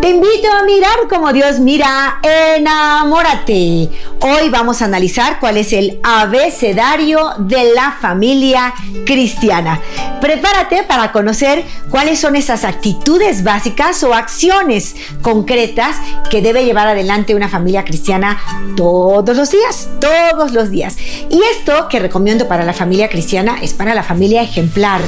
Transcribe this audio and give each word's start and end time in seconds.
Te 0.00 0.08
invito 0.08 0.50
a 0.50 0.64
mirar 0.64 1.08
como 1.10 1.30
Dios 1.30 1.60
mira, 1.60 2.20
enamórate. 2.56 3.90
Hoy 4.20 4.48
vamos 4.48 4.80
a 4.80 4.86
analizar 4.86 5.38
cuál 5.38 5.58
es 5.58 5.74
el 5.74 6.00
abecedario 6.02 7.32
de 7.36 7.74
la 7.74 7.92
familia 8.00 8.72
cristiana. 9.04 9.78
Prepárate 10.22 10.84
para 10.84 11.12
conocer 11.12 11.64
cuáles 11.90 12.18
son 12.18 12.34
esas 12.34 12.64
actitudes 12.64 13.44
básicas 13.44 14.02
o 14.02 14.14
acciones 14.14 14.96
concretas 15.20 15.96
que 16.30 16.40
debe 16.40 16.64
llevar 16.64 16.88
adelante 16.88 17.34
una 17.34 17.50
familia 17.50 17.84
cristiana 17.84 18.38
todos 18.78 19.36
los 19.36 19.50
días, 19.50 19.90
todos 20.00 20.52
los 20.52 20.70
días. 20.70 20.96
Y 21.28 21.42
esto 21.58 21.88
que 21.88 21.98
recomiendo 21.98 22.48
para 22.48 22.64
la 22.64 22.72
familia 22.72 23.10
cristiana 23.10 23.58
es 23.60 23.74
para 23.74 23.94
la 23.94 24.02
familia 24.02 24.40
ejemplar. 24.40 25.02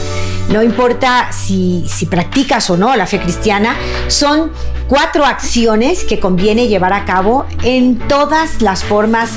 No 0.50 0.62
importa 0.62 1.32
si, 1.32 1.86
si 1.88 2.04
practicas 2.04 2.68
o 2.68 2.76
no 2.76 2.94
la 2.94 3.06
fe 3.06 3.20
cristiana, 3.20 3.74
son 4.08 4.52
cuatro 4.92 5.24
acciones 5.24 6.04
que 6.04 6.20
conviene 6.20 6.68
llevar 6.68 6.92
a 6.92 7.06
cabo 7.06 7.46
en 7.62 7.98
todas 8.08 8.60
las 8.60 8.84
formas 8.84 9.30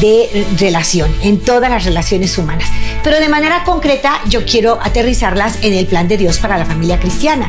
de 0.00 0.46
relación, 0.56 1.12
en 1.24 1.40
todas 1.40 1.68
las 1.68 1.84
relaciones 1.84 2.38
humanas. 2.38 2.68
Pero 3.02 3.18
de 3.18 3.28
manera 3.28 3.64
concreta 3.64 4.20
yo 4.28 4.46
quiero 4.46 4.78
aterrizarlas 4.80 5.64
en 5.64 5.74
el 5.74 5.86
plan 5.86 6.06
de 6.06 6.16
Dios 6.16 6.38
para 6.38 6.58
la 6.58 6.64
familia 6.64 7.00
cristiana. 7.00 7.48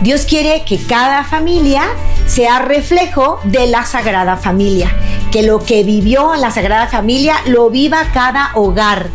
Dios 0.00 0.24
quiere 0.24 0.62
que 0.64 0.78
cada 0.78 1.22
familia 1.22 1.82
sea 2.24 2.60
reflejo 2.60 3.40
de 3.44 3.66
la 3.66 3.84
Sagrada 3.84 4.38
Familia, 4.38 4.90
que 5.30 5.42
lo 5.42 5.62
que 5.62 5.84
vivió 5.84 6.34
la 6.36 6.50
Sagrada 6.50 6.86
Familia 6.86 7.34
lo 7.44 7.68
viva 7.68 8.10
cada 8.14 8.52
hogar 8.54 9.10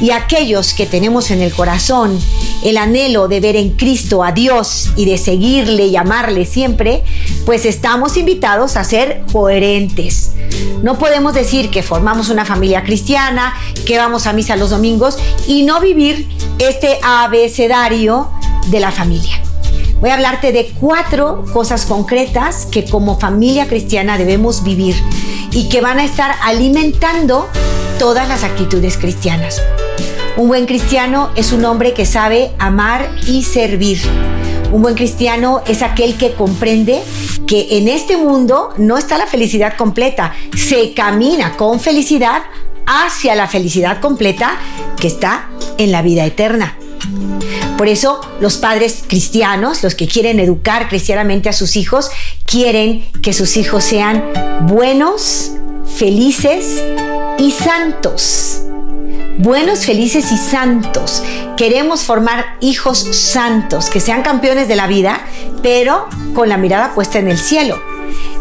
y 0.00 0.10
aquellos 0.10 0.74
que 0.74 0.86
tenemos 0.86 1.30
en 1.30 1.40
el 1.40 1.52
corazón 1.52 2.18
el 2.64 2.78
anhelo 2.78 3.28
de 3.28 3.40
ver 3.40 3.56
en 3.56 3.70
Cristo 3.70 4.24
a 4.24 4.32
Dios 4.32 4.90
y 4.96 5.04
de 5.04 5.18
seguirle 5.18 5.86
y 5.86 5.96
amarle 5.96 6.46
siempre, 6.46 7.04
pues 7.44 7.66
estamos 7.66 8.16
invitados 8.16 8.76
a 8.76 8.84
ser 8.84 9.22
coherentes. 9.32 10.32
No 10.82 10.98
podemos 10.98 11.34
decir 11.34 11.70
que 11.70 11.82
formamos 11.82 12.28
una 12.28 12.44
familia 12.44 12.82
cristiana, 12.82 13.54
que 13.86 13.98
vamos 13.98 14.26
a 14.26 14.32
misa 14.32 14.56
los 14.56 14.70
domingos 14.70 15.18
y 15.46 15.62
no 15.62 15.80
vivir 15.80 16.28
este 16.58 16.98
abecedario 17.02 18.30
de 18.68 18.80
la 18.80 18.90
familia. 18.90 19.40
Voy 20.00 20.10
a 20.10 20.14
hablarte 20.14 20.52
de 20.52 20.72
cuatro 20.80 21.44
cosas 21.52 21.86
concretas 21.86 22.66
que 22.66 22.84
como 22.84 23.18
familia 23.18 23.66
cristiana 23.66 24.18
debemos 24.18 24.62
vivir 24.62 24.94
y 25.50 25.68
que 25.68 25.80
van 25.80 25.98
a 25.98 26.04
estar 26.04 26.34
alimentando 26.42 27.48
todas 27.98 28.28
las 28.28 28.44
actitudes 28.44 28.98
cristianas. 28.98 29.62
Un 30.36 30.48
buen 30.48 30.66
cristiano 30.66 31.30
es 31.36 31.52
un 31.52 31.64
hombre 31.64 31.94
que 31.94 32.06
sabe 32.06 32.50
amar 32.58 33.08
y 33.26 33.44
servir. 33.44 34.00
Un 34.72 34.82
buen 34.82 34.96
cristiano 34.96 35.62
es 35.68 35.82
aquel 35.82 36.16
que 36.16 36.32
comprende 36.32 37.00
que 37.46 37.78
en 37.78 37.88
este 37.88 38.16
mundo 38.16 38.72
no 38.76 38.96
está 38.96 39.18
la 39.18 39.26
felicidad 39.26 39.76
completa, 39.76 40.34
se 40.56 40.94
camina 40.94 41.56
con 41.56 41.80
felicidad 41.80 42.42
hacia 42.86 43.34
la 43.34 43.48
felicidad 43.48 44.00
completa 44.00 44.58
que 44.98 45.06
está 45.06 45.48
en 45.78 45.92
la 45.92 46.02
vida 46.02 46.24
eterna. 46.24 46.76
Por 47.76 47.88
eso 47.88 48.20
los 48.40 48.56
padres 48.56 49.04
cristianos, 49.06 49.82
los 49.82 49.94
que 49.94 50.06
quieren 50.06 50.38
educar 50.40 50.88
cristianamente 50.88 51.48
a 51.48 51.52
sus 51.52 51.76
hijos, 51.76 52.10
quieren 52.44 53.04
que 53.22 53.32
sus 53.32 53.56
hijos 53.56 53.84
sean 53.84 54.24
buenos, 54.66 55.52
felices 55.96 56.82
y 57.38 57.50
santos 57.50 58.63
buenos, 59.38 59.84
felices 59.84 60.30
y 60.32 60.36
santos. 60.36 61.22
Queremos 61.56 62.02
formar 62.02 62.56
hijos 62.60 62.98
santos, 62.98 63.90
que 63.90 64.00
sean 64.00 64.22
campeones 64.22 64.68
de 64.68 64.76
la 64.76 64.86
vida, 64.86 65.20
pero 65.62 66.06
con 66.34 66.48
la 66.48 66.56
mirada 66.56 66.94
puesta 66.94 67.18
en 67.18 67.28
el 67.28 67.38
cielo. 67.38 67.80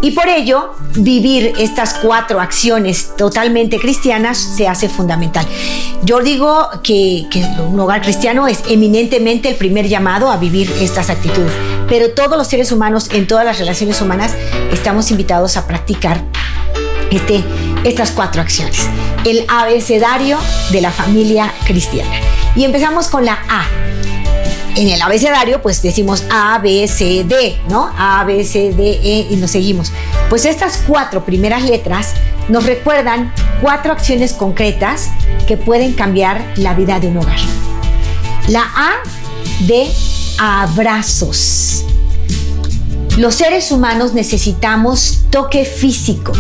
Y 0.02 0.12
por 0.12 0.28
ello, 0.28 0.76
vivir 0.96 1.54
estas 1.58 1.94
cuatro 1.94 2.42
acciones 2.42 3.16
totalmente 3.16 3.80
cristianas 3.80 4.38
se 4.38 4.68
hace 4.68 4.90
fundamental. 4.90 5.48
Yo 6.04 6.20
digo 6.20 6.68
que, 6.84 7.26
un 7.70 7.80
hogar 7.80 8.02
cristiano 8.02 8.48
es 8.48 8.64
eminentemente 8.70 9.48
el 9.48 9.56
primer 9.56 9.88
llamado 9.88 10.30
a 10.30 10.38
vivir 10.38 10.70
estas 10.82 11.10
actitudes, 11.10 11.54
pero 11.88 12.12
todos 12.12 12.38
los 12.38 12.48
seres 12.48 12.72
humanos 12.74 13.10
en 13.14 13.28
todas 13.28 13.46
las 13.46 13.60
relaciones 13.60 14.02
humanas 14.02 14.36
estamos 14.74 15.10
invitados 15.10 15.56
a 15.56 15.66
practicar 15.68 16.22
este, 17.10 17.44
estas 17.84 18.12
cuatro 18.12 18.42
acciones 18.42 18.88
el 19.26 19.46
abecedario 19.48 20.38
de 20.72 20.82
la 20.82 20.92
familia 20.92 21.54
cristiana. 21.66 22.16
Y 22.56 22.66
empezamos 22.66 23.08
con 23.08 23.26
la 23.26 23.40
A. 23.50 23.66
En 24.76 24.90
el 24.90 25.02
abecedario, 25.02 25.62
pues 25.62 25.82
decimos 25.82 26.26
A, 26.32 26.58
B, 26.60 26.88
C, 26.88 27.24
D, 27.24 27.58
¿no? 27.70 27.92
A, 27.96 28.24
B, 28.24 28.44
C, 28.44 28.74
D, 28.74 29.00
E 29.04 29.28
y 29.30 29.36
nos 29.36 29.52
seguimos. 29.52 29.92
Pues 30.30 30.46
estas 30.46 30.84
cuatro 30.88 31.24
primeras 31.24 31.64
letras 31.64 32.14
nos 32.50 32.66
recuerdan 32.66 33.32
cuatro 33.62 33.94
acciones 33.94 34.34
concretas 34.34 35.10
que 35.48 35.58
pueden 35.58 35.94
cambiar 35.94 36.44
la 36.56 36.74
vida 36.74 37.00
de 37.00 37.08
un 37.08 37.18
hogar. 37.18 37.40
La 38.48 38.64
A 38.76 38.94
de 39.68 39.90
abrazos. 40.40 41.86
Los 43.18 43.36
seres 43.36 43.72
humanos 43.72 44.14
necesitamos 44.14 45.26
toque 45.30 45.66
físico, 45.66 46.34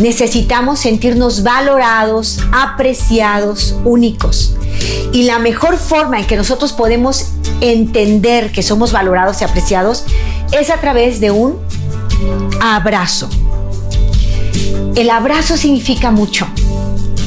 necesitamos 0.00 0.80
sentirnos 0.80 1.42
valorados, 1.42 2.38
apreciados, 2.50 3.74
únicos. 3.84 4.56
Y 5.12 5.24
la 5.24 5.38
mejor 5.38 5.76
forma 5.76 6.18
en 6.18 6.26
que 6.26 6.36
nosotros 6.36 6.72
podemos 6.72 7.32
entender 7.60 8.52
que 8.52 8.62
somos 8.62 8.90
valorados 8.90 9.42
y 9.42 9.44
apreciados 9.44 10.04
es 10.50 10.70
a 10.70 10.78
través 10.80 11.20
de 11.20 11.30
un 11.30 11.58
abrazo. 12.62 13.28
El 14.96 15.10
abrazo 15.10 15.58
significa 15.58 16.10
mucho. 16.10 16.46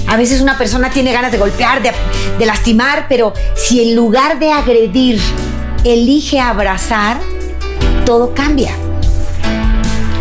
A 0.07 0.17
veces 0.17 0.41
una 0.41 0.57
persona 0.57 0.89
tiene 0.89 1.11
ganas 1.13 1.31
de 1.31 1.37
golpear, 1.37 1.83
de, 1.83 2.45
lastimar, 2.45 3.05
pero 3.09 3.31
si 3.55 3.81
en 3.81 3.95
lugar 3.95 4.39
de 4.39 4.51
agredir 4.51 5.19
elige 5.83 6.39
abrazar, 6.39 7.19
todo 8.05 8.33
cambia. 8.35 8.71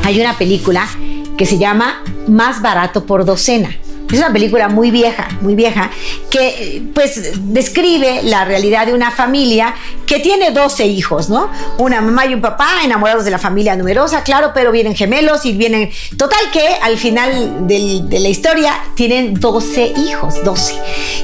Hay 0.02 0.20
una 0.20 0.36
película 0.38 0.88
que 1.36 1.44
se 1.44 1.58
llama 1.58 2.02
Más 2.26 2.62
barato 2.62 3.04
por 3.04 3.24
docena. 3.26 3.76
Es 4.10 4.18
una 4.18 4.32
película 4.32 4.68
muy 4.68 4.90
vieja, 4.90 5.28
muy 5.40 5.54
vieja, 5.54 5.90
que 6.30 6.82
pues 6.94 7.32
describe 7.52 8.22
la 8.22 8.44
realidad 8.44 8.86
de 8.86 8.92
una 8.92 9.10
familia 9.10 9.74
que 10.06 10.20
tiene 10.20 10.50
12 10.50 10.86
hijos, 10.86 11.28
¿no? 11.30 11.50
Una 11.78 12.00
mamá 12.00 12.26
y 12.26 12.34
un 12.34 12.40
papá 12.40 12.68
enamorados 12.84 13.24
de 13.24 13.30
la 13.30 13.38
familia 13.38 13.74
numerosa, 13.74 14.22
claro, 14.22 14.52
pero 14.54 14.70
vienen 14.70 14.94
gemelos 14.94 15.44
y 15.46 15.52
vienen... 15.52 15.90
Total 16.16 16.38
que 16.52 16.76
al 16.82 16.96
final 16.98 17.66
de 17.66 18.20
la 18.20 18.28
historia 18.28 18.72
tienen 18.94 19.34
12 19.34 19.94
hijos, 19.96 20.44
12. 20.44 20.74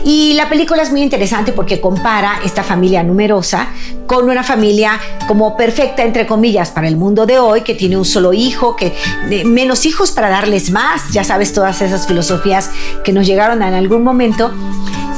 Y 0.04 0.32
la 0.34 0.48
película 0.48 0.82
es 0.82 0.90
muy 0.90 1.02
interesante 1.02 1.52
porque 1.52 1.80
compara 1.80 2.40
esta 2.44 2.64
familia 2.64 3.02
numerosa 3.02 3.68
con 4.06 4.28
una 4.28 4.42
familia 4.42 4.98
como 5.28 5.56
perfecta, 5.56 6.02
entre 6.02 6.26
comillas, 6.26 6.70
para 6.70 6.88
el 6.88 6.96
mundo 6.96 7.26
de 7.26 7.38
hoy, 7.38 7.60
que 7.60 7.74
tiene 7.74 7.96
un 7.96 8.04
solo 8.04 8.32
hijo, 8.32 8.74
que 8.74 8.92
menos 9.44 9.86
hijos 9.86 10.10
para 10.10 10.28
darles 10.28 10.70
más, 10.70 11.12
ya 11.12 11.22
sabes, 11.22 11.52
todas 11.52 11.80
esas 11.80 12.08
filosofías 12.08 12.69
que 13.04 13.12
nos 13.12 13.26
llegaron 13.26 13.62
en 13.62 13.74
algún 13.74 14.02
momento. 14.02 14.52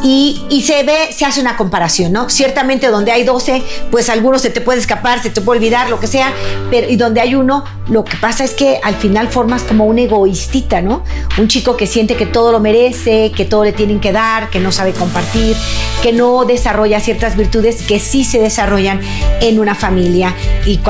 Y, 0.05 0.65
se 0.67 0.83
ve, 0.83 1.13
se 1.13 1.25
hace 1.25 1.41
una 1.41 1.57
comparación, 1.57 2.13
¿no? 2.13 2.29
Ciertamente 2.29 2.89
donde 2.89 3.13
hay 3.13 3.23
12, 3.23 3.63
pues 3.91 4.09
algunos 4.09 4.43
se 4.43 4.51
te 4.51 4.61
puede 4.61 4.81
escapar, 4.81 5.23
se 5.23 5.31
te 5.31 5.41
puede 5.41 5.59
olvidar, 5.59 5.91
lo 5.91 6.01
que 6.01 6.09
sea, 6.09 6.33
pero 6.71 6.89
y 6.89 6.97
donde 6.97 7.21
hay 7.21 7.37
uno, 7.37 7.65
lo 7.89 8.05
que 8.05 8.17
pasa 8.17 8.43
es 8.43 8.53
que 8.53 8.81
al 8.83 8.97
final 8.97 9.29
formas 9.29 9.63
como 9.63 9.85
un 9.87 10.01
egoístita, 10.01 10.83
¿no? 10.83 11.05
Un 11.39 11.47
chico 11.47 11.77
que 11.77 11.87
siente 11.87 12.17
que 12.17 12.27
todo 12.27 12.51
lo 12.51 12.59
merece, 12.59 13.31
que 13.31 13.45
todo 13.45 13.63
le 13.63 13.73
tienen 13.73 14.01
que 14.01 14.11
dar, 14.11 14.51
que 14.51 14.59
no 14.59 14.73
sabe 14.73 14.93
compartir, 14.93 15.57
que 16.03 16.13
no 16.13 16.45
desarrolla 16.45 16.99
ciertas 16.99 17.37
virtudes 17.37 17.83
que 17.83 18.01
sí 18.01 18.25
se 18.25 18.41
desarrollan 18.41 19.01
en 19.41 19.61
una 19.61 19.77
familia 19.77 20.35
y 20.67 20.81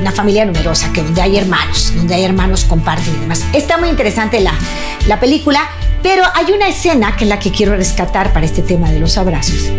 una 0.00 0.12
familia 0.12 0.46
numerosa, 0.46 0.90
que 0.94 1.02
donde 1.02 1.20
hay 1.20 1.36
hermanos, 1.36 1.92
donde 1.94 2.14
hay 2.14 2.24
hermanos 2.24 2.64
comparten 2.64 3.14
y 3.14 3.20
demás. 3.20 3.44
Está 3.52 3.76
muy 3.76 3.90
interesante 3.90 4.40
la, 4.40 4.54
la 5.06 5.20
película. 5.20 5.68
Pero 6.02 6.24
hay 6.34 6.52
una 6.52 6.68
escena 6.68 7.16
que 7.16 7.24
es 7.24 7.28
la 7.28 7.38
que 7.38 7.50
quiero 7.50 7.76
rescatar 7.76 8.32
para 8.32 8.46
este 8.46 8.62
tema 8.62 8.90
de 8.90 9.00
los 9.00 9.16
abrazos. 9.16 9.70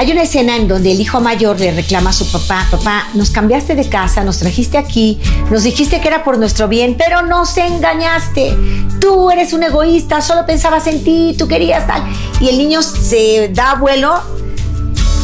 Hay 0.00 0.10
una 0.10 0.22
escena 0.22 0.56
en 0.56 0.66
donde 0.66 0.92
el 0.92 1.00
hijo 1.00 1.20
mayor 1.20 1.60
le 1.60 1.72
reclama 1.72 2.08
a 2.08 2.12
su 2.14 2.32
papá, 2.32 2.66
papá, 2.70 3.08
nos 3.12 3.30
cambiaste 3.30 3.74
de 3.74 3.86
casa, 3.86 4.24
nos 4.24 4.38
trajiste 4.38 4.78
aquí, 4.78 5.20
nos 5.50 5.62
dijiste 5.62 6.00
que 6.00 6.08
era 6.08 6.24
por 6.24 6.38
nuestro 6.38 6.68
bien, 6.68 6.96
pero 6.96 7.20
nos 7.20 7.54
engañaste. 7.58 8.56
Tú 8.98 9.30
eres 9.30 9.52
un 9.52 9.62
egoísta, 9.62 10.22
solo 10.22 10.46
pensabas 10.46 10.86
en 10.86 11.04
ti, 11.04 11.34
tú 11.38 11.46
querías 11.46 11.86
tal. 11.86 12.02
Y 12.40 12.48
el 12.48 12.56
niño 12.56 12.80
se 12.82 13.50
da 13.52 13.74
vuelo 13.74 14.22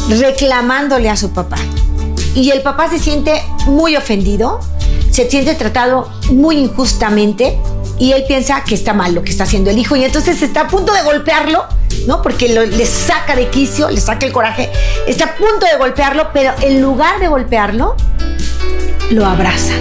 reclamándole 0.09 1.09
a 1.09 1.17
su 1.17 1.31
papá. 1.31 1.57
Y 2.35 2.51
el 2.51 2.61
papá 2.61 2.87
se 2.87 2.99
siente 2.99 3.41
muy 3.65 3.95
ofendido, 3.95 4.59
se 5.17 5.27
siente 5.27 5.55
tratado 5.55 6.11
muy 6.29 6.57
injustamente 6.57 7.57
y 7.97 8.11
él 8.11 8.25
piensa 8.27 8.63
que 8.63 8.75
está 8.75 8.93
mal 8.93 9.15
lo 9.15 9.23
que 9.23 9.31
está 9.31 9.45
haciendo 9.45 9.71
el 9.71 9.79
hijo 9.79 9.95
y 9.95 10.03
entonces 10.03 10.43
está 10.43 10.61
a 10.61 10.67
punto 10.67 10.93
de 10.93 11.01
golpearlo, 11.01 11.65
¿no? 12.05 12.21
Porque 12.21 12.47
le 12.47 12.85
saca 12.85 13.35
de 13.35 13.47
quicio, 13.47 13.89
le 13.89 13.99
saca 13.99 14.27
el 14.27 14.31
coraje, 14.31 14.69
está 15.07 15.25
a 15.25 15.35
punto 15.35 15.65
de 15.65 15.75
golpearlo, 15.79 16.29
pero 16.33 16.53
en 16.61 16.83
lugar 16.83 17.19
de 17.19 17.29
golpearlo, 17.29 17.95
lo 19.09 19.25
abraza. 19.25 19.73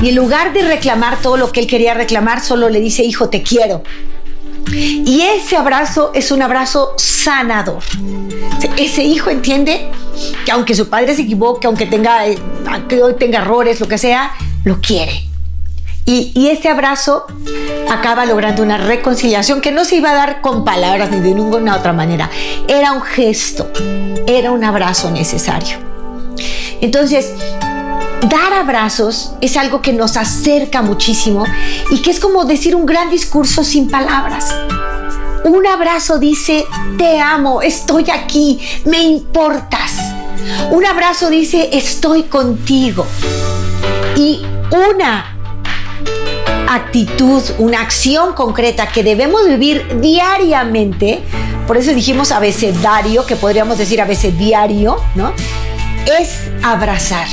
Y 0.00 0.10
en 0.10 0.14
lugar 0.14 0.52
de 0.52 0.62
reclamar 0.62 1.20
todo 1.20 1.36
lo 1.36 1.50
que 1.50 1.58
él 1.58 1.66
quería 1.66 1.94
reclamar, 1.94 2.40
solo 2.40 2.68
le 2.68 2.78
dice, 2.78 3.02
hijo, 3.02 3.30
te 3.30 3.42
quiero. 3.42 3.82
Y 4.72 5.22
ese 5.22 5.56
abrazo 5.56 6.10
es 6.14 6.30
un 6.30 6.42
abrazo 6.42 6.94
sanador. 6.96 7.82
Ese 8.76 9.04
hijo 9.04 9.30
entiende 9.30 9.90
que 10.44 10.52
aunque 10.52 10.74
su 10.74 10.88
padre 10.88 11.14
se 11.14 11.22
equivoque, 11.22 11.66
aunque 11.66 11.86
tenga, 11.86 12.24
que 12.88 13.02
hoy 13.02 13.14
tenga 13.14 13.40
errores, 13.40 13.80
lo 13.80 13.88
que 13.88 13.98
sea, 13.98 14.32
lo 14.64 14.80
quiere. 14.80 15.28
Y, 16.06 16.32
y, 16.34 16.48
este 16.48 16.68
abrazo 16.68 17.24
acaba 17.90 18.26
logrando 18.26 18.62
una 18.62 18.76
reconciliación 18.76 19.62
que 19.62 19.72
no 19.72 19.86
se 19.86 19.96
iba 19.96 20.10
a 20.10 20.14
dar 20.14 20.42
con 20.42 20.62
palabras 20.62 21.10
ni 21.10 21.20
de 21.20 21.34
ninguna 21.34 21.76
otra 21.76 21.94
manera. 21.94 22.28
Era 22.68 22.92
un 22.92 23.00
gesto, 23.00 23.70
era 24.26 24.50
un 24.50 24.64
abrazo 24.64 25.10
necesario. 25.10 25.78
Entonces, 26.82 27.32
dar 28.28 28.52
abrazos 28.52 29.32
es 29.40 29.56
algo 29.56 29.82
que 29.82 29.92
nos 29.92 30.16
acerca 30.16 30.82
muchísimo 30.82 31.44
y 31.90 32.02
que 32.02 32.10
es 32.10 32.20
como 32.20 32.44
decir 32.44 32.74
un 32.74 32.86
gran 32.86 33.10
discurso 33.10 33.64
sin 33.64 33.90
palabras. 33.90 34.54
Un 35.44 35.66
abrazo 35.66 36.18
dice, 36.18 36.64
te 36.96 37.20
amo, 37.20 37.60
estoy 37.60 38.10
aquí, 38.10 38.60
me 38.86 39.02
importas. 39.02 39.92
Un 40.70 40.86
abrazo 40.86 41.28
dice, 41.28 41.70
estoy 41.72 42.24
contigo. 42.24 43.06
Y 44.16 44.42
una 44.70 45.36
actitud, 46.68 47.42
una 47.58 47.82
acción 47.82 48.32
concreta 48.32 48.88
que 48.88 49.02
debemos 49.02 49.46
vivir 49.46 50.00
diariamente, 50.00 51.22
por 51.66 51.76
eso 51.76 51.92
dijimos 51.92 52.32
abecedario, 52.32 53.26
que 53.26 53.36
podríamos 53.36 53.76
decir 53.78 54.00
abecediario, 54.00 54.96
¿no? 55.14 55.32
Es 56.18 56.50
abrazar. 56.62 57.28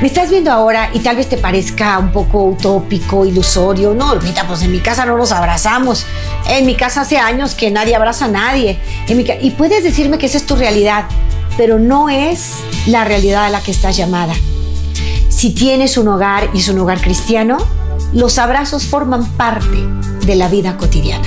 Me 0.00 0.08
estás 0.08 0.28
viendo 0.28 0.52
ahora 0.52 0.90
y 0.92 0.98
tal 0.98 1.16
vez 1.16 1.26
te 1.26 1.38
parezca 1.38 1.98
un 1.98 2.12
poco 2.12 2.44
utópico, 2.44 3.24
ilusorio. 3.24 3.94
No, 3.94 4.14
mira, 4.16 4.46
pues 4.46 4.60
en 4.60 4.70
mi 4.70 4.80
casa 4.80 5.06
no 5.06 5.16
nos 5.16 5.32
abrazamos. 5.32 6.04
En 6.50 6.66
mi 6.66 6.74
casa 6.74 7.00
hace 7.00 7.16
años 7.16 7.54
que 7.54 7.70
nadie 7.70 7.96
abraza 7.96 8.26
a 8.26 8.28
nadie. 8.28 8.78
y 9.08 9.50
puedes 9.52 9.82
decirme 9.82 10.18
que 10.18 10.26
esa 10.26 10.36
es 10.36 10.44
tu 10.44 10.54
realidad, 10.54 11.06
pero 11.56 11.78
no 11.78 12.10
es 12.10 12.56
la 12.86 13.04
realidad 13.04 13.46
a 13.46 13.50
la 13.50 13.62
que 13.62 13.70
estás 13.70 13.96
llamada. 13.96 14.34
Si 15.30 15.54
tienes 15.54 15.96
un 15.96 16.08
hogar 16.08 16.50
y 16.52 16.58
es 16.58 16.68
un 16.68 16.78
hogar 16.78 17.00
cristiano, 17.00 17.56
los 18.12 18.38
abrazos 18.38 18.84
forman 18.84 19.24
parte 19.32 19.78
de 20.26 20.36
la 20.36 20.48
vida 20.48 20.76
cotidiana. 20.76 21.26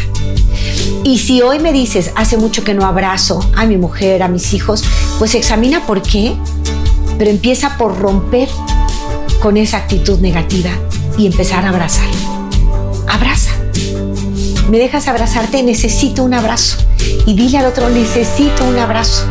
Y 1.04 1.18
si 1.18 1.42
hoy 1.42 1.58
me 1.58 1.74
dices, 1.74 2.12
hace 2.16 2.38
mucho 2.38 2.64
que 2.64 2.76
no 2.76 2.86
abrazo 2.86 3.40
a 3.56 3.66
mi 3.66 3.78
mujer, 3.78 4.22
a 4.22 4.28
mis 4.28 4.54
hijos, 4.54 4.84
pues 5.18 5.34
examina 5.34 5.88
por 5.88 6.04
qué 6.04 6.38
pero 7.20 7.30
empieza 7.30 7.78
por 7.78 8.00
romper 8.00 8.48
con 9.42 9.58
esa 9.58 9.78
actitud 9.78 10.20
negativa 10.20 10.70
y 11.18 11.28
empezar 11.28 11.66
a 11.66 11.70
abrazar. 11.70 12.08
Abraza. 13.08 13.52
¿Me 14.70 14.80
dejas 14.80 15.08
abrazarte? 15.10 15.62
Necesito 15.62 16.24
un 16.24 16.34
abrazo. 16.34 16.78
Y 17.26 17.34
dile 17.34 17.58
al 17.58 17.66
otro, 17.66 17.90
necesito 17.90 18.64
un 18.66 18.80
abrazo. 18.80 19.26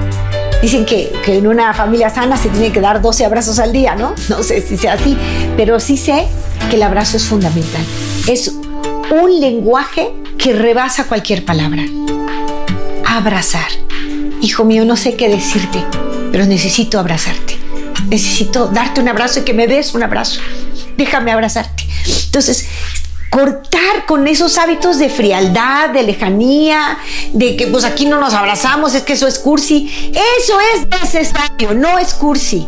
Dicen 0.61 0.85
que, 0.85 1.11
que, 1.25 1.39
en 1.39 1.47
una 1.47 1.73
familia 1.73 2.11
sana 2.11 2.37
se 2.37 2.51
tiene 2.51 2.73
que 2.73 2.81
dar 2.81 3.01
12 3.01 3.25
abrazos 3.25 3.59
al 3.59 3.73
día, 3.73 3.95
¿no? 3.95 4.15
No 4.29 4.43
sé 4.43 4.61
si 4.61 4.77
sea 4.77 4.95
así, 4.95 5.17
pero 5.57 5.81
sí 5.81 5.97
sé 5.97 6.27
que 6.69 6.77
el 6.77 6.83
abrazo 6.83 7.17
es 7.17 7.25
fundamental. 7.25 7.83
Es 8.27 8.49
un 8.49 9.41
lenguaje 9.41 10.13
que 10.37 10.53
rebasa 10.53 11.05
cualquier 11.05 11.45
palabra. 11.45 11.85
Abrazar. 13.07 13.71
Hijo 14.43 14.65
mío, 14.65 14.85
no 14.85 14.97
sé 14.97 15.15
qué 15.15 15.29
decirte, 15.29 15.83
pero 16.31 16.45
necesito 16.45 16.99
abrazarte 16.99 17.68
necesito 18.09 18.69
darte 18.69 19.01
un 19.01 19.09
abrazo 19.09 19.41
y 19.41 19.43
que 19.43 19.55
me 19.55 19.67
des 19.67 19.95
un 19.95 20.03
abrazo. 20.03 20.41
Déjame 20.97 21.33
abrazarte. 21.33 21.87
Entonces, 22.27 22.67
cortar 23.31 24.07
con 24.07 24.27
esos 24.27 24.59
hábitos 24.59 24.99
de 24.99 25.11
frialdad, 25.11 25.91
de 25.91 26.03
lejanía, 26.03 26.99
de 27.33 27.57
que 27.57 27.67
pues 27.67 27.85
aquí 27.85 28.07
no 28.07 28.19
nos 28.19 28.35
abrazamos, 28.35 28.95
es 28.95 29.03
que 29.03 29.13
eso 29.13 29.27
es 29.27 29.39
cursi. 29.39 30.13
Eso 30.39 30.59
es 30.75 30.87
necesario, 31.03 31.75
no 31.75 31.99
es 31.99 32.15
cursi. 32.15 32.67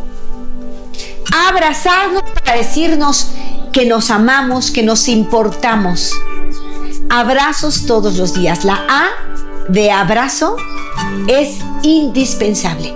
Abrazarnos 1.48 2.22
para 2.34 2.56
decirnos 2.56 3.28
que 3.72 3.86
nos 3.86 4.10
amamos, 4.10 4.70
que 4.70 4.82
nos 4.82 5.08
importamos. 5.08 6.12
Abrazos 7.08 7.86
todos 7.86 8.16
los 8.16 8.34
días. 8.34 8.64
La 8.64 8.84
A 8.88 9.08
de 9.68 9.90
abrazo 9.90 10.56
es 11.28 11.58
indispensable. 11.82 12.94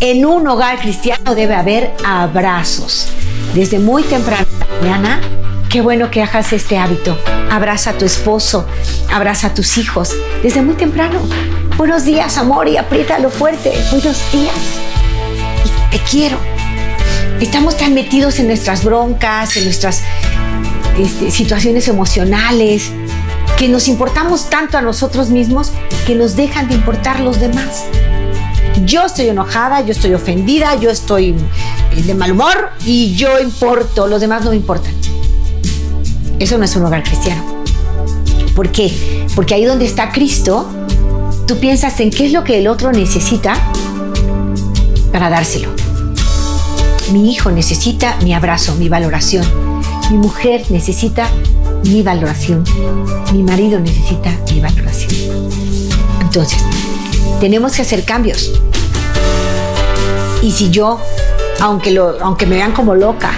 En 0.00 0.26
un 0.26 0.46
hogar 0.46 0.78
cristiano 0.78 1.34
debe 1.34 1.54
haber 1.54 1.94
abrazos. 2.04 3.08
Desde 3.54 3.78
muy 3.78 4.02
temprano 4.02 4.46
mañana, 4.80 5.20
qué 5.70 5.80
bueno 5.80 6.10
que 6.10 6.22
hagas 6.22 6.52
este 6.52 6.78
hábito. 6.78 7.18
Abraza 7.50 7.90
a 7.90 7.98
tu 7.98 8.04
esposo, 8.04 8.66
abraza 9.12 9.48
a 9.48 9.54
tus 9.54 9.78
hijos. 9.78 10.12
Desde 10.42 10.62
muy 10.62 10.74
temprano. 10.74 11.20
Buenos 11.76 12.04
días, 12.04 12.38
amor, 12.38 12.68
y 12.68 12.76
apriétalo 12.76 13.30
fuerte. 13.30 13.72
Buenos 13.90 14.20
días. 14.32 14.54
Te 15.90 15.98
quiero. 16.10 16.38
Estamos 17.40 17.76
tan 17.76 17.94
metidos 17.94 18.38
en 18.38 18.46
nuestras 18.46 18.84
broncas, 18.84 19.56
en 19.56 19.64
nuestras 19.64 20.02
este, 20.98 21.30
situaciones 21.30 21.88
emocionales, 21.88 22.92
que 23.58 23.68
nos 23.68 23.88
importamos 23.88 24.50
tanto 24.50 24.78
a 24.78 24.82
nosotros 24.82 25.30
mismos 25.30 25.72
que 26.06 26.14
nos 26.14 26.36
dejan 26.36 26.68
de 26.68 26.74
importar 26.74 27.20
los 27.20 27.40
demás. 27.40 27.84
Yo 28.84 29.04
estoy 29.06 29.28
enojada, 29.28 29.80
yo 29.82 29.92
estoy 29.92 30.14
ofendida, 30.14 30.74
yo 30.74 30.90
estoy 30.90 31.34
eh, 31.92 32.02
de 32.02 32.14
mal 32.14 32.32
humor 32.32 32.70
y 32.84 33.14
yo 33.14 33.40
importo, 33.40 34.06
los 34.08 34.20
demás 34.20 34.44
no 34.44 34.50
me 34.50 34.56
importan. 34.56 34.92
Eso 36.38 36.58
no 36.58 36.64
es 36.64 36.74
un 36.74 36.84
hogar 36.84 37.02
cristiano. 37.04 37.64
¿Por 38.56 38.70
qué? 38.70 39.26
Porque 39.34 39.54
ahí 39.54 39.64
donde 39.64 39.84
está 39.84 40.10
Cristo, 40.10 40.68
tú 41.46 41.58
piensas 41.58 41.98
en 42.00 42.10
qué 42.10 42.26
es 42.26 42.32
lo 42.32 42.44
que 42.44 42.58
el 42.58 42.66
otro 42.66 42.92
necesita 42.92 43.54
para 45.12 45.30
dárselo. 45.30 45.70
Mi 47.12 47.32
hijo 47.32 47.50
necesita 47.50 48.16
mi 48.22 48.34
abrazo, 48.34 48.74
mi 48.76 48.88
valoración. 48.88 49.73
Mi 50.10 50.18
mujer 50.18 50.64
necesita 50.70 51.28
mi 51.84 52.02
valoración. 52.02 52.64
Mi 53.32 53.42
marido 53.42 53.80
necesita 53.80 54.30
mi 54.52 54.60
valoración. 54.60 55.12
Entonces, 56.20 56.58
tenemos 57.40 57.74
que 57.74 57.82
hacer 57.82 58.04
cambios. 58.04 58.52
Y 60.42 60.52
si 60.52 60.70
yo, 60.70 61.00
aunque, 61.60 61.90
lo, 61.90 62.22
aunque 62.22 62.46
me 62.46 62.56
vean 62.56 62.72
como 62.72 62.94
loca, 62.94 63.32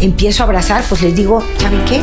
empiezo 0.00 0.42
a 0.42 0.46
abrazar, 0.46 0.84
pues 0.88 1.02
les 1.02 1.14
digo, 1.14 1.42
¿saben 1.58 1.84
qué? 1.84 2.00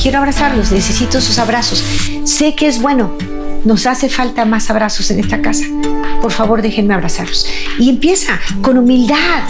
Quiero 0.00 0.18
abrazarlos, 0.18 0.72
necesito 0.72 1.20
sus 1.20 1.38
abrazos. 1.38 1.82
Sé 2.24 2.54
que 2.54 2.66
es 2.66 2.82
bueno, 2.82 3.16
nos 3.64 3.86
hace 3.86 4.08
falta 4.08 4.44
más 4.44 4.68
abrazos 4.70 5.10
en 5.10 5.20
esta 5.20 5.40
casa. 5.40 5.64
Por 6.20 6.32
favor, 6.32 6.62
déjenme 6.62 6.94
abrazarlos. 6.94 7.46
Y 7.78 7.88
empieza 7.90 8.40
con 8.60 8.76
humildad. 8.76 9.44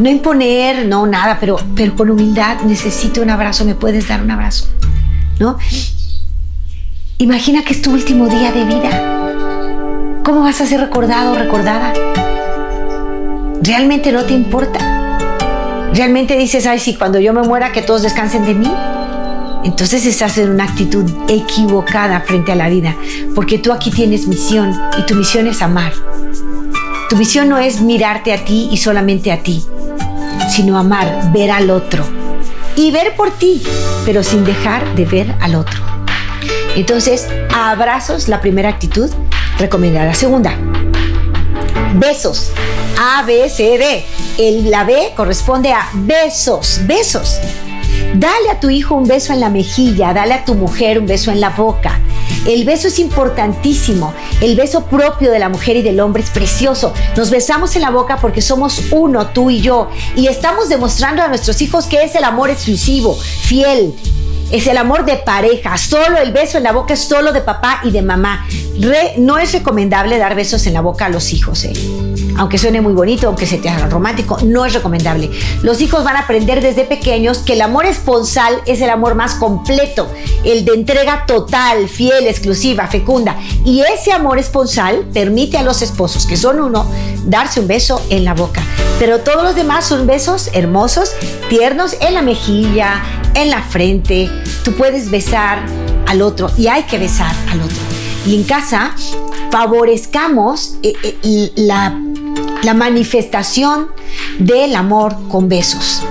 No 0.00 0.08
imponer, 0.08 0.86
no 0.86 1.06
nada, 1.06 1.36
pero, 1.38 1.58
pero 1.76 1.94
con 1.94 2.10
humildad 2.10 2.62
necesito 2.62 3.20
un 3.20 3.28
abrazo, 3.28 3.66
me 3.66 3.74
puedes 3.74 4.08
dar 4.08 4.22
un 4.22 4.30
abrazo. 4.30 4.66
¿No? 5.38 5.58
Imagina 7.18 7.62
que 7.62 7.74
es 7.74 7.82
tu 7.82 7.92
último 7.92 8.28
día 8.28 8.50
de 8.50 8.64
vida. 8.64 10.22
¿Cómo 10.24 10.40
vas 10.40 10.58
a 10.62 10.66
ser 10.66 10.80
recordado 10.80 11.32
o 11.32 11.34
recordada? 11.34 11.92
¿Realmente 13.62 14.10
no 14.10 14.24
te 14.24 14.32
importa? 14.32 15.90
¿Realmente 15.92 16.34
dices, 16.36 16.66
ay, 16.66 16.78
sí, 16.78 16.94
cuando 16.94 17.20
yo 17.20 17.34
me 17.34 17.42
muera 17.42 17.72
que 17.72 17.82
todos 17.82 18.00
descansen 18.00 18.46
de 18.46 18.54
mí? 18.54 18.72
Entonces 19.64 20.06
estás 20.06 20.38
en 20.38 20.48
una 20.48 20.64
actitud 20.64 21.04
equivocada 21.28 22.20
frente 22.20 22.52
a 22.52 22.54
la 22.54 22.70
vida, 22.70 22.96
porque 23.34 23.58
tú 23.58 23.70
aquí 23.70 23.90
tienes 23.90 24.26
misión 24.26 24.74
y 24.98 25.02
tu 25.02 25.14
misión 25.14 25.46
es 25.46 25.60
amar. 25.60 25.92
Tu 27.10 27.16
misión 27.16 27.50
no 27.50 27.58
es 27.58 27.82
mirarte 27.82 28.32
a 28.32 28.42
ti 28.44 28.70
y 28.72 28.78
solamente 28.78 29.30
a 29.30 29.42
ti, 29.42 29.62
sino 30.48 30.78
amar, 30.78 31.32
ver 31.32 31.50
al 31.50 31.70
otro 31.70 32.04
y 32.76 32.90
ver 32.90 33.14
por 33.16 33.30
ti, 33.30 33.62
pero 34.04 34.22
sin 34.22 34.44
dejar 34.44 34.94
de 34.94 35.04
ver 35.04 35.34
al 35.40 35.54
otro. 35.54 35.80
Entonces, 36.76 37.28
abrazos, 37.54 38.28
la 38.28 38.40
primera 38.40 38.68
actitud, 38.68 39.10
recomendada. 39.58 40.14
Segunda, 40.14 40.56
Besos. 41.94 42.52
A, 42.98 43.22
B, 43.22 43.48
C, 43.48 43.78
D. 43.78 44.04
El, 44.38 44.70
la 44.70 44.84
B 44.84 45.12
corresponde 45.16 45.72
a 45.72 45.88
besos, 45.92 46.80
besos. 46.86 47.40
Dale 48.14 48.50
a 48.50 48.60
tu 48.60 48.70
hijo 48.70 48.94
un 48.94 49.06
beso 49.06 49.32
en 49.32 49.40
la 49.40 49.50
mejilla, 49.50 50.12
dale 50.12 50.34
a 50.34 50.44
tu 50.44 50.54
mujer 50.54 50.98
un 50.98 51.06
beso 51.06 51.30
en 51.30 51.40
la 51.40 51.50
boca. 51.50 52.00
El 52.46 52.64
beso 52.64 52.88
es 52.88 52.98
importantísimo. 52.98 54.14
El 54.40 54.56
beso 54.56 54.86
propio 54.86 55.30
de 55.30 55.38
la 55.38 55.48
mujer 55.48 55.76
y 55.76 55.82
del 55.82 56.00
hombre 56.00 56.22
es 56.22 56.30
precioso. 56.30 56.92
Nos 57.16 57.30
besamos 57.30 57.76
en 57.76 57.82
la 57.82 57.90
boca 57.90 58.18
porque 58.20 58.40
somos 58.40 58.82
uno, 58.90 59.26
tú 59.28 59.50
y 59.50 59.60
yo. 59.60 59.90
Y 60.16 60.26
estamos 60.26 60.68
demostrando 60.68 61.22
a 61.22 61.28
nuestros 61.28 61.60
hijos 61.60 61.86
que 61.86 62.02
es 62.02 62.14
el 62.14 62.24
amor 62.24 62.50
exclusivo, 62.50 63.14
fiel, 63.14 63.94
es 64.50 64.66
el 64.66 64.76
amor 64.78 65.04
de 65.04 65.16
pareja. 65.16 65.76
Solo 65.76 66.18
el 66.18 66.32
beso 66.32 66.58
en 66.58 66.64
la 66.64 66.72
boca 66.72 66.94
es 66.94 67.00
solo 67.00 67.32
de 67.32 67.40
papá 67.40 67.80
y 67.84 67.90
de 67.90 68.02
mamá. 68.02 68.46
no 69.18 69.38
es 69.38 69.52
recomendable 69.52 70.18
dar 70.18 70.34
besos 70.34 70.66
en 70.66 70.74
la 70.74 70.80
boca 70.80 71.06
a 71.06 71.08
los 71.08 71.32
hijos. 71.32 71.64
¿eh? 71.64 71.72
Aunque 72.36 72.58
suene 72.58 72.80
muy 72.80 72.92
bonito, 72.92 73.26
aunque 73.26 73.46
se 73.46 73.58
te 73.58 73.68
haga 73.68 73.88
romántico, 73.88 74.38
no 74.42 74.64
es 74.64 74.72
recomendable. 74.72 75.30
Los 75.62 75.80
hijos 75.80 76.04
van 76.04 76.16
a 76.16 76.20
aprender 76.20 76.62
desde 76.62 76.84
pequeños 76.84 77.38
que 77.38 77.52
el 77.52 77.60
amor 77.60 77.86
esponsal 77.86 78.54
es 78.66 78.80
el 78.80 78.90
amor 78.90 79.14
más 79.14 79.34
completo, 79.34 80.08
el 80.44 80.64
de 80.64 80.72
entrega 80.72 81.26
total, 81.26 81.88
fiel, 81.88 82.26
exclusiva, 82.26 82.86
fecunda. 82.86 83.36
Y 83.64 83.82
ese 83.82 84.12
amor 84.12 84.38
esponsal 84.38 85.06
permite 85.12 85.58
a 85.58 85.62
los 85.62 85.82
esposos, 85.82 86.26
que 86.26 86.36
son 86.36 86.60
uno, 86.60 86.90
darse 87.24 87.60
un 87.60 87.66
beso 87.66 88.00
en 88.08 88.24
la 88.24 88.34
boca. 88.34 88.62
Pero 88.98 89.20
todos 89.20 89.42
los 89.42 89.54
demás 89.54 89.84
son 89.86 90.06
besos 90.06 90.50
hermosos, 90.52 91.12
tiernos 91.48 91.96
en 92.00 92.14
la 92.14 92.22
mejilla, 92.22 93.02
en 93.34 93.50
la 93.50 93.62
frente. 93.62 94.28
Tú 94.64 94.72
puedes 94.72 95.10
besar 95.10 95.64
al 96.06 96.22
otro 96.22 96.50
y 96.56 96.66
hay 96.66 96.84
que 96.84 96.98
besar 96.98 97.34
al 97.50 97.60
otro. 97.62 97.78
Y 98.26 98.36
en 98.36 98.44
casa 98.44 98.94
favorezcamos 99.50 100.76
eh, 100.82 100.92
eh, 101.02 101.52
la, 101.56 101.98
la 102.62 102.74
manifestación 102.74 103.88
del 104.38 104.74
amor 104.74 105.16
con 105.28 105.48
besos. 105.48 106.02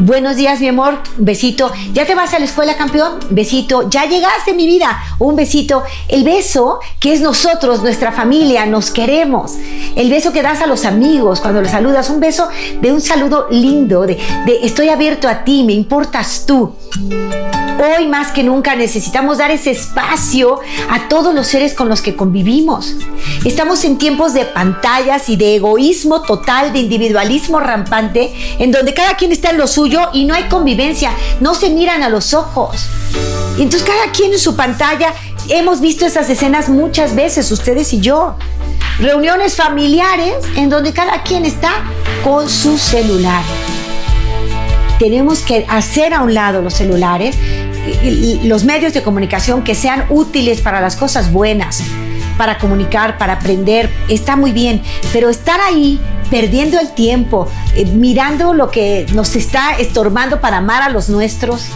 Buenos 0.00 0.36
días, 0.36 0.60
mi 0.60 0.68
amor. 0.68 0.98
Besito. 1.16 1.70
¿Ya 1.92 2.06
te 2.06 2.14
vas 2.14 2.34
a 2.34 2.38
la 2.38 2.44
escuela, 2.44 2.76
campeón? 2.76 3.18
Besito. 3.30 3.88
¿Ya 3.88 4.06
llegaste, 4.06 4.54
mi 4.54 4.66
vida? 4.66 5.00
Un 5.18 5.36
besito. 5.36 5.82
El 6.08 6.24
beso 6.24 6.80
que 6.98 7.12
es 7.12 7.20
nosotros, 7.20 7.82
nuestra 7.82 8.12
familia, 8.12 8.66
nos 8.66 8.90
queremos. 8.90 9.54
El 9.94 10.10
beso 10.10 10.32
que 10.32 10.42
das 10.42 10.60
a 10.60 10.66
los 10.66 10.84
amigos 10.84 11.40
cuando 11.40 11.60
los 11.60 11.70
saludas. 11.70 12.10
Un 12.10 12.20
beso 12.20 12.48
de 12.80 12.92
un 12.92 13.00
saludo 13.00 13.46
lindo, 13.50 14.06
de, 14.06 14.18
de 14.46 14.60
estoy 14.62 14.88
abierto 14.88 15.28
a 15.28 15.44
ti, 15.44 15.62
me 15.62 15.72
importas 15.72 16.44
tú. 16.46 16.74
Hoy 17.84 18.06
más 18.06 18.30
que 18.30 18.44
nunca 18.44 18.76
necesitamos 18.76 19.38
dar 19.38 19.50
ese 19.50 19.72
espacio 19.72 20.60
a 20.88 21.08
todos 21.08 21.34
los 21.34 21.48
seres 21.48 21.74
con 21.74 21.88
los 21.88 22.00
que 22.00 22.14
convivimos. 22.14 22.94
Estamos 23.44 23.84
en 23.84 23.98
tiempos 23.98 24.34
de 24.34 24.44
pantallas 24.44 25.28
y 25.28 25.34
de 25.34 25.56
egoísmo 25.56 26.22
total, 26.22 26.72
de 26.72 26.78
individualismo 26.78 27.58
rampante, 27.58 28.32
en 28.60 28.70
donde 28.70 28.94
cada 28.94 29.16
quien 29.16 29.32
está 29.32 29.50
en 29.50 29.58
lo 29.58 29.66
suyo 29.66 30.10
y 30.12 30.26
no 30.26 30.34
hay 30.34 30.44
convivencia, 30.44 31.10
no 31.40 31.56
se 31.56 31.70
miran 31.70 32.04
a 32.04 32.08
los 32.08 32.34
ojos. 32.34 32.86
Y 33.58 33.62
entonces 33.62 33.82
cada 33.82 34.12
quien 34.12 34.32
en 34.32 34.38
su 34.38 34.54
pantalla, 34.54 35.12
hemos 35.48 35.80
visto 35.80 36.06
esas 36.06 36.30
escenas 36.30 36.68
muchas 36.68 37.16
veces, 37.16 37.50
ustedes 37.50 37.92
y 37.94 38.00
yo. 38.00 38.36
Reuniones 39.00 39.56
familiares 39.56 40.36
en 40.54 40.70
donde 40.70 40.92
cada 40.92 41.24
quien 41.24 41.44
está 41.44 41.72
con 42.22 42.48
su 42.48 42.78
celular 42.78 43.42
tenemos 45.02 45.40
que 45.40 45.66
hacer 45.68 46.14
a 46.14 46.20
un 46.20 46.32
lado 46.32 46.62
los 46.62 46.74
celulares, 46.74 47.36
los 48.44 48.64
medios 48.64 48.94
de 48.94 49.02
comunicación 49.02 49.64
que 49.64 49.74
sean 49.74 50.04
útiles 50.08 50.60
para 50.60 50.80
las 50.80 50.96
cosas 50.96 51.32
buenas, 51.32 51.82
para 52.36 52.58
comunicar, 52.58 53.18
para 53.18 53.34
aprender, 53.34 53.90
está 54.08 54.36
muy 54.36 54.52
bien, 54.52 54.82
pero 55.12 55.30
estar 55.30 55.60
ahí 55.60 56.00
perdiendo 56.30 56.80
el 56.80 56.92
tiempo, 56.92 57.48
eh, 57.74 57.84
mirando 57.86 58.54
lo 58.54 58.70
que 58.70 59.06
nos 59.12 59.36
está 59.36 59.72
estorbando 59.72 60.40
para 60.40 60.58
amar 60.58 60.82
a 60.82 60.88
los 60.88 61.08
nuestros 61.08 61.66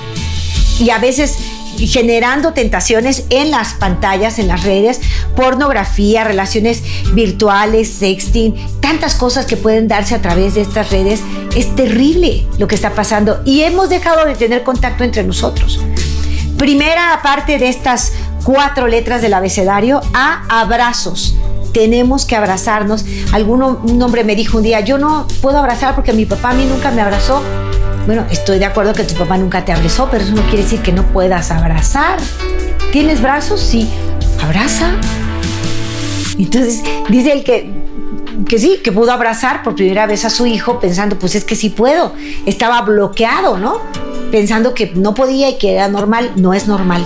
y 0.79 0.91
a 0.91 0.99
veces 0.99 1.39
generando 1.79 2.53
tentaciones 2.53 3.25
en 3.31 3.51
las 3.51 3.75
pantallas, 3.75 4.39
en 4.39 4.49
las 4.49 4.65
redes, 4.65 5.01
pornografía, 5.35 6.25
relaciones 6.25 6.83
virtuales, 7.13 7.89
sexting, 7.89 8.55
tantas 8.81 9.15
cosas 9.15 9.47
que 9.47 9.57
pueden 9.57 9.89
darse 9.89 10.15
a 10.15 10.23
través 10.23 10.55
de 10.55 10.63
estas 10.63 10.91
redes. 10.91 11.21
Es 11.55 11.75
terrible 11.77 12.47
lo 12.59 12.69
que 12.69 12.75
está 12.75 12.91
pasando 12.91 13.41
y 13.45 13.63
hemos 13.63 13.89
dejado 13.89 14.27
de 14.27 14.35
tener 14.35 14.63
contacto 14.63 15.05
entre 15.05 15.23
nosotros. 15.23 15.81
Primera 16.59 17.21
parte 17.23 17.59
de 17.59 17.69
estas 17.69 18.13
cuatro 18.45 18.87
letras 18.87 19.21
del 19.23 19.35
abecedario, 19.35 20.01
a 20.15 20.45
abrazos 20.49 21.35
tenemos 21.77 22.25
que 22.25 22.35
abrazarnos. 22.35 23.05
Algún 23.33 23.63
un 23.63 24.03
hombre 24.03 24.25
me 24.25 24.35
dijo 24.35 24.57
un 24.57 24.63
día, 24.63 24.81
yo 24.81 24.97
no 24.97 25.29
puedo 25.43 25.59
abrazar 25.59 25.95
porque 25.95 26.15
mi 26.15 26.25
papá 26.25 26.51
a 26.51 26.55
mí 26.55 26.65
nunca 26.65 26.91
me 26.91 27.03
abrazó. 27.03 27.43
Bueno, 28.07 28.25
estoy 28.31 28.61
de 28.61 28.65
acuerdo 28.65 28.93
que 28.93 29.03
tu 29.03 29.15
papá 29.15 29.37
nunca 29.37 29.65
te 29.65 29.73
abrazó, 29.73 30.09
pero 30.11 30.23
eso 30.23 30.33
no 30.33 30.43
quiere 30.43 30.63
decir 30.63 30.81
que 30.81 30.93
no 30.93 31.03
puedas 31.07 31.51
abrazar. 31.51 32.19
¿Tienes 32.93 33.21
brazos? 33.21 33.61
Sí. 33.61 33.91
Abraza. 34.43 34.93
Entonces, 36.39 36.83
dice 37.09 37.33
el 37.33 37.43
que, 37.43 37.71
que 38.49 38.59
sí, 38.59 38.81
que 38.85 38.93
pudo 38.93 39.11
abrazar 39.11 39.63
por 39.65 39.75
primera 39.75 40.07
vez 40.07 40.25
a 40.25 40.31
su 40.31 40.47
hijo 40.47 40.79
pensando, 40.79 41.19
pues 41.19 41.35
es 41.35 41.45
que 41.45 41.57
sí 41.57 41.71
puedo. 41.71 42.13
Estaba 42.47 42.81
bloqueado, 42.83 43.59
¿no? 43.59 43.81
Pensando 44.31 44.73
que 44.73 44.93
no 44.95 45.15
podía 45.15 45.51
y 45.51 45.59
que 45.59 45.75
era 45.75 45.89
normal. 45.89 46.31
No 46.37 46.55
es 46.55 46.69
normal 46.69 47.05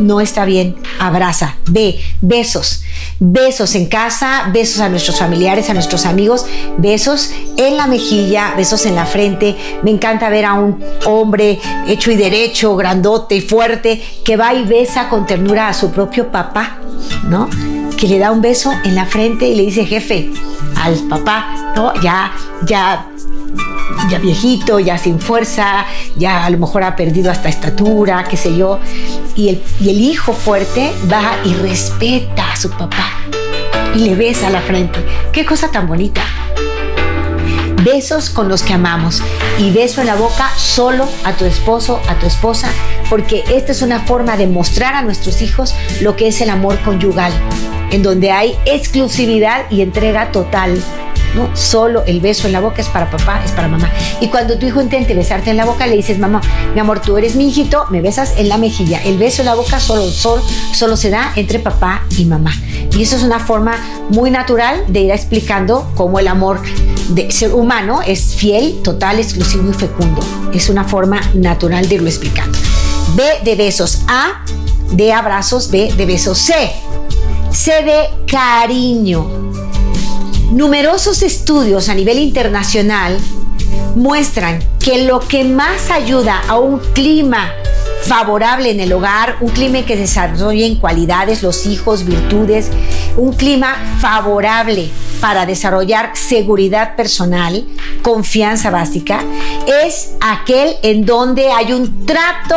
no 0.00 0.20
está 0.20 0.44
bien, 0.44 0.76
abraza, 0.98 1.56
ve, 1.68 2.00
besos, 2.20 2.82
besos 3.18 3.74
en 3.74 3.86
casa, 3.86 4.50
besos 4.52 4.80
a 4.80 4.88
nuestros 4.88 5.18
familiares, 5.18 5.70
a 5.70 5.74
nuestros 5.74 6.06
amigos, 6.06 6.46
besos 6.78 7.30
en 7.56 7.76
la 7.76 7.86
mejilla, 7.86 8.54
besos 8.56 8.86
en 8.86 8.94
la 8.94 9.06
frente. 9.06 9.56
Me 9.82 9.90
encanta 9.90 10.28
ver 10.30 10.44
a 10.46 10.54
un 10.54 10.82
hombre 11.06 11.58
hecho 11.86 12.10
y 12.10 12.16
derecho, 12.16 12.76
grandote 12.76 13.36
y 13.36 13.40
fuerte, 13.40 14.02
que 14.24 14.36
va 14.36 14.54
y 14.54 14.64
besa 14.64 15.08
con 15.08 15.26
ternura 15.26 15.68
a 15.68 15.74
su 15.74 15.90
propio 15.90 16.30
papá, 16.30 16.78
¿no? 17.28 17.48
Que 17.96 18.08
le 18.08 18.18
da 18.18 18.30
un 18.30 18.40
beso 18.40 18.72
en 18.84 18.94
la 18.94 19.06
frente 19.06 19.46
y 19.46 19.54
le 19.54 19.62
dice, 19.64 19.84
jefe, 19.84 20.30
al 20.76 20.94
papá, 21.08 21.72
¿no? 21.76 21.92
Ya, 22.02 22.32
ya 22.66 23.06
ya 24.08 24.18
viejito, 24.18 24.80
ya 24.80 24.98
sin 24.98 25.20
fuerza, 25.20 25.84
ya 26.16 26.44
a 26.44 26.50
lo 26.50 26.58
mejor 26.58 26.82
ha 26.82 26.96
perdido 26.96 27.30
hasta 27.30 27.48
estatura, 27.48 28.24
qué 28.28 28.36
sé 28.36 28.56
yo. 28.56 28.78
Y 29.40 29.48
el, 29.48 30.02
hijo 30.02 30.34
fuerte 30.34 30.92
va 31.10 31.34
y 31.46 31.54
respeta 31.54 32.52
a 32.52 32.56
su 32.56 32.68
papá 32.72 33.10
y 33.94 34.00
le 34.00 34.14
besa 34.14 34.50
la 34.50 34.60
frente. 34.60 35.02
Qué 35.32 35.46
cosa 35.46 35.70
tan 35.70 35.88
bonita. 35.88 36.20
Besos 37.82 38.28
con 38.28 38.50
los 38.50 38.62
que 38.62 38.74
amamos 38.74 39.22
y 39.58 39.70
beso 39.70 40.02
en 40.02 40.08
la 40.08 40.16
boca 40.16 40.50
solo 40.58 41.08
a 41.24 41.32
tu 41.32 41.46
esposo, 41.46 42.02
a 42.06 42.16
tu 42.16 42.26
esposa, 42.26 42.68
porque 43.08 43.42
esta 43.50 43.72
es 43.72 43.80
una 43.80 44.00
forma 44.00 44.36
de 44.36 44.46
mostrar 44.46 44.92
a 44.92 45.00
nuestros 45.00 45.40
hijos 45.40 45.74
lo 46.02 46.16
que 46.16 46.28
es 46.28 46.42
el 46.42 46.50
amor 46.50 46.78
conyugal, 46.80 47.32
en 47.92 48.02
donde 48.02 48.32
hay 48.32 48.58
exclusividad 48.66 49.64
y 49.70 49.80
entrega 49.80 50.32
total 50.32 50.82
¿no? 51.34 51.54
Solo 51.56 52.04
el 52.06 52.20
beso 52.20 52.46
en 52.46 52.52
la 52.52 52.60
boca 52.60 52.80
es 52.80 52.88
para 52.88 53.10
papá, 53.10 53.42
es 53.44 53.52
para 53.52 53.68
mamá. 53.68 53.90
Y 54.20 54.28
cuando 54.28 54.58
tu 54.58 54.66
hijo 54.66 54.80
intente 54.80 55.14
besarte 55.14 55.50
en 55.50 55.56
la 55.56 55.64
boca, 55.64 55.86
le 55.86 55.96
dices, 55.96 56.18
mamá, 56.18 56.40
mi 56.74 56.80
amor, 56.80 57.00
tú 57.00 57.16
eres 57.16 57.36
mi 57.36 57.48
hijito, 57.48 57.86
me 57.90 58.00
besas 58.00 58.34
en 58.36 58.48
la 58.48 58.58
mejilla. 58.58 59.02
El 59.02 59.18
beso 59.18 59.42
en 59.42 59.46
la 59.46 59.54
boca 59.54 59.80
solo, 59.80 60.08
solo, 60.10 60.42
solo 60.72 60.96
se 60.96 61.10
da 61.10 61.32
entre 61.36 61.58
papá 61.58 62.02
y 62.16 62.24
mamá. 62.24 62.52
Y 62.92 63.02
eso 63.02 63.16
es 63.16 63.22
una 63.22 63.38
forma 63.38 63.76
muy 64.10 64.30
natural 64.30 64.84
de 64.88 65.00
ir 65.00 65.10
explicando 65.10 65.90
cómo 65.94 66.18
el 66.18 66.28
amor 66.28 66.60
de 67.10 67.30
ser 67.30 67.54
humano 67.54 68.00
es 68.06 68.34
fiel, 68.34 68.80
total, 68.82 69.18
exclusivo 69.18 69.70
y 69.70 69.74
fecundo. 69.74 70.22
Es 70.52 70.68
una 70.68 70.84
forma 70.84 71.20
natural 71.34 71.88
de 71.88 71.96
irlo 71.96 72.08
explicando. 72.08 72.58
B 73.14 73.24
de 73.44 73.56
besos. 73.56 74.02
A 74.08 74.44
de 74.92 75.12
abrazos. 75.12 75.70
B 75.70 75.92
de 75.96 76.06
besos. 76.06 76.38
C. 76.38 76.54
C 77.50 77.82
de 77.84 78.26
cariño. 78.26 79.49
Numerosos 80.50 81.22
estudios 81.22 81.88
a 81.88 81.94
nivel 81.94 82.18
internacional 82.18 83.16
muestran 83.94 84.58
que 84.80 85.04
lo 85.04 85.20
que 85.20 85.44
más 85.44 85.90
ayuda 85.90 86.42
a 86.48 86.58
un 86.58 86.80
clima 86.92 87.52
favorable 88.02 88.70
en 88.70 88.80
el 88.80 88.92
hogar, 88.92 89.36
un 89.40 89.50
clima 89.50 89.84
que 89.86 89.96
desarrollen 89.96 90.76
cualidades, 90.76 91.44
los 91.44 91.66
hijos, 91.66 92.04
virtudes, 92.04 92.68
un 93.16 93.32
clima 93.32 93.76
favorable 94.00 94.90
para 95.20 95.46
desarrollar 95.46 96.12
seguridad 96.14 96.96
personal, 96.96 97.64
confianza 98.02 98.70
básica, 98.70 99.22
es 99.84 100.14
aquel 100.20 100.76
en 100.82 101.06
donde 101.06 101.52
hay 101.52 101.72
un 101.72 102.06
trato 102.06 102.56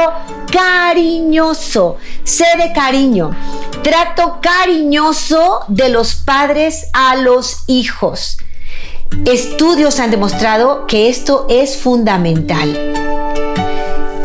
cariñoso, 0.53 1.97
sé 2.23 2.45
de 2.59 2.73
cariño, 2.73 3.31
trato 3.81 4.37
cariñoso 4.39 5.61
de 5.67 5.89
los 5.89 6.13
padres 6.13 6.89
a 6.93 7.15
los 7.15 7.63
hijos. 7.65 8.37
Estudios 9.25 9.99
han 9.99 10.11
demostrado 10.11 10.85
que 10.85 11.09
esto 11.09 11.47
es 11.49 11.77
fundamental. 11.77 12.93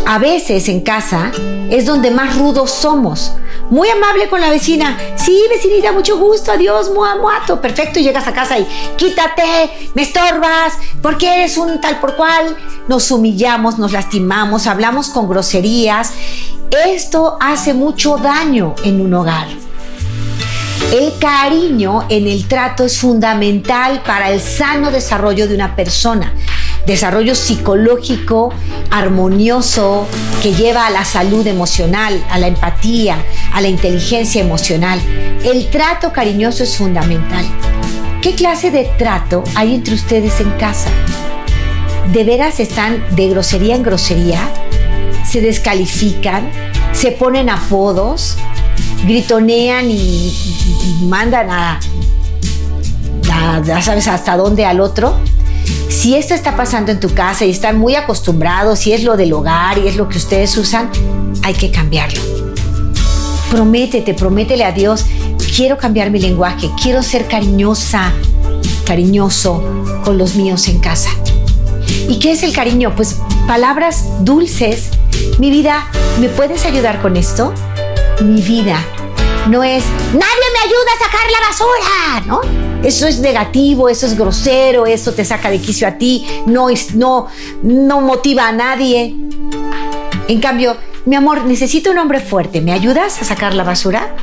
A 0.06 0.18
veces 0.18 0.68
en 0.68 0.82
casa 0.82 1.32
es 1.70 1.86
donde 1.86 2.10
más 2.10 2.36
rudos 2.36 2.70
somos. 2.72 3.32
Muy 3.70 3.88
amable 3.88 4.28
con 4.28 4.40
la 4.40 4.50
vecina. 4.50 4.98
Sí, 5.16 5.42
vecinita, 5.50 5.92
mucho 5.92 6.18
gusto. 6.18 6.52
Adiós, 6.52 6.90
mua, 6.90 7.16
muato. 7.16 7.60
Perfecto. 7.60 7.98
Y 7.98 8.02
llegas 8.02 8.26
a 8.26 8.32
casa 8.32 8.58
y 8.58 8.66
quítate, 8.96 9.90
me 9.94 10.02
estorbas, 10.02 10.74
porque 11.02 11.34
eres 11.34 11.56
un 11.58 11.80
tal 11.80 12.00
por 12.00 12.16
cual. 12.16 12.56
Nos 12.88 13.10
humillamos, 13.10 13.78
nos 13.78 13.92
lastimamos, 13.92 14.66
hablamos 14.66 15.10
con 15.10 15.28
groserías. 15.28 16.12
Esto 16.86 17.36
hace 17.40 17.74
mucho 17.74 18.16
daño 18.16 18.74
en 18.84 19.00
un 19.00 19.14
hogar. 19.14 19.48
El 20.92 21.18
cariño 21.18 22.06
en 22.08 22.26
el 22.26 22.48
trato 22.48 22.84
es 22.84 22.98
fundamental 22.98 24.02
para 24.06 24.30
el 24.30 24.40
sano 24.40 24.90
desarrollo 24.90 25.46
de 25.46 25.54
una 25.54 25.76
persona. 25.76 26.32
Desarrollo 26.88 27.34
psicológico 27.34 28.50
armonioso 28.90 30.06
que 30.42 30.54
lleva 30.54 30.86
a 30.86 30.90
la 30.90 31.04
salud 31.04 31.46
emocional, 31.46 32.24
a 32.30 32.38
la 32.38 32.48
empatía, 32.48 33.22
a 33.52 33.60
la 33.60 33.68
inteligencia 33.68 34.40
emocional. 34.40 34.98
El 35.44 35.68
trato 35.68 36.14
cariñoso 36.14 36.62
es 36.62 36.78
fundamental. 36.78 37.44
¿Qué 38.22 38.34
clase 38.34 38.70
de 38.70 38.84
trato 38.96 39.44
hay 39.54 39.74
entre 39.74 39.94
ustedes 39.94 40.40
en 40.40 40.50
casa? 40.52 40.88
¿De 42.10 42.24
veras 42.24 42.58
están 42.58 43.04
de 43.14 43.28
grosería 43.28 43.76
en 43.76 43.82
grosería? 43.82 44.40
¿Se 45.30 45.42
descalifican? 45.42 46.50
¿Se 46.94 47.12
ponen 47.12 47.50
apodos? 47.50 48.38
gritonean 49.04 49.90
y, 49.90 50.32
mandan 51.02 51.50
a, 51.50 51.80
ya 53.62 53.82
sabes 53.82 54.08
hasta 54.08 54.38
dónde 54.38 54.64
al 54.64 54.80
otro. 54.80 55.14
Si 55.88 56.14
esto 56.14 56.34
está 56.34 56.56
pasando 56.56 56.92
en 56.92 57.00
tu 57.00 57.12
casa 57.14 57.44
y 57.44 57.50
están 57.50 57.78
muy 57.78 57.94
acostumbrados, 57.94 58.80
si 58.80 58.92
es 58.92 59.02
lo 59.02 59.16
del 59.16 59.32
hogar 59.32 59.78
y 59.78 59.88
es 59.88 59.96
lo 59.96 60.08
que 60.08 60.18
ustedes 60.18 60.56
usan, 60.56 60.90
hay 61.42 61.54
que 61.54 61.70
cambiarlo. 61.70 62.20
Prométete, 63.50 64.14
prométele 64.14 64.64
a 64.64 64.72
Dios, 64.72 65.06
quiero 65.56 65.78
cambiar 65.78 66.10
mi 66.10 66.20
lenguaje, 66.20 66.70
quiero 66.80 67.02
ser 67.02 67.26
cariñosa, 67.26 68.12
cariñoso 68.84 69.62
con 70.04 70.18
los 70.18 70.34
míos 70.34 70.68
en 70.68 70.78
casa. 70.80 71.10
¿Y 72.08 72.18
qué 72.18 72.32
es 72.32 72.42
el 72.42 72.52
cariño? 72.52 72.94
Pues 72.94 73.16
palabras 73.46 74.04
dulces. 74.20 74.90
Mi 75.38 75.50
vida, 75.50 75.86
¿me 76.20 76.28
puedes 76.28 76.64
ayudar 76.66 77.00
con 77.00 77.16
esto? 77.16 77.52
mi 78.22 78.42
vida. 78.42 78.78
No 79.48 79.62
es, 79.62 79.84
nadie 80.12 80.46
me 80.52 80.60
ayuda 80.60 80.92
a 80.94 81.04
sacar 81.04 81.30
la 81.30 81.40
basura, 81.46 82.20
¿no? 82.26 82.67
Eso 82.82 83.08
es 83.08 83.18
negativo, 83.18 83.88
eso 83.88 84.06
es 84.06 84.16
grosero, 84.16 84.86
eso 84.86 85.12
te 85.12 85.24
saca 85.24 85.50
de 85.50 85.60
quicio 85.60 85.88
a 85.88 85.92
ti, 85.92 86.24
no, 86.46 86.68
no, 86.94 87.26
no 87.62 88.00
motiva 88.00 88.48
a 88.48 88.52
nadie. 88.52 89.14
En 90.28 90.40
cambio, 90.40 90.76
mi 91.04 91.16
amor, 91.16 91.44
necesito 91.44 91.90
un 91.90 91.98
hombre 91.98 92.20
fuerte, 92.20 92.60
¿me 92.60 92.72
ayudas 92.72 93.20
a 93.20 93.24
sacar 93.24 93.54
la 93.54 93.64
basura? 93.64 94.14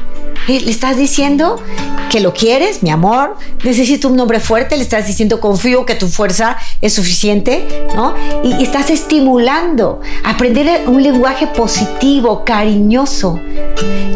Eh, 0.47 0.61
¿Le 0.61 0.71
estás 0.71 0.95
diciendo 0.95 1.61
que 2.09 2.19
lo 2.19 2.33
quieres, 2.33 2.81
mi 2.81 2.91
amor? 2.91 3.35
Necesito 3.63 4.07
un 4.07 4.19
hombre 4.19 4.39
fuerte, 4.39 4.77
le 4.77 4.83
estás 4.83 5.07
diciendo 5.07 5.39
confío 5.39 5.85
que 5.85 5.95
tu 5.95 6.07
fuerza 6.07 6.55
es 6.79 6.93
suficiente, 6.93 7.67
¿no? 7.95 8.15
Y, 8.43 8.63
estás 8.63 8.89
estimulando, 8.89 9.99
aprender 10.23 10.87
un 10.87 11.03
lenguaje 11.03 11.47
positivo, 11.47 12.45
cariñoso. 12.45 13.39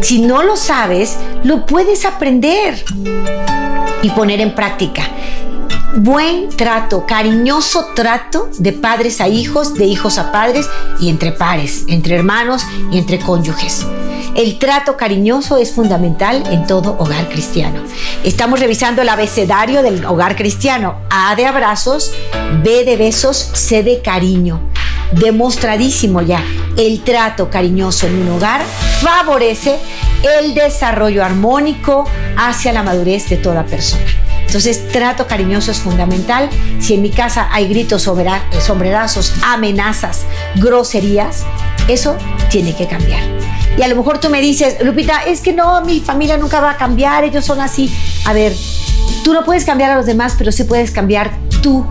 Si 0.01 0.21
no 0.21 0.43
lo 0.43 0.55
sabes, 0.55 1.17
lo 1.43 1.65
puedes 1.65 2.05
aprender 2.05 2.85
y 4.01 4.09
poner 4.11 4.41
en 4.41 4.55
práctica 4.55 5.03
buen 5.95 6.49
trato, 6.49 7.05
cariñoso 7.05 7.87
trato 7.95 8.49
de 8.57 8.73
padres 8.73 9.21
a 9.21 9.27
hijos, 9.27 9.73
de 9.73 9.85
hijos 9.85 10.17
a 10.17 10.31
padres 10.31 10.69
y 10.99 11.09
entre 11.09 11.31
pares, 11.31 11.85
entre 11.87 12.15
hermanos 12.15 12.63
y 12.91 12.97
entre 12.97 13.19
cónyuges. 13.19 13.85
El 14.35 14.59
trato 14.59 14.95
cariñoso 14.95 15.57
es 15.57 15.71
fundamental 15.71 16.43
en 16.51 16.67
todo 16.67 16.95
hogar 16.99 17.27
cristiano. 17.29 17.81
Estamos 18.23 18.59
revisando 18.59 19.01
el 19.01 19.09
abecedario 19.09 19.81
del 19.81 20.05
hogar 20.05 20.35
cristiano. 20.35 20.97
A 21.09 21.35
de 21.35 21.45
abrazos, 21.45 22.11
B 22.63 22.85
de 22.85 22.95
besos, 22.95 23.37
C 23.53 23.81
de 23.81 24.01
cariño. 24.01 24.61
Demostradísimo 25.13 26.21
ya, 26.21 26.43
el 26.77 27.01
trato 27.01 27.49
cariñoso 27.49 28.07
en 28.07 28.21
un 28.21 28.29
hogar 28.29 28.61
favorece 29.01 29.77
el 30.41 30.53
desarrollo 30.53 31.23
armónico 31.23 32.05
hacia 32.37 32.71
la 32.73 32.83
madurez 32.83 33.27
de 33.29 33.37
toda 33.37 33.65
persona. 33.65 34.03
Entonces, 34.45 34.87
trato 34.91 35.27
cariñoso 35.27 35.71
es 35.71 35.77
fundamental. 35.77 36.49
Si 36.79 36.95
en 36.95 37.03
mi 37.03 37.11
casa 37.11 37.49
hay 37.51 37.67
gritos, 37.67 38.01
sombrerazos, 38.01 39.33
amenazas, 39.43 40.21
groserías, 40.55 41.43
eso 41.87 42.15
tiene 42.49 42.75
que 42.75 42.87
cambiar. 42.87 43.21
Y 43.77 43.83
a 43.83 43.87
lo 43.87 43.95
mejor 43.95 44.19
tú 44.19 44.29
me 44.29 44.41
dices, 44.41 44.77
Lupita, 44.83 45.23
es 45.23 45.41
que 45.41 45.53
no, 45.53 45.81
mi 45.81 45.99
familia 45.99 46.37
nunca 46.37 46.59
va 46.59 46.71
a 46.71 46.77
cambiar, 46.77 47.23
ellos 47.23 47.45
son 47.45 47.61
así. 47.61 47.95
A 48.25 48.33
ver, 48.33 48.53
tú 49.23 49.33
no 49.33 49.45
puedes 49.45 49.65
cambiar 49.65 49.91
a 49.91 49.95
los 49.95 50.05
demás, 50.05 50.35
pero 50.37 50.51
sí 50.51 50.63
puedes 50.63 50.91
cambiar 50.91 51.31
tú. 51.61 51.85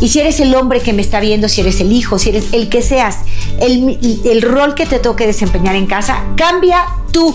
Y 0.00 0.08
si 0.08 0.20
eres 0.20 0.40
el 0.40 0.54
hombre 0.54 0.80
que 0.80 0.92
me 0.92 1.02
está 1.02 1.20
viendo, 1.20 1.48
si 1.48 1.60
eres 1.60 1.80
el 1.80 1.92
hijo, 1.92 2.18
si 2.18 2.30
eres 2.30 2.52
el 2.52 2.68
que 2.68 2.82
seas, 2.82 3.18
el, 3.60 3.98
el 4.24 4.42
rol 4.42 4.74
que 4.74 4.86
te 4.86 4.98
toque 4.98 5.26
desempeñar 5.26 5.76
en 5.76 5.86
casa, 5.86 6.22
cambia 6.36 6.84
tú 7.12 7.34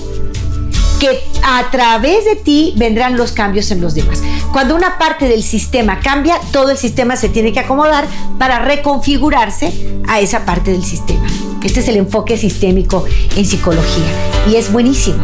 que 1.00 1.22
a 1.44 1.72
través 1.72 2.26
de 2.26 2.36
ti 2.36 2.74
vendrán 2.76 3.18
los 3.18 3.32
cambios 3.32 3.72
en 3.72 3.82
los 3.82 3.96
demás. 3.96 4.22
Cuando 4.52 4.76
una 4.76 4.98
parte 4.98 5.28
del 5.28 5.44
sistema 5.44 6.00
cambia, 6.02 6.40
todo 6.52 6.72
el 6.72 6.78
sistema 6.78 7.16
se 7.16 7.30
tiene 7.30 7.54
que 7.54 7.60
acomodar 7.60 8.06
para 8.38 8.60
reconfigurarse 8.60 10.02
a 10.08 10.20
esa 10.20 10.46
parte 10.46 10.72
del 10.72 10.84
sistema. 10.84 11.26
Este 11.64 11.80
es 11.80 11.88
el 11.88 11.98
enfoque 11.98 12.38
sistémico 12.38 13.06
en 13.36 13.46
psicología 13.46 14.06
y 14.50 14.56
es 14.56 14.72
buenísimo. 14.72 15.24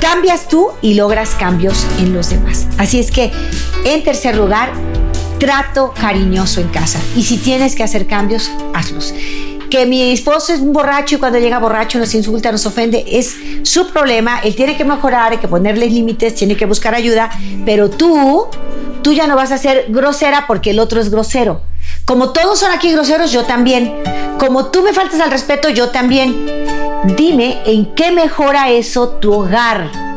Cambias 0.00 0.48
tú 0.48 0.70
y 0.80 0.94
logras 0.94 1.30
cambios 1.30 1.86
en 1.98 2.12
los 2.12 2.30
demás. 2.30 2.66
Así 2.78 2.98
es 2.98 3.10
que, 3.10 3.30
en 3.84 4.02
tercer 4.02 4.36
lugar, 4.36 4.72
trato 5.42 5.92
cariñoso 5.92 6.60
en 6.60 6.68
casa. 6.68 7.00
Y 7.16 7.24
si 7.24 7.36
tienes 7.36 7.74
que 7.74 7.82
hacer 7.82 8.06
cambios, 8.06 8.48
hazlos 8.74 9.12
que 9.68 9.86
mi 9.86 10.12
esposo 10.12 10.52
es 10.52 10.60
un 10.60 10.72
borracho 10.74 11.16
y 11.16 11.18
cuando 11.18 11.38
llega 11.38 11.58
borracho 11.58 11.98
nos 11.98 12.14
insulta, 12.14 12.52
nos 12.52 12.66
ofende, 12.66 13.06
es 13.08 13.34
su 13.62 13.86
problema, 13.88 14.38
él 14.40 14.54
tiene 14.54 14.76
que 14.76 14.84
mejorar, 14.84 15.32
hay 15.32 15.38
que 15.38 15.48
ponerle 15.48 15.86
límites, 15.86 16.34
tiene 16.34 16.56
que 16.58 16.66
buscar 16.66 16.94
ayuda, 16.94 17.30
pero 17.64 17.88
tú, 17.88 18.48
tú 19.02 19.14
ya 19.14 19.26
no 19.26 19.34
vas 19.34 19.50
a 19.50 19.56
ser 19.56 19.86
grosera 19.88 20.44
porque 20.46 20.70
el 20.70 20.78
otro 20.78 21.00
es 21.00 21.10
grosero. 21.10 21.62
Como 22.04 22.32
todos 22.32 22.58
son 22.58 22.70
aquí 22.70 22.92
groseros, 22.92 23.32
yo 23.32 23.44
también. 23.44 23.94
Como 24.38 24.66
tú 24.66 24.82
me 24.82 24.92
faltas 24.92 25.20
al 25.20 25.30
respeto, 25.30 25.70
yo 25.70 25.88
también. 25.88 26.36
Dime 27.16 27.62
en 27.64 27.94
qué 27.94 28.12
mejora 28.12 28.68
eso 28.68 29.08
tu 29.08 29.32
hogar. 29.32 30.11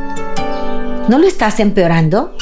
¿No 1.08 1.20
lo 1.20 1.28
estás 1.28 1.60
empeorando? 1.60 2.36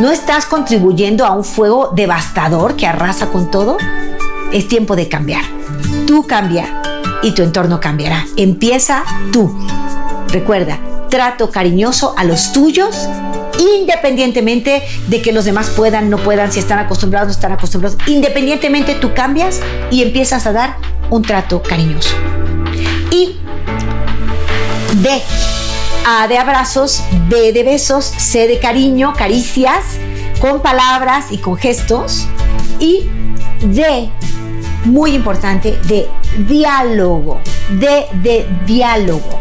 ¿No 0.00 0.10
estás 0.10 0.46
contribuyendo 0.46 1.26
a 1.26 1.32
un 1.32 1.44
fuego 1.44 1.92
devastador 1.94 2.76
que 2.76 2.86
arrasa 2.86 3.26
con 3.26 3.50
todo? 3.50 3.76
Es 4.52 4.68
tiempo 4.68 4.96
de 4.96 5.08
cambiar 5.08 5.42
tú 6.10 6.26
cambia 6.26 6.82
y 7.22 7.30
tu 7.30 7.42
entorno 7.42 7.78
cambiará. 7.78 8.26
Empieza 8.36 9.04
tú. 9.32 9.56
Recuerda, 10.28 10.80
trato 11.08 11.50
cariñoso 11.52 12.14
a 12.18 12.24
los 12.24 12.52
tuyos 12.52 13.08
independientemente 13.78 14.82
de 15.06 15.22
que 15.22 15.30
los 15.30 15.44
demás 15.44 15.70
puedan, 15.70 16.10
no 16.10 16.16
puedan, 16.16 16.50
si 16.50 16.58
están 16.58 16.80
acostumbrados, 16.80 17.28
no 17.28 17.32
están 17.32 17.52
acostumbrados. 17.52 17.96
Independientemente 18.08 18.96
tú 18.96 19.14
cambias 19.14 19.60
y 19.92 20.02
empiezas 20.02 20.46
a 20.46 20.52
dar 20.52 20.78
un 21.10 21.22
trato 21.22 21.62
cariñoso. 21.62 22.16
Y 23.12 23.36
D, 24.94 25.22
A 26.06 26.26
de 26.28 26.38
abrazos, 26.38 27.02
B 27.28 27.52
de 27.52 27.62
besos, 27.62 28.04
C 28.04 28.48
de 28.48 28.58
cariño, 28.58 29.12
caricias, 29.16 29.98
con 30.40 30.62
palabras 30.62 31.26
y 31.30 31.38
con 31.38 31.56
gestos. 31.56 32.26
Y 32.78 33.08
D 33.62 34.10
muy 34.84 35.14
importante 35.14 35.78
de 35.84 36.08
diálogo, 36.46 37.40
de, 37.70 38.06
de 38.22 38.46
diálogo. 38.66 39.40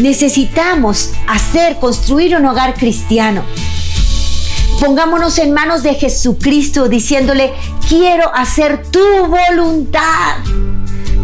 Necesitamos 0.00 1.12
hacer, 1.28 1.76
construir 1.78 2.36
un 2.36 2.46
hogar 2.46 2.74
cristiano. 2.74 3.44
Pongámonos 4.80 5.38
en 5.38 5.52
manos 5.52 5.82
de 5.82 5.94
Jesucristo 5.94 6.88
diciéndole, 6.88 7.52
quiero 7.88 8.34
hacer 8.34 8.82
tu 8.90 9.00
voluntad. 9.26 10.38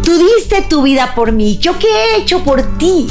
Tú 0.03 0.17
diste 0.17 0.61
tu 0.69 0.83
vida 0.83 1.13
por 1.13 1.33
mí. 1.33 1.57
¿Yo 1.57 1.77
qué 1.77 1.87
he 1.87 2.21
hecho 2.21 2.43
por 2.43 2.77
ti? 2.77 3.07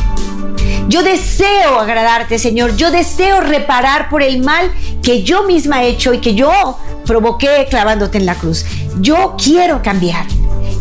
Yo 0.89 1.03
deseo 1.03 1.79
agradarte, 1.79 2.39
Señor. 2.39 2.75
Yo 2.77 2.91
deseo 2.91 3.41
reparar 3.41 4.09
por 4.09 4.23
el 4.23 4.41
mal 4.41 4.73
que 5.03 5.23
yo 5.23 5.45
misma 5.45 5.85
he 5.85 5.89
hecho 5.89 6.15
y 6.15 6.19
que 6.19 6.35
yo 6.35 6.79
provoqué 7.05 7.67
clavándote 7.69 8.17
en 8.17 8.25
la 8.25 8.35
cruz. 8.35 8.65
Yo 9.01 9.37
quiero 9.43 9.83
cambiar 9.83 10.27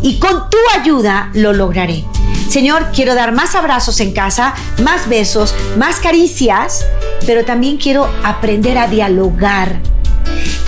y 0.00 0.18
con 0.18 0.48
tu 0.48 0.56
ayuda 0.80 1.30
lo 1.34 1.52
lograré. 1.52 2.04
Señor, 2.48 2.86
quiero 2.94 3.14
dar 3.14 3.32
más 3.32 3.54
abrazos 3.54 4.00
en 4.00 4.12
casa, 4.12 4.54
más 4.82 5.10
besos, 5.10 5.54
más 5.76 5.96
caricias, 5.96 6.86
pero 7.26 7.44
también 7.44 7.76
quiero 7.76 8.08
aprender 8.24 8.78
a 8.78 8.88
dialogar. 8.88 9.80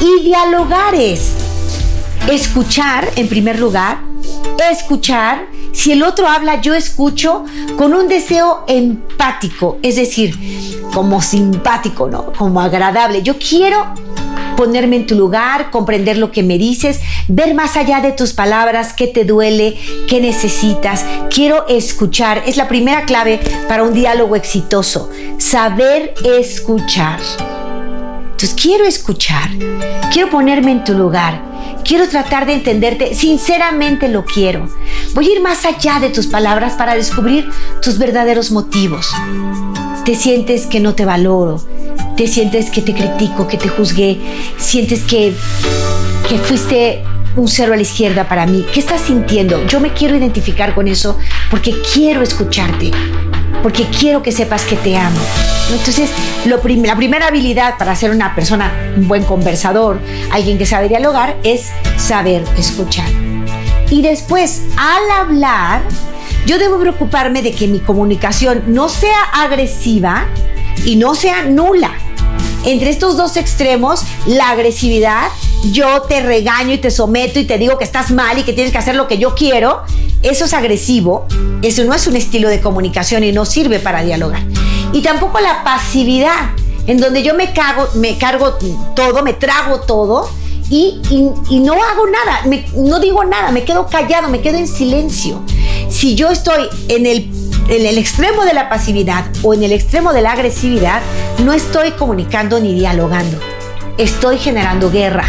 Y 0.00 0.22
dialogar 0.22 0.94
es 0.94 1.32
escuchar 2.28 3.10
en 3.16 3.28
primer 3.28 3.58
lugar, 3.58 4.00
escuchar. 4.70 5.46
Si 5.72 5.92
el 5.92 6.02
otro 6.02 6.28
habla, 6.28 6.60
yo 6.60 6.74
escucho 6.74 7.44
con 7.76 7.94
un 7.94 8.08
deseo 8.08 8.64
empático, 8.66 9.78
es 9.82 9.96
decir, 9.96 10.36
como 10.92 11.22
simpático, 11.22 12.08
¿no? 12.08 12.32
Como 12.32 12.60
agradable. 12.60 13.22
Yo 13.22 13.38
quiero 13.38 13.94
ponerme 14.56 14.96
en 14.96 15.06
tu 15.06 15.14
lugar, 15.14 15.70
comprender 15.70 16.18
lo 16.18 16.32
que 16.32 16.42
me 16.42 16.58
dices, 16.58 17.00
ver 17.28 17.54
más 17.54 17.76
allá 17.76 18.00
de 18.00 18.12
tus 18.12 18.34
palabras, 18.34 18.92
qué 18.92 19.06
te 19.06 19.24
duele, 19.24 19.78
qué 20.06 20.20
necesitas. 20.20 21.06
Quiero 21.34 21.66
escuchar. 21.66 22.42
Es 22.46 22.56
la 22.56 22.68
primera 22.68 23.06
clave 23.06 23.40
para 23.68 23.84
un 23.84 23.94
diálogo 23.94 24.36
exitoso. 24.36 25.08
Saber 25.38 26.12
escuchar. 26.24 27.20
Quiero 28.48 28.86
escuchar, 28.86 29.50
quiero 30.10 30.30
ponerme 30.30 30.72
en 30.72 30.82
tu 30.82 30.94
lugar, 30.94 31.42
quiero 31.84 32.08
tratar 32.08 32.46
de 32.46 32.54
entenderte, 32.54 33.14
sinceramente 33.14 34.08
lo 34.08 34.24
quiero. 34.24 34.66
Voy 35.12 35.28
a 35.28 35.32
ir 35.32 35.42
más 35.42 35.66
allá 35.66 36.00
de 36.00 36.08
tus 36.08 36.26
palabras 36.26 36.72
para 36.72 36.94
descubrir 36.94 37.50
tus 37.82 37.98
verdaderos 37.98 38.50
motivos. 38.50 39.08
Te 40.06 40.14
sientes 40.14 40.66
que 40.66 40.80
no 40.80 40.94
te 40.94 41.04
valoro, 41.04 41.62
te 42.16 42.26
sientes 42.26 42.70
que 42.70 42.80
te 42.80 42.94
critico, 42.94 43.46
que 43.46 43.58
te 43.58 43.68
juzgué, 43.68 44.18
sientes 44.56 45.02
que, 45.02 45.34
que 46.26 46.38
fuiste 46.38 47.04
un 47.36 47.46
cero 47.46 47.74
a 47.74 47.76
la 47.76 47.82
izquierda 47.82 48.26
para 48.26 48.46
mí. 48.46 48.64
¿Qué 48.72 48.80
estás 48.80 49.02
sintiendo? 49.02 49.66
Yo 49.66 49.80
me 49.80 49.92
quiero 49.92 50.16
identificar 50.16 50.74
con 50.74 50.88
eso 50.88 51.18
porque 51.50 51.74
quiero 51.92 52.22
escucharte, 52.22 52.90
porque 53.62 53.86
quiero 53.86 54.22
que 54.22 54.32
sepas 54.32 54.64
que 54.64 54.76
te 54.76 54.96
amo. 54.96 55.20
Entonces, 55.72 56.10
lo 56.46 56.60
la 56.84 56.96
primera 56.96 57.28
habilidad 57.28 57.78
para 57.78 57.94
ser 57.94 58.10
una 58.10 58.34
persona, 58.34 58.72
un 58.96 59.06
buen 59.06 59.24
conversador, 59.24 60.00
alguien 60.32 60.58
que 60.58 60.66
sabe 60.66 60.88
dialogar, 60.88 61.36
es 61.44 61.70
saber 61.96 62.44
escuchar. 62.56 63.08
Y 63.90 64.02
después, 64.02 64.62
al 64.76 65.10
hablar, 65.10 65.82
yo 66.46 66.58
debo 66.58 66.78
preocuparme 66.78 67.42
de 67.42 67.52
que 67.52 67.68
mi 67.68 67.80
comunicación 67.80 68.64
no 68.68 68.88
sea 68.88 69.22
agresiva 69.32 70.26
y 70.84 70.96
no 70.96 71.14
sea 71.14 71.42
nula 71.42 71.92
entre 72.64 72.90
estos 72.90 73.16
dos 73.16 73.36
extremos, 73.36 74.02
la 74.26 74.50
agresividad, 74.50 75.28
yo 75.72 76.02
te 76.02 76.20
regaño 76.20 76.74
y 76.74 76.78
te 76.78 76.90
someto 76.90 77.38
y 77.38 77.44
te 77.44 77.56
digo 77.56 77.78
que 77.78 77.84
estás 77.84 78.10
mal 78.10 78.38
y 78.38 78.42
que 78.42 78.52
tienes 78.52 78.70
que 78.70 78.78
hacer 78.78 78.96
lo 78.96 79.08
que 79.08 79.16
yo 79.16 79.34
quiero, 79.34 79.82
eso 80.22 80.44
es 80.44 80.52
agresivo, 80.52 81.26
eso 81.62 81.84
no 81.84 81.94
es 81.94 82.06
un 82.06 82.16
estilo 82.16 82.48
de 82.48 82.60
comunicación 82.60 83.24
y 83.24 83.32
no 83.32 83.44
sirve 83.44 83.78
para 83.78 84.02
dialogar. 84.02 84.42
Y 84.92 85.00
tampoco 85.02 85.40
la 85.40 85.64
pasividad, 85.64 86.50
en 86.86 86.98
donde 86.98 87.22
yo 87.22 87.34
me 87.34 87.52
cago, 87.52 87.88
me 87.94 88.18
cargo 88.18 88.58
todo, 88.94 89.22
me 89.22 89.32
trago 89.32 89.80
todo 89.80 90.28
y, 90.68 91.00
no 91.50 91.72
hago 91.72 92.06
nada, 92.06 92.60
no 92.76 93.00
digo 93.00 93.24
nada, 93.24 93.50
me 93.50 93.64
quedo 93.64 93.86
callado, 93.86 94.28
me 94.28 94.40
quedo 94.40 94.58
en 94.58 94.68
silencio. 94.68 95.42
Si 95.88 96.14
yo 96.14 96.30
estoy 96.30 96.68
en 96.88 97.06
el 97.06 97.30
en 97.68 97.86
el 97.86 97.98
extremo 97.98 98.44
de 98.44 98.52
la 98.52 98.68
pasividad 98.68 99.24
o 99.44 99.54
en 99.54 99.62
el 99.62 99.70
extremo 99.70 100.12
de 100.12 100.22
la 100.22 100.32
agresividad, 100.32 101.02
no 101.44 101.52
estoy 101.52 101.92
comunicando 101.92 102.58
ni 102.58 102.74
dialogando. 102.74 103.38
Estoy 103.96 104.38
generando 104.38 104.90
guerra. 104.90 105.24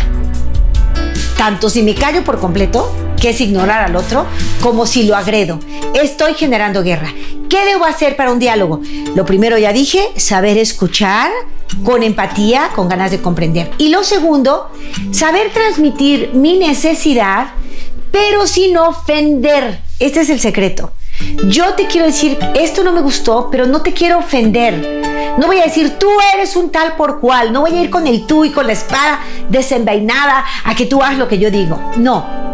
Tanto 1.38 1.70
si 1.70 1.84
me 1.84 1.94
callo 1.94 2.24
por 2.24 2.40
completo, 2.40 2.92
que 3.22 3.30
es 3.30 3.40
ignorar 3.40 3.84
al 3.84 3.96
otro, 3.96 4.26
como 4.62 4.86
si 4.86 5.04
lo 5.04 5.16
agredo. 5.16 5.60
Estoy 5.94 6.34
generando 6.34 6.84
guerra. 6.84 7.14
¿Qué 7.50 7.66
debo 7.66 7.86
hacer 7.86 8.16
para 8.16 8.32
un 8.32 8.40
diálogo? 8.40 8.82
Lo 9.16 9.26
primero 9.26 9.58
ya 9.58 9.72
dije, 9.72 10.10
saber 10.18 10.58
escuchar 10.58 11.30
con 11.84 12.02
empatía, 12.02 12.72
con 12.76 12.90
ganas 12.90 13.12
de 13.12 13.22
comprender. 13.22 13.72
Y 13.78 13.90
lo 13.90 14.04
segundo, 14.04 14.72
saber 15.12 15.52
transmitir 15.54 16.32
mi 16.34 16.58
necesidad, 16.58 17.52
pero 18.12 18.48
sin 18.48 18.76
ofender. 18.78 19.80
Este 20.00 20.22
es 20.22 20.30
el 20.30 20.40
secreto. 20.40 20.92
Yo 21.46 21.76
te 21.76 21.86
quiero 21.86 22.08
decir, 22.08 22.40
esto 22.56 22.84
no 22.84 22.92
me 22.92 23.02
gustó, 23.02 23.50
pero 23.52 23.68
no 23.68 23.82
te 23.82 23.94
quiero 23.94 24.18
ofender. 24.18 25.36
No 25.38 25.48
voy 25.48 25.60
a 25.60 25.66
decir, 25.66 25.98
tú 26.00 26.10
eres 26.34 26.56
un 26.56 26.72
tal 26.72 26.96
por 26.96 27.20
cual. 27.20 27.54
No 27.54 27.62
voy 27.62 27.78
a 27.78 27.82
ir 27.82 27.90
con 27.90 28.08
el 28.08 28.26
tú 28.26 28.44
y 28.46 28.50
con 28.50 28.66
la 28.66 28.74
espada 28.74 29.20
desenvainada 29.50 30.44
a 30.64 30.76
que 30.76 30.88
tú 30.88 31.04
hagas 31.04 31.20
lo 31.20 31.28
que 31.28 31.38
yo 31.38 31.52
digo. 31.52 31.80
No. 31.98 32.51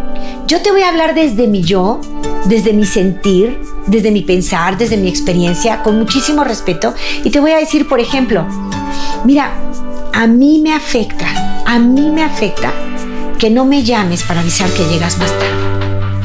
Yo 0.48 0.62
te 0.62 0.72
voy 0.72 0.82
a 0.82 0.90
hablar 0.90 1.14
desde 1.14 1.48
mi 1.48 1.64
yo, 1.64 2.00
desde 2.46 2.74
mi 2.74 2.86
sentir, 2.86 3.60
desde 3.88 4.12
mi 4.12 4.22
pensar, 4.22 4.78
desde 4.78 4.98
mi 4.98 5.10
experiencia, 5.10 5.84
con 5.84 5.98
muchísimo 5.98 6.44
respeto. 6.44 6.94
Y 7.24 7.30
te 7.30 7.40
voy 7.40 7.52
a 7.52 7.58
decir, 7.58 7.88
por 7.88 8.00
ejemplo, 8.00 8.46
mira, 9.26 9.52
a 10.14 10.28
mí 10.28 10.62
me 10.64 10.74
afecta, 10.74 11.28
a 11.66 11.80
mí 11.80 12.10
me 12.12 12.24
afecta 12.24 12.72
que 13.38 13.50
no 13.50 13.66
me 13.66 13.84
llames 13.84 14.24
para 14.24 14.42
avisar 14.42 14.70
que 14.72 14.86
llegas 14.86 15.18
más 15.18 15.32
tarde. 15.32 15.58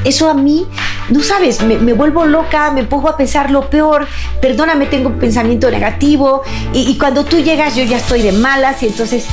Eso 0.04 0.28
a 0.28 0.34
mí 0.34 0.66
no 1.10 1.20
sabes, 1.20 1.62
me, 1.62 1.92
vuelvo 1.92 2.24
loca, 2.26 2.70
me 2.70 2.84
pongo 2.84 3.08
a 3.08 3.16
pensar 3.16 3.50
lo 3.50 3.68
peor, 3.70 4.08
perdóname, 4.40 4.86
tengo 4.86 5.08
un 5.08 5.18
pensamiento 5.18 5.70
negativo 5.70 6.42
y, 6.72 6.96
cuando 6.98 7.24
tú 7.24 7.38
llegas 7.38 7.76
yo 7.76 7.84
ya 7.84 7.98
estoy 7.98 8.22
de 8.22 8.32
malas 8.32 8.82
y 8.82 8.86
entonces 8.86 9.26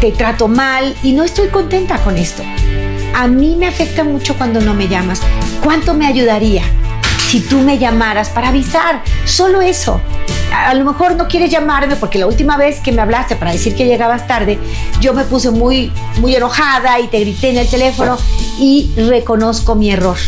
te 0.00 0.12
trato 0.12 0.46
mal 0.46 0.94
y 1.02 1.12
no 1.12 1.24
estoy 1.24 1.48
contenta 1.48 1.98
con 1.98 2.18
esto. 2.18 2.42
A 3.18 3.28
mí 3.28 3.56
me 3.56 3.66
afecta 3.66 4.04
mucho 4.04 4.36
cuando 4.36 4.60
no 4.60 4.74
me 4.74 4.88
llamas. 4.88 5.22
¿Cuánto 5.64 5.94
me 5.94 6.06
ayudaría 6.06 6.64
si 7.30 7.40
tú 7.40 7.60
me 7.60 7.78
llamaras 7.78 8.28
para 8.28 8.48
avisar? 8.48 9.02
Solo 9.24 9.62
eso. 9.62 9.98
A, 10.54 10.74
lo 10.74 10.84
mejor 10.84 11.16
no 11.16 11.26
quieres 11.26 11.50
llamarme 11.50 11.96
porque 11.96 12.18
la 12.18 12.26
última 12.26 12.58
vez 12.58 12.80
que 12.80 12.92
me 12.92 13.00
hablaste 13.00 13.34
para 13.34 13.52
decir 13.52 13.74
que 13.74 13.86
llegabas 13.86 14.26
tarde, 14.26 14.58
yo 15.00 15.14
me 15.14 15.24
puse 15.24 15.50
muy, 15.50 15.90
muy 16.20 16.36
enojada 16.36 17.00
y 17.00 17.06
te 17.08 17.18
grité 17.20 17.48
en 17.48 17.56
el 17.56 17.66
teléfono 17.66 18.18
y 18.58 18.92
reconozco 18.98 19.74
mi 19.74 19.90
error. 19.90 20.18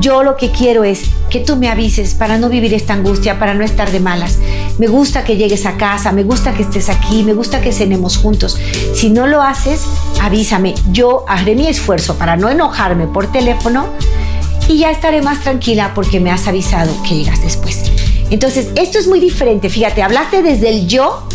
Yo 0.00 0.22
lo 0.22 0.36
que 0.36 0.50
quiero 0.50 0.84
es 0.84 1.02
que 1.30 1.40
tú 1.40 1.56
me 1.56 1.68
avises 1.68 2.14
para 2.14 2.38
no 2.38 2.48
vivir 2.48 2.74
esta 2.74 2.92
angustia, 2.92 3.38
para 3.38 3.54
no 3.54 3.64
estar 3.64 3.90
de 3.90 4.00
malas. 4.00 4.38
Me 4.78 4.88
gusta 4.88 5.24
que 5.24 5.36
llegues 5.36 5.64
a 5.64 5.76
casa, 5.76 6.12
me 6.12 6.22
gusta 6.22 6.52
que 6.52 6.62
estés 6.62 6.88
aquí, 6.88 7.22
me 7.22 7.32
gusta 7.32 7.60
que 7.60 7.72
cenemos 7.72 8.18
juntos. 8.18 8.58
Si 8.94 9.10
no 9.10 9.26
lo 9.26 9.42
haces, 9.42 9.84
avísame. 10.20 10.74
Yo 10.92 11.24
haré 11.28 11.54
mi 11.54 11.66
esfuerzo 11.66 12.16
para 12.16 12.36
no 12.36 12.50
enojarme 12.50 13.06
por 13.06 13.32
teléfono 13.32 13.86
y 14.68 14.78
ya 14.78 14.90
estaré 14.90 15.22
más 15.22 15.40
tranquila 15.40 15.92
porque 15.94 16.20
me 16.20 16.30
has 16.30 16.46
avisado 16.46 16.92
que 17.02 17.16
llegas 17.16 17.42
después. 17.42 17.90
Entonces, 18.30 18.68
esto 18.74 18.98
es 18.98 19.06
muy 19.06 19.20
diferente. 19.20 19.70
Fíjate, 19.70 20.02
hablaste 20.02 20.42
desde 20.42 20.68
el 20.68 20.86
yo, 20.86 21.26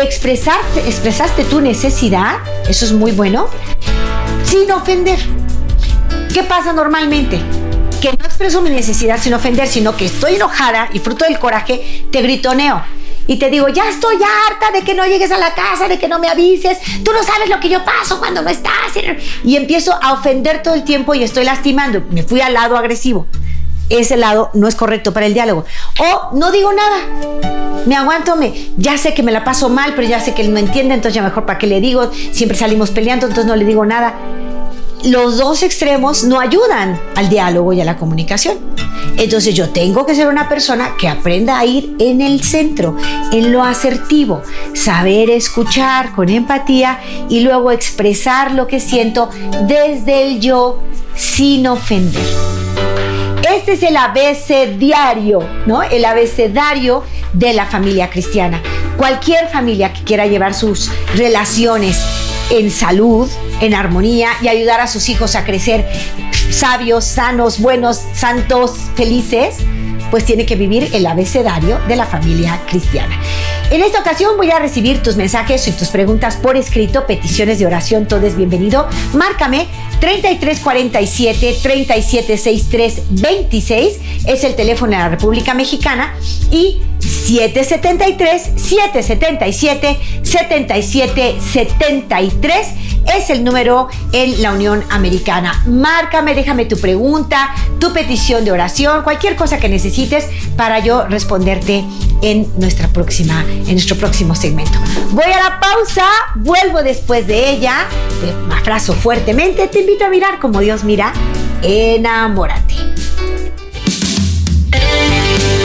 expresaste 0.00 1.44
tu 1.44 1.60
necesidad, 1.60 2.36
eso 2.68 2.84
es 2.84 2.92
muy 2.92 3.12
bueno, 3.12 3.46
sin 4.44 4.70
ofender. 4.70 5.18
¿Qué 6.32 6.42
pasa 6.42 6.72
normalmente? 6.72 7.40
Que 8.00 8.12
no 8.12 8.24
expreso 8.24 8.60
mi 8.60 8.70
necesidad 8.70 9.18
sin 9.20 9.34
ofender, 9.34 9.66
sino 9.66 9.96
que 9.96 10.06
estoy 10.06 10.36
enojada 10.36 10.88
y 10.92 10.98
fruto 10.98 11.24
del 11.24 11.38
coraje, 11.38 12.04
te 12.10 12.22
gritoneo. 12.22 12.82
Y 13.28 13.36
te 13.36 13.50
digo, 13.50 13.68
ya 13.68 13.88
estoy 13.88 14.16
harta 14.16 14.70
de 14.70 14.82
que 14.82 14.94
no 14.94 15.04
llegues 15.04 15.32
a 15.32 15.38
la 15.38 15.52
casa, 15.52 15.88
de 15.88 15.98
que 15.98 16.06
no 16.06 16.18
me 16.18 16.28
avises, 16.28 16.78
tú 17.02 17.12
no 17.12 17.22
sabes 17.24 17.48
lo 17.48 17.58
que 17.58 17.68
yo 17.68 17.84
paso 17.84 18.18
cuando 18.18 18.40
no 18.42 18.50
estás. 18.50 18.92
Y 19.42 19.56
empiezo 19.56 19.92
a 20.00 20.12
ofender 20.12 20.62
todo 20.62 20.74
el 20.74 20.84
tiempo 20.84 21.14
y 21.14 21.24
estoy 21.24 21.44
lastimando. 21.44 22.02
Me 22.10 22.22
fui 22.22 22.40
al 22.40 22.54
lado 22.54 22.76
agresivo. 22.76 23.26
Ese 23.88 24.16
lado 24.16 24.50
no 24.54 24.68
es 24.68 24.74
correcto 24.74 25.12
para 25.12 25.26
el 25.26 25.34
diálogo. 25.34 25.64
O 25.98 26.36
no 26.36 26.52
digo 26.52 26.72
nada. 26.72 27.84
Me 27.86 27.96
aguanto, 27.96 28.36
me, 28.36 28.52
ya 28.76 28.98
sé 28.98 29.14
que 29.14 29.22
me 29.22 29.32
la 29.32 29.44
paso 29.44 29.68
mal, 29.68 29.94
pero 29.94 30.08
ya 30.08 30.20
sé 30.20 30.34
que 30.34 30.42
él 30.42 30.52
no 30.52 30.58
entiende, 30.58 30.94
entonces 30.94 31.14
ya 31.14 31.22
mejor 31.22 31.46
para 31.46 31.58
qué 31.58 31.66
le 31.66 31.80
digo. 31.80 32.10
Siempre 32.32 32.56
salimos 32.56 32.90
peleando, 32.90 33.26
entonces 33.26 33.48
no 33.48 33.56
le 33.56 33.64
digo 33.64 33.84
nada 33.84 34.14
los 35.06 35.38
dos 35.38 35.62
extremos 35.62 36.24
no 36.24 36.40
ayudan 36.40 37.00
al 37.14 37.28
diálogo 37.28 37.72
y 37.72 37.80
a 37.80 37.84
la 37.84 37.96
comunicación. 37.96 38.58
Entonces 39.16 39.54
yo 39.54 39.70
tengo 39.70 40.04
que 40.04 40.14
ser 40.14 40.26
una 40.26 40.48
persona 40.48 40.96
que 40.98 41.08
aprenda 41.08 41.58
a 41.58 41.64
ir 41.64 41.94
en 41.98 42.20
el 42.20 42.42
centro, 42.42 42.96
en 43.32 43.52
lo 43.52 43.62
asertivo, 43.62 44.42
saber 44.74 45.30
escuchar 45.30 46.12
con 46.12 46.28
empatía 46.28 47.00
y 47.28 47.40
luego 47.40 47.70
expresar 47.70 48.52
lo 48.52 48.66
que 48.66 48.80
siento 48.80 49.30
desde 49.68 50.26
el 50.26 50.40
yo 50.40 50.82
sin 51.14 51.66
ofender. 51.66 52.26
Este 53.48 53.72
es 53.72 53.82
el 53.84 53.96
abecedario, 53.96 55.38
¿no? 55.66 55.82
El 55.82 56.04
abecedario 56.04 57.04
de 57.32 57.54
la 57.54 57.64
familia 57.66 58.10
cristiana. 58.10 58.60
Cualquier 58.96 59.48
familia 59.48 59.92
que 59.92 60.02
quiera 60.02 60.26
llevar 60.26 60.52
sus 60.52 60.90
relaciones 61.14 62.02
en 62.50 62.70
salud, 62.70 63.28
en 63.60 63.74
armonía 63.74 64.30
y 64.42 64.48
ayudar 64.48 64.80
a 64.80 64.86
sus 64.86 65.08
hijos 65.08 65.36
a 65.36 65.44
crecer 65.44 65.86
sabios, 66.50 67.04
sanos, 67.04 67.60
buenos, 67.60 68.00
santos, 68.14 68.72
felices, 68.94 69.58
pues 70.10 70.24
tiene 70.24 70.46
que 70.46 70.56
vivir 70.56 70.88
el 70.92 71.06
abecedario 71.06 71.78
de 71.88 71.96
la 71.96 72.06
familia 72.06 72.60
cristiana. 72.68 73.20
En 73.70 73.82
esta 73.82 74.00
ocasión 74.00 74.36
voy 74.36 74.50
a 74.50 74.58
recibir 74.60 75.02
tus 75.02 75.16
mensajes 75.16 75.66
y 75.66 75.72
tus 75.72 75.88
preguntas 75.88 76.36
por 76.36 76.56
escrito, 76.56 77.04
peticiones 77.06 77.58
de 77.58 77.66
oración, 77.66 78.06
todo 78.06 78.24
es 78.24 78.36
bienvenido. 78.36 78.88
Márcame 79.12 79.66
3347 80.00 81.56
3763 81.62 83.02
26 83.10 83.98
es 84.26 84.44
el 84.44 84.54
teléfono 84.54 84.92
de 84.92 84.98
la 84.98 85.08
República 85.08 85.54
Mexicana 85.54 86.14
y 86.52 86.80
773 87.00 88.52
777 88.56 89.96
7773 90.22 92.85
es 93.14 93.30
el 93.30 93.44
número 93.44 93.88
en 94.12 94.42
la 94.42 94.52
Unión 94.52 94.84
Americana. 94.90 95.62
Márcame, 95.66 96.34
déjame 96.34 96.66
tu 96.66 96.78
pregunta, 96.78 97.54
tu 97.78 97.92
petición 97.92 98.44
de 98.44 98.52
oración, 98.52 99.02
cualquier 99.02 99.36
cosa 99.36 99.58
que 99.58 99.68
necesites 99.68 100.26
para 100.56 100.80
yo 100.80 101.06
responderte 101.06 101.84
en 102.22 102.48
nuestra 102.58 102.88
próxima, 102.88 103.44
en 103.48 103.72
nuestro 103.72 103.96
próximo 103.96 104.34
segmento. 104.34 104.78
Voy 105.12 105.24
a 105.32 105.42
la 105.42 105.60
pausa, 105.60 106.06
vuelvo 106.36 106.82
después 106.82 107.26
de 107.26 107.50
ella, 107.50 107.86
me 108.48 108.54
afrazo 108.54 108.94
fuertemente, 108.94 109.68
te 109.68 109.80
invito 109.80 110.04
a 110.04 110.08
mirar 110.08 110.38
como 110.38 110.60
Dios 110.60 110.84
mira, 110.84 111.12
enamórate. 111.62 112.74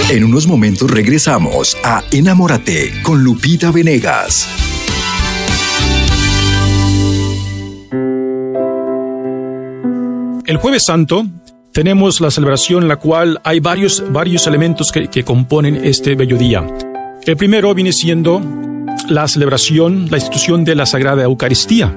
En 0.10 0.26
unos 0.26 0.46
momentos 0.46 0.92
regresamos 0.92 1.78
a 1.86 2.04
Enamórate 2.12 3.02
con 3.02 3.24
Lupita 3.24 3.72
Venegas. 3.72 4.71
El 10.52 10.58
jueves 10.58 10.84
santo 10.84 11.26
tenemos 11.72 12.20
la 12.20 12.30
celebración 12.30 12.90
la 12.90 12.98
cual 12.98 13.40
hay 13.46 13.62
varios, 13.62 14.04
varios 14.12 14.48
elementos 14.48 14.92
que, 14.92 15.08
que 15.08 15.24
componen 15.24 15.78
este 15.86 16.14
bello 16.16 16.36
día. 16.36 16.68
El 17.26 17.38
primero 17.38 17.74
viene 17.74 17.94
siendo 17.94 18.42
la 19.08 19.30
celebración, 19.30 20.12
la 20.12 20.18
institución 20.18 20.66
de 20.66 20.76
la 20.76 20.86
Sagrada 20.86 21.24
Eucaristía 21.24 21.96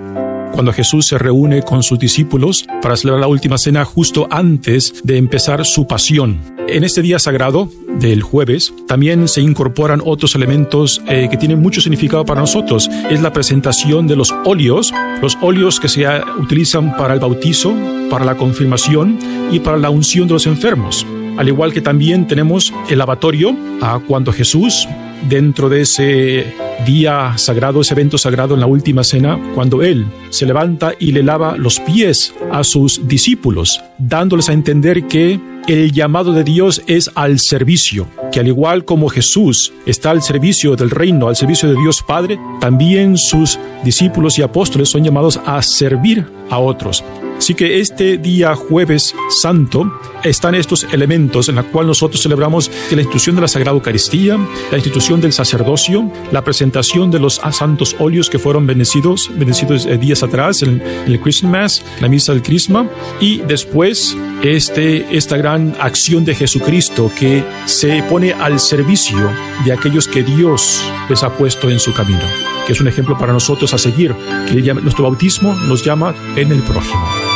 cuando 0.55 0.73
Jesús 0.73 1.07
se 1.07 1.19
reúne 1.19 1.63
con 1.63 1.83
sus 1.83 1.99
discípulos 1.99 2.65
para 2.81 2.97
celebrar 2.97 3.21
la 3.21 3.27
última 3.27 3.59
cena 3.59 3.85
justo 3.85 4.29
antes 4.31 5.03
de 5.03 5.17
empezar 5.17 5.67
su 5.67 5.87
pasión. 5.87 6.41
En 6.69 6.85
este 6.85 7.03
día 7.03 7.19
sagrado 7.19 7.69
del 7.99 8.23
jueves 8.23 8.73
también 8.87 9.27
se 9.29 9.41
incorporan 9.41 10.01
otros 10.05 10.35
elementos 10.35 11.03
eh, 11.09 11.29
que 11.31 11.37
tienen 11.37 11.61
mucho 11.61 11.81
significado 11.81 12.25
para 12.25 12.41
nosotros. 12.41 12.89
Es 13.11 13.21
la 13.21 13.33
presentación 13.33 14.07
de 14.07 14.17
los 14.17 14.33
óleos, 14.45 14.95
los 15.21 15.37
óleos 15.43 15.81
que 15.81 15.89
se 15.89 16.07
utilizan 16.39 16.97
para 16.97 17.15
el 17.15 17.21
bautizo, 17.21 17.75
para 18.09 18.25
la 18.25 18.37
confirmación 18.37 19.19
y 19.51 19.59
para 19.59 19.77
la 19.77 19.91
unción 19.91 20.29
de 20.29 20.35
los 20.35 20.47
enfermos. 20.47 21.05
Al 21.37 21.49
igual 21.49 21.73
que 21.73 21.81
también 21.81 22.29
tenemos 22.29 22.73
el 22.89 22.99
lavatorio, 22.99 23.57
a 23.83 23.99
cuando 23.99 24.33
Jesús, 24.33 24.89
dentro 25.29 25.69
de 25.69 25.83
ese 25.83 26.55
día 26.87 27.37
sagrado, 27.37 27.81
ese 27.81 27.95
evento 27.95 28.19
sagrado 28.19 28.55
en 28.55 28.61
la 28.61 28.67
última 28.67 29.05
cena, 29.05 29.39
cuando 29.55 29.83
Él 29.83 30.07
se 30.31 30.47
levanta 30.47 30.93
y 30.99 31.13
le 31.13 31.23
lava 31.23 31.57
los 31.57 31.81
pies 31.81 32.35
a 32.51 32.65
sus 32.65 33.07
discípulos, 33.07 33.83
dándoles 33.99 34.49
a 34.49 34.53
entender 34.53 35.07
que 35.07 35.41
el 35.67 35.93
llamado 35.93 36.33
de 36.33 36.45
Dios 36.45 36.83
es 36.87 37.11
al 37.15 37.39
servicio, 37.39 38.07
que 38.31 38.41
al 38.41 38.49
igual 38.49 38.85
como 38.85 39.09
Jesús 39.09 39.73
está 39.87 40.11
al 40.11 40.23
servicio 40.23 40.77
del 40.77 40.91
reino, 40.91 41.29
al 41.29 41.37
servicio 41.37 41.69
de 41.69 41.81
Dios 41.81 42.03
Padre, 42.03 42.39
también 42.61 43.17
sus 43.17 43.59
discípulos 43.83 44.39
y 44.39 44.43
apóstoles 44.43 44.91
son 44.91 45.05
llamados 45.05 45.41
a 45.47 45.63
servir 45.63 46.27
a 46.51 46.59
otros. 46.59 47.03
Así 47.45 47.53
que 47.55 47.79
este 47.79 48.17
día 48.17 48.55
jueves 48.55 49.15
santo 49.29 50.01
están 50.23 50.55
estos 50.55 50.85
elementos 50.85 51.51
en 51.51 51.57
la 51.57 51.63
cual 51.63 51.87
nosotros 51.87 52.23
celebramos 52.23 52.71
la 52.91 53.03
institución 53.03 53.35
de 53.35 53.43
la 53.43 53.49
Sagrada 53.49 53.77
Eucaristía, 53.77 54.39
la 54.71 54.79
institución 54.79 55.21
del 55.21 55.35
sacerdocio, 55.35 56.11
la 56.33 56.43
presentación 56.43 57.11
de 57.11 57.19
los 57.19 57.43
santos 57.53 57.97
óleos 57.99 58.31
que 58.31 58.39
fueron 58.39 58.67
bendecidos, 58.67 59.31
bendecidos 59.37 59.85
eh, 59.85 59.99
días 59.99 60.23
atrás 60.23 60.63
en, 60.63 60.81
el 60.81 61.21
Christmas, 61.21 61.85
la 62.01 62.09
misa 62.09 62.33
del 62.33 62.43
Crisma, 62.43 62.89
y 63.21 63.43
después 63.43 64.17
este, 64.43 65.15
esta 65.15 65.37
gran 65.37 65.77
acción 65.81 66.25
de 66.25 66.35
Jesucristo 66.35 67.13
que 67.19 67.45
se 67.67 68.03
pone 68.05 68.33
al 68.33 68.59
servicio 68.59 69.31
de 69.67 69.73
aquellos 69.75 70.09
que 70.09 70.23
Dios 70.23 70.83
les 71.11 71.23
ha 71.23 71.37
puesto 71.37 71.69
en 71.69 71.79
su 71.79 71.93
camino, 71.93 72.25
que 72.67 72.73
es 72.73 72.81
un 72.81 72.89
ejemplo 72.89 73.19
para 73.19 73.35
nosotros 73.35 73.75
a 73.75 73.77
seguir, 73.77 74.15
que 74.49 74.55
nuestro 74.73 75.05
bautismo 75.05 75.53
nos 75.69 75.85
llama 75.85 76.15
en 76.37 76.51
el 76.51 76.63
prójimo. 76.63 77.34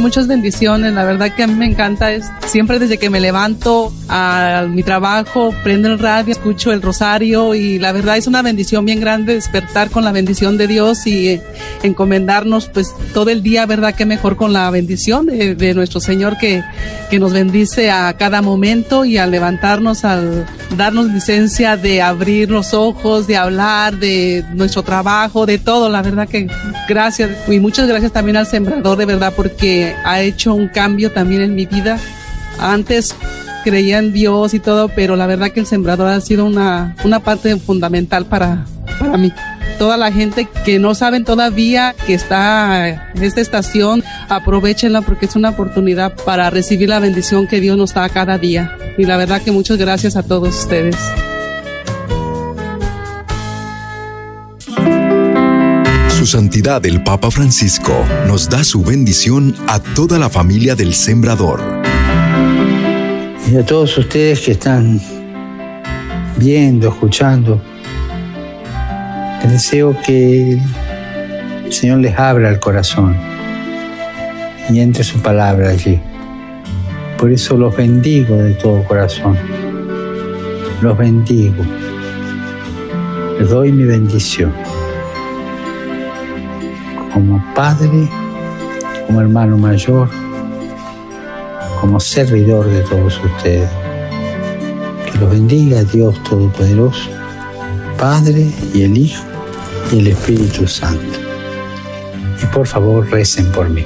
Muchas 0.00 0.26
bendiciones. 0.26 0.92
La 0.94 1.04
verdad 1.04 1.34
que 1.34 1.42
a 1.42 1.46
mí 1.46 1.54
me 1.54 1.66
encanta 1.66 2.12
es 2.12 2.30
siempre 2.46 2.78
desde 2.78 2.98
que 2.98 3.10
me 3.10 3.20
levanto 3.20 3.92
a 4.08 4.66
mi 4.68 4.82
trabajo, 4.82 5.54
prendo 5.62 5.88
el 5.88 5.98
radio, 5.98 6.32
escucho 6.32 6.72
el 6.72 6.82
rosario 6.82 7.54
y 7.54 7.78
la 7.78 7.92
verdad 7.92 8.16
es 8.16 8.26
una 8.26 8.42
bendición 8.42 8.84
bien 8.84 9.00
grande 9.00 9.34
despertar 9.34 9.90
con 9.90 10.04
la 10.04 10.12
bendición 10.12 10.56
de 10.58 10.66
Dios 10.66 11.06
y 11.06 11.40
encomendarnos 11.82 12.68
pues 12.68 12.92
todo 13.14 13.30
el 13.30 13.42
día, 13.42 13.66
verdad 13.66 13.94
que 13.94 14.06
mejor 14.06 14.36
con 14.36 14.52
la 14.52 14.70
bendición 14.70 15.26
de, 15.26 15.74
nuestro 15.74 16.00
Señor 16.00 16.36
que, 16.38 16.64
que 17.10 17.20
nos 17.20 17.32
bendice 17.32 17.90
a 17.90 18.12
cada 18.14 18.42
momento 18.42 19.04
y 19.04 19.18
al 19.18 19.30
levantarnos, 19.30 20.04
al 20.04 20.46
darnos 20.76 21.06
licencia 21.06 21.76
de 21.76 22.02
abrir 22.02 22.50
los 22.50 22.74
ojos, 22.74 23.26
de 23.26 23.36
hablar 23.36 23.96
de 23.96 24.44
nuestro 24.54 24.82
trabajo, 24.82 25.46
de 25.46 25.58
todo. 25.58 25.88
La 25.88 26.02
verdad 26.02 26.28
que 26.28 26.48
gracias 26.88 27.30
y 27.48 27.60
muchas 27.60 27.86
gracias 27.86 28.12
también 28.12 28.36
al 28.36 28.46
sembrador 28.46 28.98
de 28.98 29.06
verdad 29.06 29.32
porque 29.36 29.89
ha 30.04 30.20
hecho 30.20 30.54
un 30.54 30.68
cambio 30.68 31.12
también 31.12 31.42
en 31.42 31.54
mi 31.54 31.66
vida. 31.66 31.98
Antes 32.58 33.14
creía 33.64 33.98
en 33.98 34.12
Dios 34.12 34.54
y 34.54 34.60
todo, 34.60 34.88
pero 34.88 35.16
la 35.16 35.26
verdad 35.26 35.50
que 35.50 35.60
el 35.60 35.66
sembrador 35.66 36.08
ha 36.08 36.20
sido 36.20 36.44
una, 36.44 36.94
una 37.04 37.20
parte 37.20 37.56
fundamental 37.56 38.26
para, 38.26 38.64
para 38.98 39.16
mí. 39.16 39.32
Toda 39.78 39.96
la 39.96 40.12
gente 40.12 40.46
que 40.64 40.78
no 40.78 40.94
saben 40.94 41.24
todavía 41.24 41.94
que 42.06 42.14
está 42.14 42.88
en 42.88 43.22
esta 43.22 43.40
estación, 43.40 44.04
aprovechenla 44.28 45.00
porque 45.00 45.26
es 45.26 45.36
una 45.36 45.50
oportunidad 45.50 46.14
para 46.24 46.50
recibir 46.50 46.90
la 46.90 46.98
bendición 46.98 47.46
que 47.46 47.60
Dios 47.60 47.78
nos 47.78 47.94
da 47.94 48.08
cada 48.10 48.36
día. 48.36 48.76
Y 48.98 49.04
la 49.04 49.16
verdad 49.16 49.40
que 49.40 49.52
muchas 49.52 49.78
gracias 49.78 50.16
a 50.16 50.22
todos 50.22 50.58
ustedes. 50.60 50.96
Su 56.20 56.26
Santidad 56.26 56.84
el 56.84 57.02
Papa 57.02 57.30
Francisco 57.30 58.04
nos 58.26 58.50
da 58.50 58.62
su 58.62 58.82
bendición 58.82 59.54
a 59.68 59.80
toda 59.80 60.18
la 60.18 60.28
familia 60.28 60.74
del 60.74 60.92
Sembrador. 60.92 61.62
Y 63.50 63.56
a 63.56 63.64
todos 63.64 63.96
ustedes 63.96 64.40
que 64.40 64.52
están 64.52 65.00
viendo, 66.36 66.88
escuchando, 66.88 67.62
les 69.42 69.50
deseo 69.50 69.96
que 70.04 70.60
el 71.64 71.72
Señor 71.72 72.00
les 72.00 72.18
abra 72.18 72.50
el 72.50 72.60
corazón 72.60 73.16
y 74.68 74.78
entre 74.80 75.04
su 75.04 75.22
palabra 75.22 75.70
allí. 75.70 75.98
Por 77.16 77.32
eso 77.32 77.56
los 77.56 77.74
bendigo 77.74 78.36
de 78.36 78.52
todo 78.52 78.84
corazón. 78.84 79.38
Los 80.82 80.98
bendigo. 80.98 81.64
Les 83.38 83.48
doy 83.48 83.72
mi 83.72 83.84
bendición 83.84 84.52
como 87.12 87.42
padre, 87.54 88.08
como 89.06 89.20
hermano 89.20 89.58
mayor, 89.58 90.08
como 91.80 91.98
servidor 91.98 92.66
de 92.66 92.82
todos 92.82 93.20
ustedes. 93.24 93.68
Que 95.10 95.18
los 95.18 95.30
bendiga 95.30 95.82
Dios 95.84 96.22
Todopoderoso, 96.22 97.10
Padre 97.98 98.50
y 98.74 98.82
el 98.82 98.96
Hijo 98.96 99.24
y 99.92 99.98
el 99.98 100.06
Espíritu 100.08 100.66
Santo. 100.66 101.18
Y 102.42 102.46
por 102.46 102.66
favor 102.66 103.10
recen 103.10 103.50
por 103.52 103.68
mí. 103.68 103.84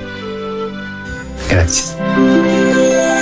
Gracias. 1.50 1.96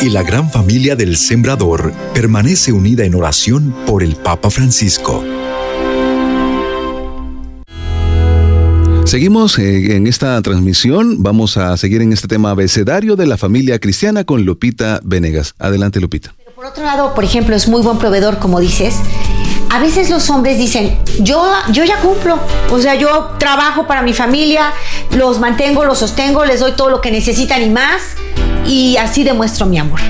Y 0.02 0.10
la 0.10 0.22
gran 0.22 0.50
familia 0.50 0.96
del 0.96 1.16
Sembrador 1.16 1.92
permanece 2.12 2.72
unida 2.72 3.04
en 3.04 3.14
oración 3.14 3.72
por 3.86 4.02
el 4.02 4.16
Papa 4.16 4.50
Francisco. 4.50 5.22
Seguimos 9.12 9.58
eh, 9.58 9.94
en 9.94 10.06
esta 10.06 10.40
transmisión. 10.40 11.22
Vamos 11.22 11.58
a 11.58 11.76
seguir 11.76 12.00
en 12.00 12.14
este 12.14 12.28
tema 12.28 12.52
abecedario 12.52 13.14
de 13.14 13.26
la 13.26 13.36
familia 13.36 13.78
cristiana 13.78 14.24
con 14.24 14.46
Lupita 14.46 15.00
Venegas. 15.02 15.54
Adelante, 15.58 16.00
Lupita. 16.00 16.32
Por 16.56 16.64
otro 16.64 16.82
lado, 16.82 17.14
por 17.14 17.22
ejemplo, 17.22 17.54
es 17.54 17.68
muy 17.68 17.82
buen 17.82 17.98
proveedor, 17.98 18.38
como 18.38 18.58
dices. 18.58 18.94
A 19.68 19.80
veces 19.80 20.08
los 20.08 20.30
hombres 20.30 20.56
dicen, 20.56 20.98
yo, 21.20 21.46
yo 21.72 21.84
ya 21.84 22.00
cumplo, 22.00 22.38
o 22.70 22.78
sea, 22.78 22.94
yo 22.94 23.32
trabajo 23.38 23.86
para 23.86 24.00
mi 24.00 24.14
familia, 24.14 24.72
los 25.14 25.38
mantengo, 25.38 25.84
los 25.84 25.98
sostengo, 25.98 26.46
les 26.46 26.60
doy 26.60 26.72
todo 26.72 26.88
lo 26.88 27.02
que 27.02 27.10
necesitan 27.10 27.62
y 27.62 27.68
más, 27.68 28.00
y 28.66 28.96
así 28.96 29.24
demuestro 29.24 29.66
mi 29.66 29.78
amor. 29.78 30.00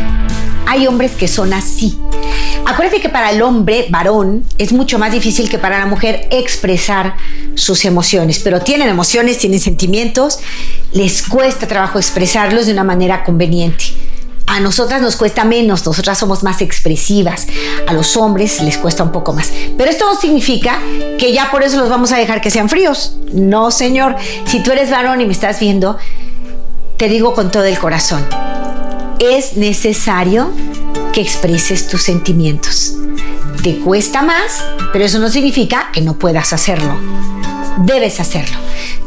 Hay 0.66 0.86
hombres 0.86 1.12
que 1.12 1.28
son 1.28 1.52
así. 1.52 1.98
Acuérdate 2.64 3.00
que 3.00 3.08
para 3.08 3.30
el 3.30 3.42
hombre, 3.42 3.86
varón, 3.90 4.44
es 4.58 4.72
mucho 4.72 4.98
más 4.98 5.12
difícil 5.12 5.50
que 5.50 5.58
para 5.58 5.78
la 5.78 5.86
mujer 5.86 6.28
expresar 6.30 7.16
sus 7.54 7.84
emociones, 7.84 8.38
pero 8.38 8.60
tienen 8.60 8.88
emociones, 8.88 9.38
tienen 9.38 9.60
sentimientos, 9.60 10.38
les 10.92 11.22
cuesta 11.22 11.66
trabajo 11.66 11.98
expresarlos 11.98 12.66
de 12.66 12.72
una 12.72 12.84
manera 12.84 13.24
conveniente. 13.24 13.84
A 14.46 14.60
nosotras 14.60 15.00
nos 15.00 15.16
cuesta 15.16 15.44
menos, 15.44 15.84
nosotras 15.86 16.18
somos 16.18 16.42
más 16.42 16.60
expresivas, 16.60 17.46
a 17.86 17.92
los 17.92 18.16
hombres 18.16 18.60
les 18.62 18.76
cuesta 18.76 19.02
un 19.02 19.12
poco 19.12 19.32
más. 19.32 19.50
Pero 19.78 19.90
esto 19.90 20.04
no 20.04 20.20
significa 20.20 20.78
que 21.18 21.32
ya 21.32 21.50
por 21.50 21.62
eso 21.62 21.78
los 21.78 21.88
vamos 21.88 22.12
a 22.12 22.16
dejar 22.16 22.40
que 22.40 22.50
sean 22.50 22.68
fríos. 22.68 23.16
No, 23.32 23.70
señor, 23.70 24.16
si 24.46 24.62
tú 24.62 24.72
eres 24.72 24.90
varón 24.90 25.20
y 25.20 25.26
me 25.26 25.32
estás 25.32 25.58
viendo, 25.58 25.96
te 26.96 27.08
digo 27.08 27.34
con 27.34 27.50
todo 27.50 27.64
el 27.64 27.78
corazón, 27.78 28.26
es 29.22 29.56
necesario 29.56 30.50
que 31.12 31.20
expreses 31.20 31.88
tus 31.88 32.02
sentimientos 32.02 32.96
te 33.62 33.78
cuesta 33.78 34.22
más, 34.22 34.64
pero 34.92 35.04
eso 35.04 35.18
no 35.18 35.28
significa 35.28 35.90
que 35.92 36.00
no 36.00 36.14
puedas 36.14 36.52
hacerlo. 36.52 36.96
Debes 37.78 38.20
hacerlo. 38.20 38.56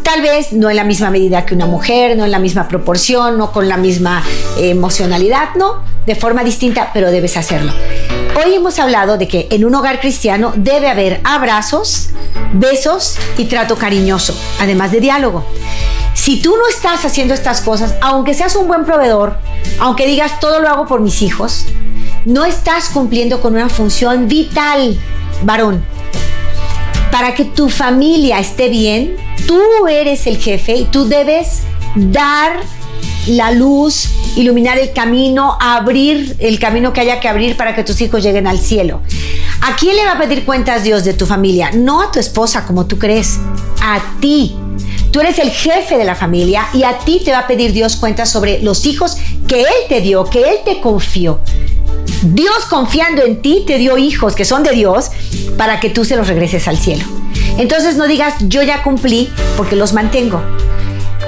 Tal 0.02 0.22
vez 0.22 0.54
no 0.54 0.70
en 0.70 0.78
la 0.78 0.84
misma 0.84 1.10
medida 1.10 1.46
que 1.46 1.54
una 1.54 1.66
mujer, 1.66 2.16
no 2.16 2.26
en 2.26 2.32
la 2.32 2.40
misma 2.40 2.68
proporción, 2.68 3.38
no 3.38 3.52
con 3.52 3.68
la 3.68 3.78
misma 3.78 4.24
eh, 4.58 4.70
emocionalidad, 4.70 5.56
no, 5.56 5.84
de 6.06 6.16
forma 6.16 6.44
distinta, 6.44 6.92
pero 6.94 7.12
debes 7.12 7.38
hacerlo. 7.38 7.74
Hoy 8.38 8.54
hemos 8.54 8.80
hablado 8.80 9.18
de 9.18 9.28
que 9.28 9.48
en 9.52 9.66
un 9.66 9.76
hogar 9.76 10.00
cristiano 10.00 10.54
debe 10.56 10.88
haber 10.88 11.20
abrazos, 11.24 12.10
besos 12.54 13.18
y 13.38 13.46
trato 13.46 13.76
cariñoso, 13.76 14.36
además 14.60 14.92
de 14.92 15.02
diálogo. 15.02 15.46
Si 16.26 16.38
tú 16.38 16.56
no 16.58 16.68
estás 16.68 17.06
haciendo 17.06 17.36
estas 17.36 17.62
cosas, 17.62 17.94
aunque 18.02 18.34
seas 18.34 18.56
un 18.56 18.68
buen 18.68 18.84
proveedor, 18.84 19.38
aunque 19.78 20.08
digas 20.08 20.40
todo 20.40 20.60
lo 20.60 20.68
hago 20.68 20.88
por 20.88 21.00
mis 21.00 21.22
hijos, 21.22 21.68
no 22.26 22.46
estás 22.46 22.90
cumpliendo 22.90 23.42
con 23.42 23.54
una 23.54 23.70
función 23.70 24.28
vital, 24.28 24.98
varón. 25.44 25.86
Para 27.12 27.36
que 27.36 27.46
tu 27.46 27.70
familia 27.70 28.40
esté 28.40 28.70
bien, 28.70 29.16
tú 29.46 29.62
eres 29.88 30.26
el 30.26 30.38
jefe 30.38 30.78
y 30.78 30.86
tú 30.86 31.08
debes 31.08 31.62
dar 31.96 32.54
la 33.28 33.52
luz, 33.52 34.10
iluminar 34.36 34.80
el 34.80 34.94
camino, 34.94 35.60
abrir 35.62 36.38
el 36.40 36.58
camino 36.58 36.92
que 36.92 37.02
haya 37.02 37.20
que 37.20 37.28
abrir 37.28 37.56
para 37.56 37.76
que 37.76 37.84
tus 37.84 38.02
hijos 38.02 38.24
lleguen 38.24 38.48
al 38.48 38.58
cielo. 38.58 39.04
¿A 39.62 39.76
quién 39.76 39.96
le 39.96 40.04
va 40.06 40.14
a 40.14 40.18
pedir 40.18 40.44
cuentas 40.44 40.84
Dios 40.84 41.04
de 41.06 41.14
tu 41.14 41.28
familia? 41.28 41.70
No 41.72 42.02
a 42.02 42.12
tu 42.12 42.18
esposa 42.18 42.66
como 42.66 42.88
tú 42.88 42.98
crees, 42.98 43.40
a 43.80 44.02
ti. 44.20 44.56
Tú 45.16 45.22
eres 45.22 45.40
el 45.40 45.50
jefe 45.50 45.98
de 45.98 46.04
la 46.04 46.14
familia 46.14 46.68
y 46.74 46.84
a 46.84 46.98
ti 46.98 47.22
te 47.24 47.32
va 47.32 47.40
a 47.40 47.48
pedir 47.48 47.72
Dios 47.72 47.96
cuentas 47.96 48.30
sobre 48.30 48.60
los 48.60 48.86
hijos 48.86 49.16
que 49.48 49.62
Él 49.62 49.74
te 49.88 50.02
dio, 50.02 50.26
que 50.26 50.42
Él 50.42 50.58
te 50.66 50.82
confió. 50.82 51.40
Dios 52.22 52.66
confiando 52.70 53.24
en 53.24 53.42
ti 53.42 53.64
te 53.66 53.78
dio 53.78 53.98
hijos 53.98 54.36
que 54.36 54.44
son 54.44 54.64
de 54.64 54.72
Dios 54.72 55.12
para 55.58 55.80
que 55.80 55.90
tú 55.90 56.04
se 56.04 56.18
los 56.18 56.28
regreses 56.28 56.68
al 56.68 56.76
cielo. 56.78 57.06
Entonces 57.58 57.96
no 57.96 58.08
digas 58.08 58.34
yo 58.42 58.62
ya 58.62 58.84
cumplí 58.84 59.30
porque 59.56 59.78
los 59.78 59.94
mantengo. 59.94 60.42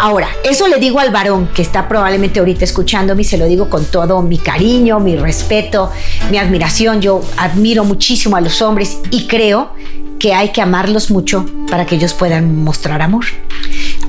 Ahora, 0.01 0.27
eso 0.43 0.67
le 0.67 0.79
digo 0.79 0.99
al 0.99 1.11
varón 1.11 1.47
que 1.55 1.61
está 1.61 1.87
probablemente 1.87 2.39
ahorita 2.39 2.65
escuchándome 2.65 3.21
y 3.21 3.25
se 3.25 3.37
lo 3.37 3.45
digo 3.45 3.69
con 3.69 3.85
todo 3.85 4.21
mi 4.21 4.37
cariño, 4.37 4.99
mi 4.99 5.15
respeto, 5.15 5.91
mi 6.29 6.37
admiración. 6.37 7.01
Yo 7.01 7.21
admiro 7.37 7.85
muchísimo 7.85 8.35
a 8.35 8.41
los 8.41 8.61
hombres 8.61 8.97
y 9.11 9.27
creo 9.27 9.71
que 10.19 10.33
hay 10.33 10.49
que 10.49 10.61
amarlos 10.61 11.11
mucho 11.11 11.45
para 11.69 11.85
que 11.85 11.95
ellos 11.95 12.13
puedan 12.13 12.63
mostrar 12.63 13.01
amor. 13.01 13.25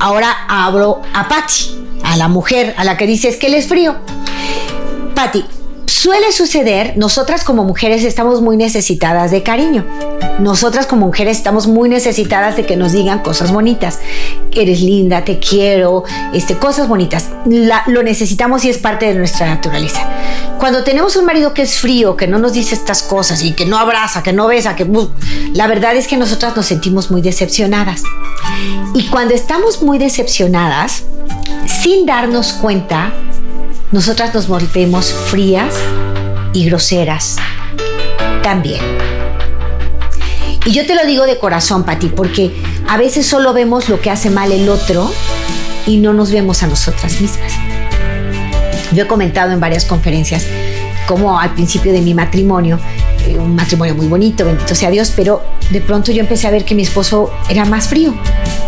Ahora 0.01 0.37
abro 0.49 1.03
a 1.15 1.29
Patty, 1.29 2.01
a 2.05 2.17
la 2.17 2.29
mujer 2.29 2.75
a 2.77 2.85
la 2.85 2.97
que 2.97 3.07
dices 3.07 3.37
que 3.37 3.49
él 3.49 3.55
es 3.55 3.69
frío. 3.69 3.97
Patty, 5.15 5.45
Suele 5.89 6.33
suceder, 6.33 6.99
nosotras 6.99 7.45
como 7.45 7.65
mujeres 7.65 8.05
estamos 8.05 8.43
muy 8.43 8.59
necesitadas 8.59 9.31
de 9.31 9.43
cariño. 9.43 9.87
Nosotras 10.39 10.87
como 10.87 11.07
mujeres 11.07 11.37
estamos 11.37 11.67
muy 11.67 11.89
necesitadas 11.89 12.57
de 12.57 12.65
que 12.65 12.77
nos 12.77 12.93
digan 12.93 13.21
cosas 13.21 13.53
bonitas. 13.53 13.99
Eres 14.53 14.81
linda, 14.81 15.25
te 15.25 15.41
quiero, 15.41 16.05
este, 16.33 16.57
cosas 16.57 16.89
bonitas. 16.89 17.31
lo 17.87 18.03
necesitamos 18.03 18.65
y 18.65 18.71
es 18.71 18.79
parte 18.79 19.07
de 19.07 19.15
nuestra 19.15 19.49
naturaleza. 19.49 20.01
Cuando 20.59 20.85
tenemos 20.85 21.17
un 21.17 21.25
marido 21.25 21.55
que 21.55 21.63
es 21.63 21.79
frío, 21.79 22.17
que 22.17 22.29
no 22.29 22.39
nos 22.39 22.53
dice 22.53 22.75
estas 22.75 23.03
cosas 23.03 23.43
y 23.43 23.53
que 23.53 23.67
no 23.67 23.79
abraza, 23.79 24.23
que 24.23 24.33
no 24.33 24.47
besa, 24.47 24.77
que 24.77 24.87
la 25.55 25.67
verdad 25.67 25.97
es 25.97 26.07
que 26.07 26.17
nosotras 26.17 26.57
nos 26.57 26.67
sentimos 26.67 27.11
muy 27.11 27.21
decepcionadas. 27.21 28.03
Y 28.95 29.07
cuando 29.09 29.35
estamos 29.35 29.83
muy 29.83 29.99
decepcionadas, 29.99 31.05
sin 31.83 32.07
darnos 32.07 32.53
cuenta, 32.55 33.13
nosotras 33.93 34.35
nos 34.35 34.49
volvemos 34.49 35.13
frías 35.13 35.75
y 36.53 36.67
groseras 36.67 37.37
también. 38.43 38.98
Y 40.69 40.73
yo 40.73 40.85
te 40.85 40.95
lo 40.95 41.07
digo 41.07 41.25
de 41.25 41.39
corazón, 41.39 41.85
Pati, 41.85 42.09
porque 42.09 42.53
a 42.87 42.99
veces 42.99 43.25
solo 43.25 43.55
vemos 43.55 43.89
lo 43.89 44.03
que 44.03 44.11
hace 44.11 44.29
mal 44.29 44.53
el 44.53 44.69
otro 44.69 45.11
y 45.87 45.97
no 45.97 46.13
nos 46.13 46.31
vemos 46.31 46.63
a 46.63 46.67
nosotras 46.67 47.23
mismas. 47.23 47.55
Yo 48.93 49.05
he 49.05 49.07
comentado 49.07 49.53
en 49.53 49.61
varias 49.61 49.87
conferencias 49.87 50.45
como 51.07 51.41
al 51.41 51.55
principio 51.55 51.91
de 51.91 52.03
mi 52.03 52.13
matrimonio, 52.13 52.79
eh, 53.27 53.39
un 53.39 53.55
matrimonio 53.55 53.95
muy 53.95 54.09
bonito, 54.09 54.45
bendito 54.45 54.75
sea 54.75 54.91
Dios, 54.91 55.11
pero 55.17 55.43
de 55.71 55.81
pronto 55.81 56.13
yo 56.13 56.21
empecé 56.21 56.49
a 56.49 56.51
ver 56.51 56.67
que 56.67 56.75
mi 56.75 56.83
esposo 56.83 57.33
era 57.49 57.65
más 57.65 57.89
frío, 57.89 58.15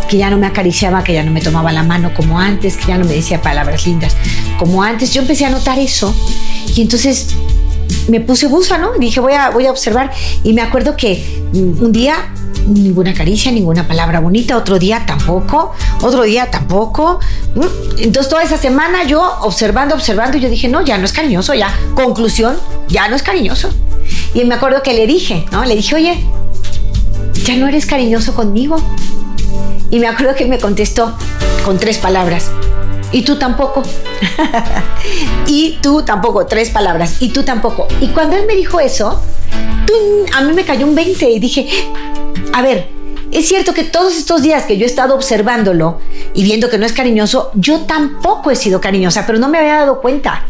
que 0.09 0.17
ya 0.17 0.31
no 0.31 0.39
me 0.39 0.47
acariciaba, 0.47 1.03
que 1.03 1.13
ya 1.13 1.21
no 1.23 1.29
me 1.29 1.39
tomaba 1.39 1.71
la 1.71 1.83
mano 1.83 2.15
como 2.15 2.39
antes, 2.39 2.77
que 2.77 2.87
ya 2.87 2.97
no 2.97 3.05
me 3.05 3.13
decía 3.13 3.43
palabras 3.43 3.85
lindas 3.85 4.17
como 4.57 4.81
antes. 4.81 5.13
Yo 5.13 5.21
empecé 5.21 5.45
a 5.45 5.51
notar 5.51 5.77
eso 5.77 6.15
y 6.75 6.81
entonces 6.81 7.35
me 8.07 8.19
puse 8.19 8.47
busa, 8.47 8.77
¿no? 8.77 8.93
Dije, 8.93 9.19
voy 9.19 9.33
a, 9.33 9.49
voy 9.49 9.65
a 9.65 9.71
observar. 9.71 10.11
Y 10.43 10.53
me 10.53 10.61
acuerdo 10.61 10.95
que 10.95 11.23
mm, 11.53 11.83
un 11.83 11.91
día 11.91 12.31
ninguna 12.67 13.13
caricia, 13.13 13.51
ninguna 13.51 13.87
palabra 13.87 14.19
bonita, 14.19 14.57
otro 14.57 14.79
día 14.79 15.03
tampoco, 15.05 15.73
otro 16.01 16.23
día 16.23 16.49
tampoco. 16.49 17.19
Entonces 17.97 18.29
toda 18.29 18.43
esa 18.43 18.57
semana 18.57 19.03
yo 19.03 19.21
observando, 19.41 19.95
observando, 19.95 20.37
yo 20.37 20.49
dije, 20.49 20.67
no, 20.67 20.81
ya 20.81 20.97
no 20.97 21.05
es 21.05 21.13
cariñoso, 21.13 21.53
ya, 21.53 21.73
conclusión, 21.95 22.57
ya 22.87 23.07
no 23.07 23.15
es 23.15 23.23
cariñoso. 23.23 23.69
Y 24.33 24.45
me 24.45 24.55
acuerdo 24.55 24.81
que 24.83 24.93
le 24.93 25.07
dije, 25.07 25.45
¿no? 25.51 25.65
Le 25.65 25.75
dije, 25.75 25.95
oye, 25.95 26.23
ya 27.45 27.55
no 27.57 27.67
eres 27.67 27.85
cariñoso 27.85 28.33
conmigo. 28.33 28.77
Y 29.89 29.99
me 29.99 30.07
acuerdo 30.07 30.35
que 30.35 30.45
me 30.45 30.57
contestó 30.57 31.13
con 31.65 31.77
tres 31.77 31.97
palabras. 31.97 32.49
Y 33.11 33.23
tú 33.23 33.37
tampoco. 33.37 33.83
y 35.47 35.77
tú 35.81 36.03
tampoco. 36.03 36.45
Tres 36.45 36.69
palabras. 36.69 37.21
Y 37.21 37.29
tú 37.29 37.43
tampoco. 37.43 37.87
Y 37.99 38.07
cuando 38.09 38.35
él 38.35 38.45
me 38.47 38.55
dijo 38.55 38.79
eso, 38.79 39.21
a 40.33 40.41
mí 40.41 40.53
me 40.53 40.63
cayó 40.63 40.85
un 40.85 40.95
20 40.95 41.29
y 41.29 41.39
dije, 41.39 41.67
a 42.53 42.61
ver, 42.61 42.89
es 43.31 43.47
cierto 43.47 43.73
que 43.73 43.83
todos 43.83 44.17
estos 44.17 44.41
días 44.41 44.65
que 44.65 44.77
yo 44.77 44.85
he 44.85 44.87
estado 44.87 45.15
observándolo 45.15 45.99
y 46.33 46.43
viendo 46.43 46.69
que 46.69 46.77
no 46.77 46.85
es 46.85 46.93
cariñoso, 46.93 47.51
yo 47.53 47.81
tampoco 47.81 48.51
he 48.51 48.55
sido 48.55 48.81
cariñosa, 48.81 49.25
pero 49.25 49.39
no 49.39 49.49
me 49.49 49.57
había 49.57 49.75
dado 49.75 50.01
cuenta. 50.01 50.45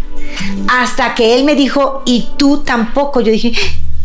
Hasta 0.68 1.14
que 1.16 1.36
él 1.36 1.44
me 1.44 1.56
dijo, 1.56 2.04
y 2.06 2.30
tú 2.38 2.64
tampoco, 2.64 3.22
yo 3.22 3.32
dije, 3.32 3.54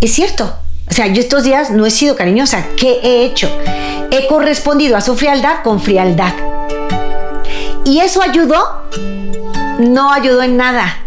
es 0.00 0.12
cierto, 0.12 0.52
o 0.88 0.94
sea, 0.94 1.06
yo 1.08 1.20
estos 1.20 1.42
días 1.42 1.70
no 1.70 1.84
he 1.86 1.90
sido 1.90 2.16
cariñosa. 2.16 2.64
¿Qué 2.76 3.00
he 3.02 3.24
hecho? 3.24 3.50
He 4.10 4.26
correspondido 4.26 4.96
a 4.96 5.00
su 5.00 5.16
frialdad 5.16 5.62
con 5.64 5.80
frialdad. 5.80 6.32
¿Y 7.86 8.00
eso 8.00 8.20
ayudó? 8.20 8.82
No 9.78 10.12
ayudó 10.12 10.42
en 10.42 10.56
nada. 10.56 11.05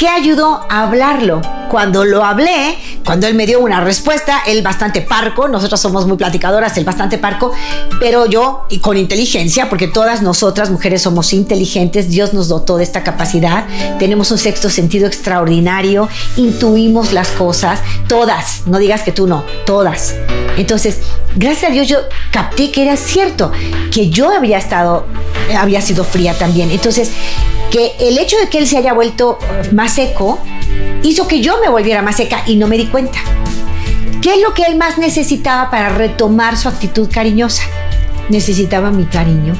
¿Qué 0.00 0.08
ayudó 0.08 0.62
a 0.70 0.84
hablarlo? 0.84 1.42
Cuando 1.70 2.06
lo 2.06 2.24
hablé, 2.24 2.78
cuando 3.04 3.26
él 3.26 3.34
me 3.34 3.44
dio 3.44 3.60
una 3.60 3.82
respuesta, 3.82 4.40
él 4.46 4.62
bastante 4.62 5.02
parco, 5.02 5.46
nosotros 5.46 5.78
somos 5.78 6.06
muy 6.06 6.16
platicadoras, 6.16 6.74
él 6.78 6.86
bastante 6.86 7.18
parco, 7.18 7.52
pero 8.00 8.24
yo 8.24 8.64
y 8.70 8.78
con 8.78 8.96
inteligencia, 8.96 9.68
porque 9.68 9.88
todas 9.88 10.22
nosotras 10.22 10.70
mujeres 10.70 11.02
somos 11.02 11.34
inteligentes, 11.34 12.08
Dios 12.08 12.32
nos 12.32 12.48
dotó 12.48 12.78
de 12.78 12.84
esta 12.84 13.04
capacidad, 13.04 13.66
tenemos 13.98 14.30
un 14.30 14.38
sexto 14.38 14.70
sentido 14.70 15.06
extraordinario, 15.06 16.08
intuimos 16.38 17.12
las 17.12 17.28
cosas, 17.28 17.80
todas, 18.08 18.62
no 18.64 18.78
digas 18.78 19.02
que 19.02 19.12
tú 19.12 19.26
no, 19.26 19.44
todas. 19.66 20.14
Entonces, 20.56 21.00
gracias 21.36 21.70
a 21.70 21.74
Dios 21.74 21.88
yo 21.88 21.98
capté 22.32 22.70
que 22.70 22.84
era 22.84 22.96
cierto, 22.96 23.52
que 23.92 24.08
yo 24.08 24.30
había 24.30 24.56
estado, 24.56 25.04
había 25.54 25.82
sido 25.82 26.04
fría 26.04 26.32
también. 26.32 26.70
Entonces, 26.70 27.12
que 27.70 27.92
el 28.00 28.18
hecho 28.18 28.36
de 28.38 28.48
que 28.48 28.58
él 28.58 28.66
se 28.66 28.76
haya 28.76 28.92
vuelto 28.92 29.38
más 29.72 29.89
seco 29.90 30.38
hizo 31.02 31.26
que 31.26 31.40
yo 31.40 31.58
me 31.60 31.68
volviera 31.68 32.02
más 32.02 32.16
seca 32.16 32.42
y 32.46 32.56
no 32.56 32.66
me 32.66 32.76
di 32.76 32.86
cuenta. 32.86 33.18
¿Qué 34.22 34.34
es 34.34 34.42
lo 34.42 34.52
que 34.52 34.64
él 34.64 34.76
más 34.76 34.98
necesitaba 34.98 35.70
para 35.70 35.88
retomar 35.88 36.56
su 36.56 36.68
actitud 36.68 37.08
cariñosa? 37.10 37.62
Necesitaba 38.28 38.90
mi 38.90 39.04
cariño. 39.04 39.54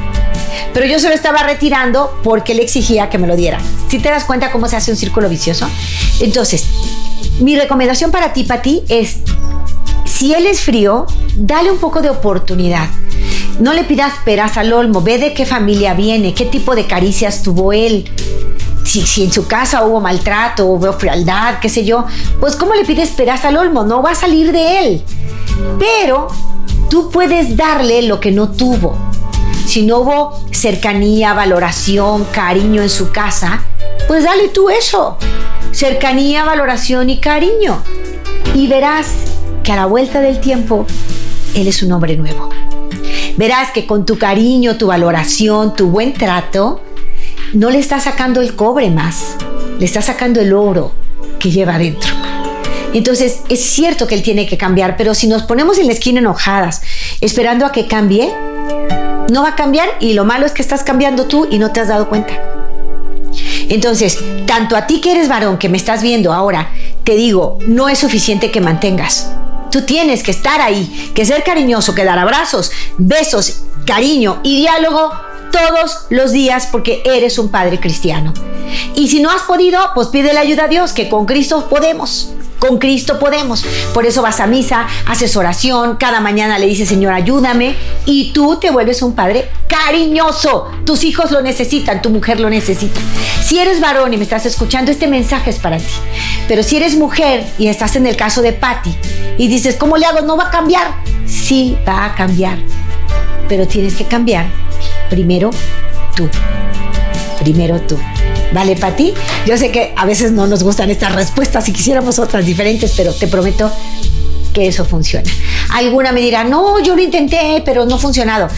Pero 0.75 0.87
yo 0.87 0.99
se 0.99 1.09
lo 1.09 1.15
estaba 1.15 1.43
retirando 1.43 2.19
porque 2.23 2.53
él 2.53 2.61
exigía 2.61 3.09
que 3.09 3.19
me 3.19 3.27
lo 3.27 3.37
diera. 3.37 3.59
Si 3.89 3.99
te 3.99 4.11
das 4.11 4.25
cuenta 4.25 4.53
cómo 4.53 4.69
se 4.69 4.77
hace 4.77 4.91
un 4.91 4.97
círculo 4.97 5.29
vicioso? 5.29 5.67
Entonces, 6.21 6.67
mi 7.41 7.57
recomendación 7.57 8.11
para 8.11 8.33
ti, 8.33 8.45
Pati, 8.45 8.83
es, 8.89 9.19
si 10.05 10.35
él 10.35 10.47
es 10.47 10.61
frío, 10.61 11.07
dale 11.35 11.71
un 11.71 11.79
poco 11.79 12.03
de 12.03 12.11
oportunidad. 12.11 12.89
No 13.59 13.73
le 13.73 13.85
pidas 13.85 14.13
peras 14.25 14.57
al 14.59 14.73
olmo, 14.73 15.01
ve 15.01 15.19
de 15.19 15.33
qué 15.33 15.47
familia 15.47 15.95
viene, 15.95 16.35
qué 16.35 16.45
tipo 16.45 16.75
de 16.75 16.87
caricias 16.87 17.43
tuvo 17.43 17.73
él. 17.73 18.11
Si, 18.91 19.23
en 19.23 19.31
su 19.31 19.47
casa 19.47 19.85
hubo 19.85 20.01
maltrato, 20.01 20.67
hubo 20.67 20.93
frialdad, 20.93 21.61
qué 21.61 21.69
sé 21.69 21.85
yo, 21.85 22.07
pues 22.41 22.57
¿cómo 22.57 22.75
le 22.75 22.85
pides 22.85 23.11
peras 23.11 23.45
al 23.45 23.57
olmo? 23.57 23.85
No 23.85 24.03
va 24.03 24.11
a 24.11 24.15
salir 24.17 24.51
de 24.51 24.81
él. 24.81 25.05
Pero 25.79 26.27
tú 26.89 27.09
puedes 27.09 27.57
darle 27.57 28.03
lo 28.03 28.19
que 28.19 28.33
no 28.33 28.51
tuvo. 28.51 28.97
Si 29.65 29.83
no 29.83 29.99
hubo 29.99 30.41
cercanía, 30.51 31.35
valoración, 31.35 32.25
cariño 32.33 32.83
en 32.83 32.91
su 32.91 33.13
casa, 33.13 33.63
pues 34.09 34.25
dale 34.25 34.49
tú 34.49 34.71
eso. 34.71 35.17
Cercanía, 35.71 36.45
valoración 36.45 37.11
y 37.11 37.19
cariño. 37.19 37.81
Y 38.57 38.67
verás 38.67 39.07
que 39.63 39.71
a 39.71 39.77
la 39.77 39.87
vuelta 39.87 40.21
del 40.21 40.41
tiempo, 40.41 40.85
él 41.55 41.69
es 41.69 41.81
un 41.85 41.93
hombre 41.93 42.17
nuevo 42.17 42.49
verás 43.37 43.71
que 43.71 43.87
con 43.87 44.05
tu 44.05 44.19
cariño, 44.19 44.77
tu 44.77 44.89
valoración, 44.89 45.75
tu 45.75 45.87
buen 45.87 46.13
trato, 46.13 46.83
no 47.53 47.71
le 47.71 47.79
estás 47.79 48.05
sacando 48.05 48.41
el 48.41 48.55
cobre 48.55 48.91
más, 48.91 49.37
le 49.79 49.85
estás 49.85 50.05
sacando 50.05 50.41
el 50.41 50.53
oro 50.53 50.93
que 51.39 51.51
lleva 51.51 51.75
adentro. 51.75 52.15
Entonces, 52.93 53.41
es 53.49 53.61
cierto 53.61 54.07
que 54.07 54.15
él 54.15 54.23
tiene 54.23 54.47
que 54.47 54.59
cambiar, 54.59 54.97
pero 54.97 55.15
si 55.15 55.27
nos 55.27 55.43
ponemos 55.45 55.79
en 55.79 55.87
la 55.87 55.93
esquina 55.93 56.21
enojadas, 56.21 56.83
esperando 57.21 57.67
a 57.67 57.73
que 57.73 57.87
cambie, 57.87 58.33
no 59.31 59.43
va 59.43 59.51
a 59.51 59.57
cambiar 59.57 59.89
y 60.01 60.13
lo 60.15 60.25
malo 60.25 60.47
es 60.47 60.53
que 60.53 60.63
estás 60.63 60.83
cambiando 60.83 61.27
tú 61.27 61.47
y 61.51 61.59
no 61.59 61.73
te 61.73 61.81
has 61.81 61.89
dado 61.89 62.09
cuenta. 62.09 62.35
Entonces, 63.69 64.19
tanto 64.47 64.77
a 64.77 64.87
ti 64.87 65.01
que 65.01 65.13
eres 65.13 65.29
varón, 65.29 65.57
que 65.59 65.69
me 65.69 65.77
estás 65.77 66.03
viendo 66.03 66.33
ahora, 66.33 66.71
te 67.05 67.15
digo, 67.15 67.59
no 67.67 67.89
es 67.89 68.01
suficiente 68.01 68.51
que 68.51 68.61
mantengas. 68.61 69.31
Tú 69.71 69.83
tienes 69.83 70.25
que 70.25 70.33
estar 70.33 70.61
ahí, 70.61 71.13
que 71.15 71.25
ser 71.25 71.45
cariñoso, 71.45 71.95
que 71.95 72.05
dar 72.05 72.19
abrazos, 72.19 72.73
besos, 72.99 73.63
cariño 73.87 74.41
y 74.43 74.57
diálogo 74.57 75.13
todos 75.51 76.07
los 76.11 76.33
días 76.33 76.69
porque 76.71 77.03
eres 77.05 77.39
un 77.39 77.51
padre 77.51 77.81
cristiano. 77.81 78.33
Y 78.95 79.09
si 79.09 79.21
no 79.21 79.31
has 79.31 79.43
podido, 79.43 79.81
pues 79.95 80.09
pide 80.09 80.33
la 80.33 80.41
ayuda 80.41 80.65
a 80.65 80.69
Dios, 80.69 80.93
que 80.93 81.09
con 81.09 81.27
Cristo 81.27 81.69
podemos. 81.69 82.33
Con 82.59 82.79
Cristo 82.79 83.19
podemos. 83.19 83.65
Por 83.95 84.05
eso 84.05 84.21
vas 84.21 84.39
a 84.41 84.47
misa, 84.47 84.87
haces 85.07 85.35
oración, 85.37 85.97
cada 85.97 86.21
mañana 86.21 86.59
le 86.59 86.67
dices, 86.67 86.89
Señor, 86.89 87.15
ayúdame, 87.15 87.75
y 88.05 88.33
tú 88.33 88.59
te 88.61 88.71
vuelves 88.71 89.03
un 89.03 89.15
padre 89.15 89.49
cariñoso. 89.67 90.71
Tus 90.85 91.05
hijos 91.05 91.31
lo 91.31 91.41
necesitan, 91.41 92.03
tu 92.03 92.11
mujer 92.11 92.39
lo 92.39 92.51
necesita. 92.51 93.01
Si 93.43 93.59
eres 93.59 93.81
varón 93.81 94.13
y 94.13 94.19
me 94.19 94.25
estás 94.25 94.45
escuchando, 94.45 94.91
este 94.91 95.07
mensaje 95.07 95.51
es 95.51 95.59
para 95.59 95.79
ti. 95.79 95.93
Pero 96.49 96.63
si 96.63 96.77
eres 96.77 96.97
mujer 96.97 97.47
y 97.59 97.69
estás 97.69 97.97
en 97.97 98.07
el 98.07 98.17
caso 98.17 98.43
de 98.43 98.53
Patty 98.53 98.95
y 99.39 99.49
dices, 99.49 99.77
¿cómo 99.77 99.97
le 99.97 100.05
hago? 100.07 100.21
¿No 100.21 100.37
va 100.37 100.49
a 100.49 100.51
cambiar? 100.51 100.95
Sí, 101.27 101.77
va 101.89 102.05
a 102.05 102.15
cambiar. 102.15 102.59
Pero 103.49 103.67
tienes 103.67 103.95
que 103.95 104.05
cambiar 104.05 104.47
primero 105.11 105.51
tú. 106.17 106.29
Primero 107.41 107.81
tú. 107.83 107.99
¿Vale, 108.53 108.77
Pati? 108.77 109.13
Yo 109.47 109.57
sé 109.57 109.71
que 109.71 109.93
a 109.97 110.07
veces 110.07 110.33
no 110.33 110.47
nos 110.47 110.63
gustan 110.63 110.91
estas 110.91 111.15
respuestas 111.15 111.69
y 111.69 111.73
quisiéramos 111.73 112.19
otras 112.19 112.47
diferentes, 112.47 112.95
pero 112.97 113.13
te 113.13 113.27
prometo 113.27 113.71
que 114.53 114.67
eso 114.67 114.85
funciona. 114.85 115.31
Alguna 115.73 116.13
me 116.13 116.21
dirá, 116.21 116.45
no, 116.45 116.81
yo 116.81 116.97
lo 116.97 117.03
intenté, 117.03 117.63
pero 117.65 117.87
no 117.87 117.97
ha 117.97 117.99
funcionado. 117.99 118.49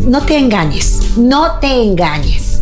No 0.00 0.22
te 0.22 0.36
engañes, 0.36 1.16
no 1.16 1.58
te 1.60 1.68
engañes. 1.68 2.60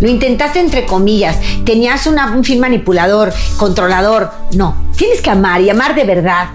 Lo 0.00 0.08
intentaste 0.08 0.58
entre 0.58 0.84
comillas, 0.84 1.36
tenías 1.64 2.06
un 2.06 2.44
fin 2.44 2.58
manipulador, 2.58 3.32
controlador. 3.56 4.30
No, 4.52 4.76
tienes 4.96 5.20
que 5.20 5.30
amar 5.30 5.60
y 5.60 5.70
amar 5.70 5.94
de 5.94 6.04
verdad. 6.04 6.48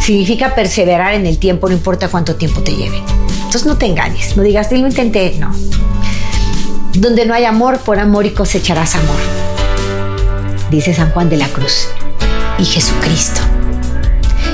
Significa 0.00 0.54
perseverar 0.54 1.14
en 1.14 1.26
el 1.26 1.38
tiempo, 1.38 1.68
no 1.68 1.74
importa 1.74 2.08
cuánto 2.08 2.36
tiempo 2.36 2.60
te 2.62 2.72
lleve. 2.72 3.02
Entonces 3.50 3.66
no 3.66 3.78
te 3.78 3.86
engañes, 3.86 4.36
no 4.36 4.44
digas, 4.44 4.70
lo 4.70 4.78
intenté, 4.78 5.34
no. 5.40 5.52
Donde 6.94 7.26
no 7.26 7.34
hay 7.34 7.46
amor, 7.46 7.80
por 7.80 7.98
amor 7.98 8.24
y 8.24 8.30
cosecharás 8.30 8.94
amor. 8.94 9.16
Dice 10.70 10.94
San 10.94 11.10
Juan 11.10 11.28
de 11.28 11.36
la 11.36 11.48
Cruz. 11.48 11.88
Y 12.60 12.64
Jesucristo. 12.64 13.40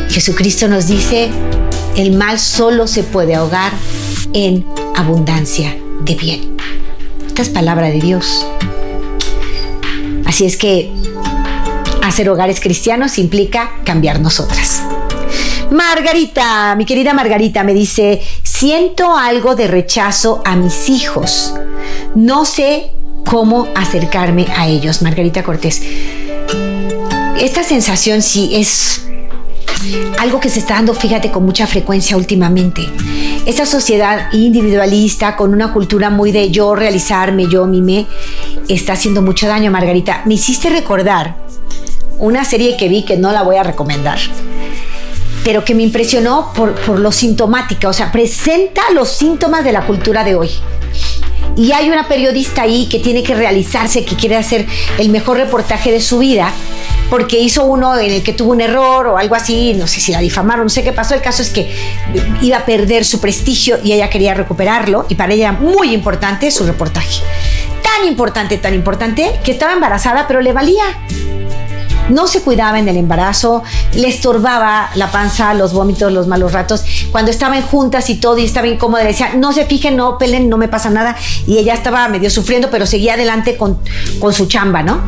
Jesucristo 0.09 0.66
nos 0.68 0.86
dice, 0.86 1.28
el 1.94 2.12
mal 2.12 2.38
solo 2.38 2.86
se 2.86 3.03
puede 3.03 3.34
ahogar 3.34 3.70
en 4.32 4.66
abundancia 4.97 5.76
de 6.01 6.14
bien. 6.14 6.57
Esta 7.26 7.42
es 7.42 7.51
palabra 7.51 7.88
de 7.88 8.01
Dios. 8.01 8.47
Así 10.24 10.47
es 10.47 10.57
que 10.57 10.90
hacer 12.03 12.30
hogares 12.30 12.61
cristianos 12.61 13.18
implica 13.18 13.72
cambiar 13.84 14.20
nosotras. 14.20 14.80
Margarita, 15.70 16.74
mi 16.76 16.84
querida 16.84 17.12
Margarita, 17.12 17.64
me 17.64 17.74
dice, 17.74 18.22
siento 18.59 19.14
algo 19.14 19.54
de 19.54 19.66
rechazo 19.66 20.40
a 20.46 20.57
mis 20.57 20.88
hijos. 20.88 21.52
No 22.14 22.46
sé 22.46 22.90
cómo 23.26 23.68
acercarme 23.74 24.46
a 24.57 24.66
ellos. 24.66 25.02
Margarita 25.02 25.42
Cortés. 25.42 25.82
Esta 27.38 27.62
sensación 27.62 28.22
sí 28.22 28.57
es 28.57 29.07
algo 30.18 30.40
que 30.40 30.48
se 30.48 30.61
está 30.61 30.74
dando, 30.74 30.94
fíjate, 30.94 31.30
con 31.30 31.44
mucha 31.44 31.66
frecuencia 31.66 32.16
últimamente. 32.16 32.88
Esta 33.44 33.66
sociedad 33.66 34.32
individualista, 34.32 35.36
con 35.36 35.52
una 35.52 35.74
cultura 35.74 36.09
muy 36.09 36.32
de 36.32 36.50
yo 36.50 36.74
realizarme, 36.74 37.48
yo 37.48 37.66
mime, 37.66 38.07
está 38.68 38.94
haciendo 38.94 39.20
mucho 39.20 39.46
daño, 39.46 39.70
Margarita. 39.70 40.22
Me 40.24 40.34
hiciste 40.34 40.70
recordar 40.70 41.36
una 42.18 42.42
serie 42.46 42.78
que 42.78 42.88
vi 42.88 43.02
que 43.02 43.18
no 43.18 43.32
la 43.32 43.42
voy 43.42 43.57
a 43.57 43.62
recomendar, 43.62 44.18
pero 45.47 45.64
que 45.64 45.76
me 45.76 45.84
impresionó 45.84 46.53
por, 46.57 46.74
por 46.74 46.99
lo 46.99 47.12
sintomática, 47.12 47.88
o 47.88 47.92
sea, 47.92 48.11
presenta 48.11 48.82
los 48.92 49.09
síntomas 49.09 49.62
de 49.62 49.70
la 49.70 49.86
cultura 49.86 50.24
de 50.24 50.34
hoy. 50.34 50.51
Y 51.57 51.70
hay 51.70 51.88
una 51.88 52.09
periodista 52.09 52.62
ahí 52.62 52.88
que 52.88 52.99
tiene 52.99 53.22
que 53.22 53.36
realizarse, 53.36 54.05
que 54.05 54.16
quiere 54.16 54.34
hacer 54.34 54.66
el 54.99 55.09
mejor 55.09 55.36
reportaje 55.36 55.92
de 55.92 56.01
su 56.01 56.18
vida, 56.18 56.53
porque 57.09 57.38
hizo 57.38 57.64
uno 57.64 57.97
en 57.97 58.11
el 58.11 58.24
que 58.24 58.32
tuvo 58.32 58.51
un 58.51 58.61
error 58.61 59.07
o 59.07 59.18
algo 59.18 59.36
así, 59.36 59.72
no 59.74 59.86
sé 59.86 60.01
si 60.01 60.11
la 60.11 60.18
difamaron, 60.18 60.64
no 60.64 60.68
sé 60.68 60.82
qué 60.82 60.92
pasó. 60.92 61.14
El 61.14 61.22
caso 61.22 61.42
es 61.42 61.51
que 61.51 61.72
iba 62.42 62.57
a 62.57 62.66
perder 62.66 63.05
su 63.05 63.20
prestigio 63.20 63.78
y 63.84 63.92
ella 63.92 64.11
quería 64.11 64.34
recuperarlo 64.34 65.07
y 65.09 65.14
para 65.14 65.32
ella 65.32 65.53
muy 65.53 65.94
importante 65.94 66.51
su 66.51 66.66
reportaje. 66.66 67.22
Tan 67.84 68.09
importante, 68.09 68.59
tan 68.59 68.74
importante 68.74 69.30
que 69.44 69.53
estaba 69.53 69.74
embarazada, 69.74 70.26
pero 70.26 70.40
le 70.40 70.53
valía 70.53 70.86
no 72.09 72.26
se 72.26 72.42
cuidaba 72.42 72.78
en 72.78 72.88
el 72.88 72.96
embarazo, 72.96 73.62
le 73.94 74.09
estorbaba 74.09 74.90
la 74.94 75.11
panza, 75.11 75.54
los 75.54 75.72
vómitos, 75.72 76.12
los 76.12 76.26
malos 76.26 76.52
ratos. 76.52 76.84
Cuando 77.11 77.30
estaban 77.30 77.62
juntas 77.62 78.11
y 78.11 78.16
todo 78.16 78.38
y 78.38 78.44
estaba 78.44 78.66
incómoda, 78.66 79.02
le 79.02 79.09
decía, 79.11 79.34
no 79.34 79.52
se 79.52 79.66
fijen, 79.66 79.96
no 79.96 80.18
pelen, 80.18 80.48
no 80.48 80.57
me 80.57 80.68
pasa 80.68 80.90
nada. 80.90 81.16
Y 81.46 81.59
ella 81.59 81.74
estaba 81.74 82.09
medio 82.09 82.30
sufriendo, 82.30 82.70
pero 82.70 82.86
seguía 82.86 83.14
adelante 83.14 83.57
con, 83.57 83.78
con 84.20 84.32
su 84.32 84.46
chamba, 84.46 84.82
¿no? 84.82 85.00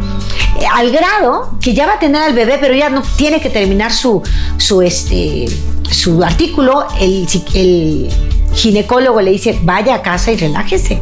Eh, 0.60 0.64
al 0.74 0.90
grado 0.90 1.54
que 1.60 1.74
ya 1.74 1.86
va 1.86 1.94
a 1.94 1.98
tener 1.98 2.22
al 2.22 2.34
bebé, 2.34 2.58
pero 2.60 2.74
ya 2.74 2.90
no 2.90 3.02
tiene 3.16 3.40
que 3.40 3.50
terminar 3.50 3.92
su, 3.92 4.22
su, 4.56 4.82
este, 4.82 5.46
su 5.90 6.22
artículo. 6.22 6.86
El, 7.00 7.28
el 7.54 8.10
ginecólogo 8.54 9.20
le 9.20 9.30
dice, 9.30 9.58
vaya 9.62 9.96
a 9.96 10.02
casa 10.02 10.32
y 10.32 10.36
relájese 10.36 11.00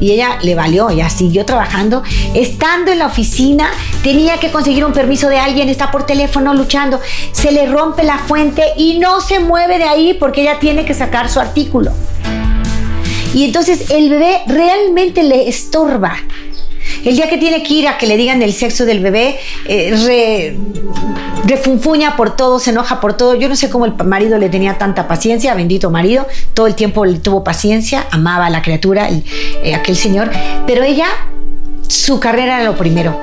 y 0.00 0.12
ella 0.12 0.38
le 0.42 0.54
valió, 0.54 0.90
ya 0.90 1.08
siguió 1.10 1.44
trabajando. 1.44 2.02
Estando 2.34 2.90
en 2.90 2.98
la 2.98 3.06
oficina, 3.06 3.70
tenía 4.02 4.38
que 4.38 4.50
conseguir 4.50 4.84
un 4.84 4.92
permiso 4.92 5.28
de 5.28 5.38
alguien, 5.38 5.68
está 5.68 5.90
por 5.90 6.06
teléfono 6.06 6.54
luchando, 6.54 7.00
se 7.32 7.52
le 7.52 7.66
rompe 7.66 8.02
la 8.02 8.18
fuente 8.18 8.62
y 8.76 8.98
no 8.98 9.20
se 9.20 9.40
mueve 9.40 9.78
de 9.78 9.84
ahí 9.84 10.14
porque 10.14 10.42
ella 10.42 10.58
tiene 10.58 10.84
que 10.84 10.94
sacar 10.94 11.28
su 11.28 11.38
artículo. 11.40 11.92
Y 13.34 13.44
entonces 13.44 13.90
el 13.90 14.10
bebé 14.10 14.40
realmente 14.46 15.22
le 15.22 15.48
estorba. 15.48 16.16
El 17.04 17.14
día 17.14 17.28
que 17.28 17.38
tiene 17.38 17.62
que 17.62 17.74
ir 17.74 17.88
a 17.88 17.96
que 17.96 18.06
le 18.06 18.16
digan 18.16 18.42
el 18.42 18.52
sexo 18.52 18.84
del 18.84 19.00
bebé, 19.00 19.38
eh, 19.66 20.56
refunfuña 21.44 22.16
por 22.16 22.36
todo, 22.36 22.58
se 22.58 22.70
enoja 22.70 23.00
por 23.00 23.14
todo. 23.14 23.34
Yo 23.34 23.48
no 23.48 23.56
sé 23.56 23.70
cómo 23.70 23.84
el 23.84 23.94
marido 24.04 24.38
le 24.38 24.48
tenía 24.48 24.78
tanta 24.78 25.08
paciencia, 25.08 25.54
bendito 25.54 25.90
marido, 25.90 26.26
todo 26.54 26.66
el 26.66 26.74
tiempo 26.74 27.04
le 27.04 27.18
tuvo 27.18 27.44
paciencia, 27.44 28.06
amaba 28.10 28.46
a 28.46 28.50
la 28.50 28.62
criatura, 28.62 29.08
eh, 29.10 29.74
aquel 29.74 29.96
señor, 29.96 30.30
pero 30.66 30.82
ella, 30.82 31.06
su 31.88 32.20
carrera 32.20 32.60
era 32.60 32.64
lo 32.64 32.76
primero. 32.76 33.18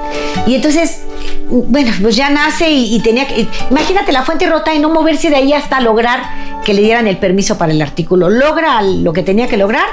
Y 0.45 0.55
entonces, 0.55 1.01
bueno, 1.49 1.91
pues 2.01 2.15
ya 2.15 2.30
nace 2.30 2.70
y, 2.70 2.99
tenía 2.99 3.28
que, 3.28 3.47
imagínate 3.70 4.11
la 4.11 4.24
fuente 4.24 4.45
rota 4.47 4.74
y 4.74 4.80
no 4.80 4.89
moverse 4.89 5.30
de 5.30 5.38
ahí 5.38 5.53
hasta 5.53 5.80
lograr 5.80 6.22
que 6.65 6.74
le 6.74 6.82
dieran 6.82 7.07
el 7.07 7.18
permiso 7.18 7.57
para 7.57 7.72
el 7.72 7.82
artículo. 7.82 8.30
Logra 8.30 8.82
lo 8.82 9.13
que 9.13 9.24
tenía 9.24 9.47
que 9.47 9.57
lograr 9.57 9.86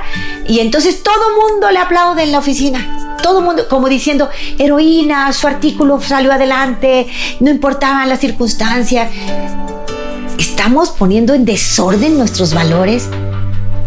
y 0.49 0.61
entonces 0.61 1.03
todo 1.03 1.51
mundo 1.51 1.71
le 1.71 1.79
aplaude 1.79 2.25
en 2.25 2.33
la 2.33 2.39
oficina 2.39 3.04
todo 3.25 3.39
el 3.39 3.45
mundo 3.47 3.67
como 3.71 3.89
diciendo, 3.89 4.29
heroína, 4.59 5.33
su 5.33 5.47
artículo 5.47 5.99
salió 5.99 6.31
adelante, 6.31 7.07
no 7.41 7.51
importaban 7.51 8.07
las 8.07 8.21
circunstancias. 8.21 9.11
Estamos 10.39 10.91
poniendo 10.91 11.33
en 11.33 11.47
desorden 11.47 12.19
nuestros 12.19 12.53
valores. 12.53 13.09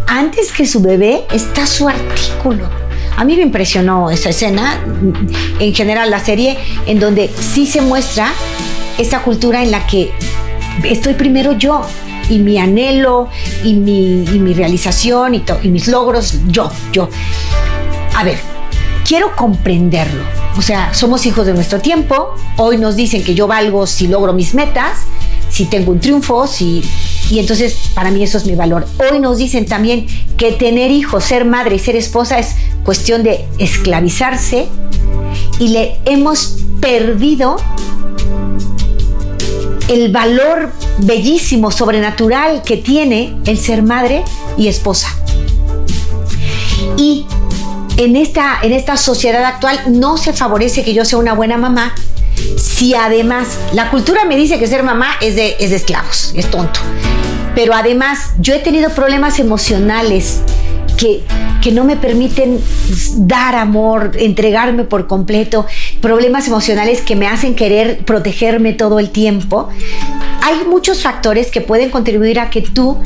Antes 0.08 0.50
que 0.50 0.66
su 0.66 0.82
bebé 0.82 1.24
está 1.32 1.68
su 1.68 1.88
artículo. 1.88 2.68
A 3.16 3.24
mí 3.24 3.36
me 3.36 3.42
impresionó 3.42 4.10
esa 4.10 4.30
escena, 4.30 4.84
en 5.60 5.72
general 5.72 6.10
la 6.10 6.18
serie, 6.18 6.58
en 6.86 6.98
donde 6.98 7.28
sí 7.28 7.64
se 7.64 7.80
muestra 7.80 8.32
esta 8.98 9.22
cultura 9.22 9.62
en 9.62 9.70
la 9.70 9.86
que 9.86 10.10
estoy 10.82 11.14
primero 11.14 11.52
yo 11.52 11.82
y 12.28 12.40
mi 12.40 12.58
anhelo 12.58 13.28
y 13.62 13.74
mi, 13.74 14.24
y 14.24 14.40
mi 14.40 14.52
realización 14.52 15.36
y, 15.36 15.44
y 15.62 15.68
mis 15.68 15.86
logros, 15.86 16.34
yo, 16.48 16.72
yo. 16.90 17.08
A 18.16 18.24
ver, 18.24 18.57
quiero 19.08 19.34
comprenderlo. 19.34 20.22
O 20.58 20.62
sea, 20.62 20.92
somos 20.92 21.24
hijos 21.24 21.46
de 21.46 21.54
nuestro 21.54 21.80
tiempo. 21.80 22.34
Hoy 22.58 22.76
nos 22.76 22.94
dicen 22.94 23.24
que 23.24 23.34
yo 23.34 23.46
valgo 23.46 23.86
si 23.86 24.06
logro 24.06 24.34
mis 24.34 24.54
metas, 24.54 24.98
si 25.48 25.64
tengo 25.64 25.92
un 25.92 25.98
triunfo, 25.98 26.46
si... 26.46 26.82
Y 27.30 27.38
entonces 27.38 27.90
para 27.94 28.10
mí 28.10 28.22
eso 28.22 28.36
es 28.36 28.44
mi 28.44 28.54
valor. 28.54 28.86
Hoy 29.10 29.18
nos 29.18 29.38
dicen 29.38 29.64
también 29.64 30.06
que 30.36 30.52
tener 30.52 30.90
hijos, 30.90 31.24
ser 31.24 31.46
madre 31.46 31.76
y 31.76 31.78
ser 31.78 31.96
esposa 31.96 32.38
es 32.38 32.56
cuestión 32.84 33.22
de 33.22 33.46
esclavizarse 33.58 34.68
y 35.58 35.68
le 35.68 35.96
hemos 36.04 36.58
perdido 36.80 37.56
el 39.88 40.12
valor 40.12 40.70
bellísimo, 40.98 41.70
sobrenatural 41.70 42.62
que 42.62 42.76
tiene 42.76 43.36
el 43.46 43.58
ser 43.58 43.82
madre 43.82 44.22
y 44.58 44.68
esposa. 44.68 45.08
Y 46.98 47.24
en 47.98 48.16
esta, 48.16 48.58
en 48.62 48.72
esta 48.72 48.96
sociedad 48.96 49.44
actual 49.44 49.78
no 49.88 50.16
se 50.16 50.32
favorece 50.32 50.84
que 50.84 50.94
yo 50.94 51.04
sea 51.04 51.18
una 51.18 51.34
buena 51.34 51.58
mamá 51.58 51.94
si 52.56 52.94
además 52.94 53.58
la 53.72 53.90
cultura 53.90 54.24
me 54.24 54.36
dice 54.36 54.58
que 54.58 54.66
ser 54.66 54.84
mamá 54.84 55.10
es 55.20 55.34
de, 55.34 55.56
es 55.58 55.70
de 55.70 55.76
esclavos, 55.76 56.32
es 56.36 56.48
tonto, 56.50 56.80
pero 57.54 57.74
además 57.74 58.34
yo 58.38 58.54
he 58.54 58.60
tenido 58.60 58.90
problemas 58.90 59.40
emocionales 59.40 60.40
que, 60.96 61.22
que, 61.60 61.72
no 61.72 61.84
me 61.84 61.96
permiten 61.96 62.60
dar 63.16 63.56
amor, 63.56 64.12
entregarme 64.16 64.84
por 64.84 65.06
completo, 65.08 65.66
problemas 66.00 66.46
emocionales 66.46 67.02
que 67.02 67.16
me 67.16 67.26
hacen 67.26 67.54
querer 67.54 68.04
protegerme 68.04 68.72
todo 68.72 68.98
el 68.98 69.10
tiempo. 69.10 69.68
Hay 70.42 70.64
muchos 70.66 71.02
factores 71.02 71.50
que 71.50 71.60
pueden 71.60 71.90
contribuir 71.90 72.40
a 72.40 72.50
que 72.50 72.62
tú 72.62 72.98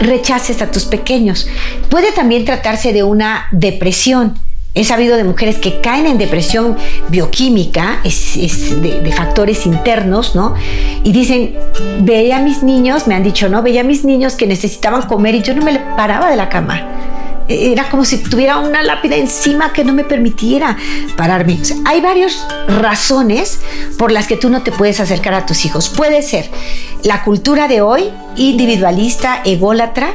rechaces 0.00 0.62
a 0.62 0.70
tus 0.70 0.84
pequeños. 0.84 1.48
Puede 1.90 2.12
también 2.12 2.44
tratarse 2.44 2.92
de 2.92 3.02
una 3.02 3.46
depresión 3.52 4.34
He 4.74 4.84
sabido 4.84 5.16
de 5.16 5.24
mujeres 5.24 5.56
que 5.58 5.80
caen 5.80 6.06
en 6.06 6.18
depresión 6.18 6.76
bioquímica, 7.08 8.00
es, 8.04 8.80
de, 8.80 9.12
factores 9.16 9.66
internos, 9.66 10.36
¿no? 10.36 10.54
Y 11.02 11.10
dicen, 11.10 11.56
veía 12.02 12.36
a 12.36 12.42
mis 12.42 12.62
niños, 12.62 13.08
me 13.08 13.16
han 13.16 13.24
dicho, 13.24 13.48
¿no? 13.48 13.62
Veía 13.62 13.80
a 13.80 13.84
mis 13.84 14.04
niños 14.04 14.36
que 14.36 14.46
necesitaban 14.46 15.02
comer 15.02 15.34
y 15.34 15.42
yo 15.42 15.52
no 15.54 15.64
me 15.64 15.76
paraba 15.96 16.30
de 16.30 16.36
la 16.36 16.48
cama. 16.48 16.86
Era 17.48 17.88
como 17.88 18.04
si 18.04 18.18
tuviera 18.18 18.58
una 18.58 18.82
lápida 18.82 19.16
encima 19.16 19.72
que 19.72 19.84
no 19.84 19.92
me 19.92 20.04
permitiera 20.04 20.76
pararme. 21.16 21.58
hay 21.86 22.00
varias 22.00 22.46
razones 22.68 23.60
por 23.98 24.12
las 24.12 24.26
que 24.26 24.36
tú 24.36 24.50
no 24.50 24.62
te 24.62 24.70
puedes 24.70 25.00
acercar 25.00 25.34
a 25.34 25.46
tus 25.46 25.64
hijos. 25.64 25.88
Puede 25.88 26.22
ser 26.22 26.50
la 27.02 27.24
cultura 27.24 27.68
de 27.68 27.80
hoy, 27.80 28.10
individualista, 28.36 29.42
ególatra, 29.44 30.14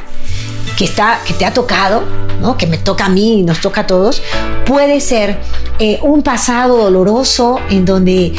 que, 0.76 0.84
está, 0.84 1.20
que 1.26 1.34
te 1.34 1.44
ha 1.44 1.52
tocado, 1.52 2.04
¿no? 2.40 2.56
que 2.56 2.66
me 2.66 2.78
toca 2.78 3.06
a 3.06 3.08
mí 3.08 3.40
y 3.40 3.42
nos 3.42 3.60
toca 3.60 3.82
a 3.82 3.86
todos, 3.86 4.22
puede 4.66 5.00
ser 5.00 5.38
eh, 5.78 5.98
un 6.02 6.22
pasado 6.22 6.76
doloroso 6.76 7.60
en 7.70 7.84
donde 7.84 8.26
eh, 8.26 8.34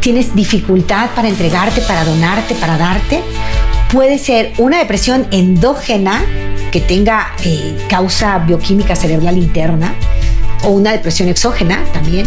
tienes 0.00 0.34
dificultad 0.34 1.10
para 1.14 1.28
entregarte, 1.28 1.80
para 1.82 2.04
donarte, 2.04 2.54
para 2.54 2.76
darte. 2.76 3.22
Puede 3.94 4.18
ser 4.18 4.54
una 4.58 4.80
depresión 4.80 5.28
endógena 5.30 6.24
que 6.72 6.80
tenga 6.80 7.28
eh, 7.44 7.78
causa 7.88 8.40
bioquímica 8.40 8.96
cerebral 8.96 9.38
interna 9.38 9.94
o 10.64 10.70
una 10.70 10.90
depresión 10.90 11.28
exógena 11.28 11.78
también. 11.92 12.26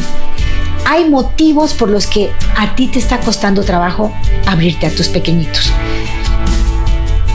Hay 0.86 1.09
motivos 1.09 1.74
por 1.74 1.89
los 1.89 2.07
que 2.07 2.32
a 2.55 2.74
ti 2.78 2.88
te 2.88 2.99
está 2.99 3.20
costando 3.20 3.63
trabajo 3.63 4.13
abrirte 4.45 4.88
a 4.88 4.91
tus 4.91 5.09
pequeñitos. 5.09 5.74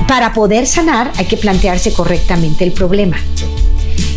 Para 0.08 0.32
poder 0.32 0.66
sanar 0.66 1.12
hay 1.18 1.26
que 1.26 1.36
plantearse 1.36 1.92
correctamente 1.92 2.64
el 2.64 2.72
problema. 2.72 3.18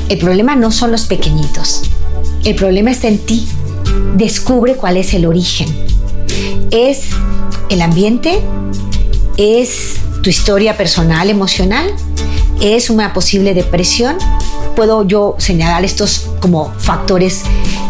El 0.07 0.17
problema 0.17 0.55
no 0.55 0.71
son 0.71 0.93
los 0.93 1.07
pequeñitos. 1.07 1.91
El 2.45 2.55
problema 2.55 2.89
está 2.91 3.09
en 3.09 3.17
ti. 3.17 3.49
Descubre 4.15 4.75
cuál 4.75 4.95
es 4.95 5.13
el 5.13 5.25
origen. 5.25 5.67
¿Es 6.71 7.09
el 7.69 7.81
ambiente? 7.81 8.39
¿Es 9.35 10.04
tu 10.25 10.31
historia 10.31 10.75
personal, 10.75 11.29
emocional? 11.29 11.93
¿Es 12.59 12.89
una 12.89 13.13
posible 13.13 13.53
depresión? 13.53 14.17
Puedo 14.75 15.07
yo 15.07 15.35
señalar 15.37 15.85
estos 15.85 16.31
como 16.39 16.73
factores 16.79 17.43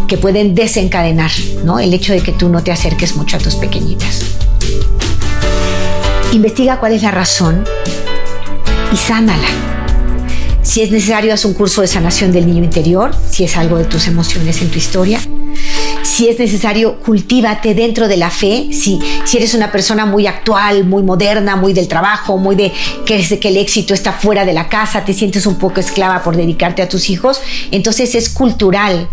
que 0.09 0.17
pueden 0.17 0.53
desencadenar 0.53 1.31
¿no? 1.63 1.79
el 1.79 1.93
hecho 1.93 2.11
de 2.11 2.21
que 2.21 2.33
tú 2.33 2.49
no 2.49 2.61
te 2.61 2.73
acerques 2.73 3.15
mucho 3.15 3.37
a 3.37 3.39
tus 3.39 3.55
pequeñitas. 3.55 4.35
Investiga 6.33 6.77
cuál 6.77 6.91
es 6.91 7.03
la 7.03 7.11
razón 7.11 7.63
y 8.91 8.97
sánala. 8.97 9.47
Si 10.61 10.81
es 10.81 10.91
necesario, 10.91 11.33
haz 11.33 11.45
un 11.45 11.53
curso 11.53 11.79
de 11.79 11.87
sanación 11.87 12.33
del 12.33 12.47
niño 12.47 12.65
interior, 12.65 13.15
si 13.31 13.45
es 13.45 13.55
algo 13.55 13.77
de 13.77 13.85
tus 13.85 14.07
emociones 14.07 14.61
en 14.61 14.69
tu 14.71 14.77
historia. 14.77 15.21
Si 16.15 16.29
es 16.29 16.39
necesario, 16.39 16.97
cultívate 17.01 17.73
dentro 17.73 18.07
de 18.07 18.15
la 18.15 18.29
fe. 18.29 18.69
Si, 18.71 19.01
si 19.25 19.35
eres 19.35 19.53
una 19.53 19.69
persona 19.69 20.05
muy 20.05 20.27
actual, 20.27 20.85
muy 20.85 21.03
moderna, 21.03 21.57
muy 21.57 21.73
del 21.73 21.89
trabajo, 21.89 22.37
muy 22.37 22.55
de 22.55 22.71
que, 23.05 23.37
que 23.37 23.49
el 23.49 23.57
éxito 23.57 23.93
está 23.93 24.13
fuera 24.13 24.45
de 24.45 24.53
la 24.53 24.69
casa, 24.69 25.03
te 25.03 25.13
sientes 25.13 25.45
un 25.45 25.55
poco 25.55 25.81
esclava 25.81 26.23
por 26.23 26.37
dedicarte 26.37 26.81
a 26.81 26.87
tus 26.87 27.09
hijos, 27.09 27.41
entonces 27.69 28.15
es 28.15 28.29
cultural 28.29 29.09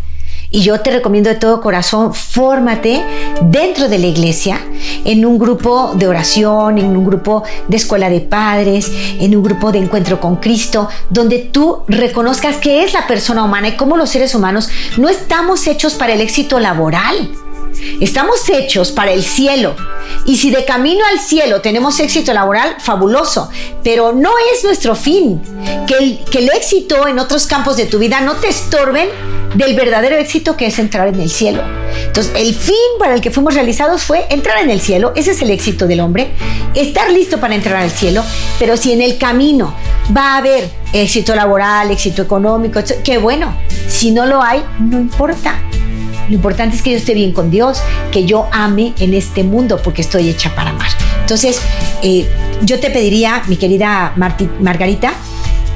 y 0.52 0.60
yo 0.60 0.80
te 0.80 0.90
recomiendo 0.90 1.30
de 1.30 1.36
todo 1.36 1.60
corazón, 1.60 2.14
fórmate 2.14 3.02
dentro 3.42 3.88
de 3.88 3.98
la 3.98 4.06
iglesia, 4.06 4.60
en 5.04 5.24
un 5.24 5.38
grupo 5.38 5.92
de 5.94 6.06
oración, 6.06 6.78
en 6.78 6.94
un 6.96 7.04
grupo 7.04 7.42
de 7.66 7.76
escuela 7.76 8.10
de 8.10 8.20
padres, 8.20 8.92
en 9.18 9.34
un 9.34 9.42
grupo 9.42 9.72
de 9.72 9.78
encuentro 9.78 10.20
con 10.20 10.36
Cristo, 10.36 10.88
donde 11.08 11.38
tú 11.38 11.82
reconozcas 11.88 12.58
que 12.58 12.84
es 12.84 12.92
la 12.92 13.06
persona 13.06 13.42
humana 13.42 13.68
y 13.68 13.76
cómo 13.76 13.96
los 13.96 14.10
seres 14.10 14.34
humanos 14.34 14.68
no 14.98 15.08
estamos 15.08 15.66
hechos 15.66 15.94
para 15.94 16.12
el 16.12 16.20
éxito 16.20 16.60
laboral. 16.60 17.30
Estamos 18.00 18.48
hechos 18.48 18.92
para 18.92 19.12
el 19.12 19.22
cielo. 19.22 19.74
Y 20.26 20.36
si 20.36 20.50
de 20.50 20.64
camino 20.64 21.04
al 21.10 21.18
cielo 21.18 21.60
tenemos 21.60 21.98
éxito 22.00 22.32
laboral, 22.32 22.76
fabuloso. 22.78 23.48
Pero 23.82 24.12
no 24.12 24.30
es 24.52 24.64
nuestro 24.64 24.94
fin. 24.94 25.40
Que 25.86 26.38
el, 26.38 26.50
éxito 26.50 27.06
en 27.08 27.18
otros 27.18 27.46
campos 27.46 27.76
de 27.76 27.86
tu 27.86 27.98
vida 27.98 28.20
no 28.20 28.34
te 28.34 28.48
estorben 28.48 29.08
del 29.54 29.74
verdadero 29.74 30.16
éxito 30.16 30.56
que 30.56 30.66
es 30.66 30.78
entrar 30.78 31.08
en 31.08 31.20
el 31.20 31.30
cielo. 31.30 31.62
Entonces, 32.06 32.32
el 32.36 32.54
fin 32.54 32.74
para 32.98 33.14
el 33.14 33.20
que 33.20 33.30
fuimos 33.30 33.54
realizados 33.54 34.02
fue 34.02 34.26
entrar 34.30 34.62
en 34.62 34.70
el 34.70 34.80
cielo, 34.80 35.12
ese 35.14 35.32
es 35.32 35.42
el 35.42 35.50
éxito 35.50 35.86
del 35.86 36.00
hombre, 36.00 36.30
estar 36.74 37.10
listo 37.10 37.38
para 37.38 37.54
entrar 37.54 37.76
al 37.76 37.90
cielo, 37.90 38.24
pero 38.58 38.78
si 38.78 38.92
en 38.92 39.02
el 39.02 39.18
camino 39.18 39.74
va 40.16 40.34
a 40.34 40.36
haber 40.38 40.70
éxito 40.92 41.34
laboral, 41.34 41.90
éxito 41.90 42.22
económico, 42.22 42.80
qué 43.04 43.18
bueno, 43.18 43.54
si 43.88 44.10
no 44.10 44.24
lo 44.24 44.42
hay, 44.42 44.64
no 44.78 44.98
importa. 44.98 45.60
Lo 46.28 46.34
importante 46.34 46.76
es 46.76 46.82
que 46.82 46.92
yo 46.92 46.96
esté 46.96 47.14
bien 47.14 47.32
con 47.32 47.50
Dios, 47.50 47.82
que 48.10 48.24
yo 48.24 48.48
ame 48.52 48.94
en 48.98 49.14
este 49.14 49.42
mundo 49.44 49.80
porque 49.82 50.02
estoy 50.02 50.28
hecha 50.28 50.54
para 50.54 50.70
amar. 50.70 50.88
Entonces, 51.20 51.60
eh, 52.02 52.28
yo 52.62 52.80
te 52.80 52.90
pediría, 52.90 53.42
mi 53.48 53.56
querida 53.56 54.14
Margarita, 54.60 55.12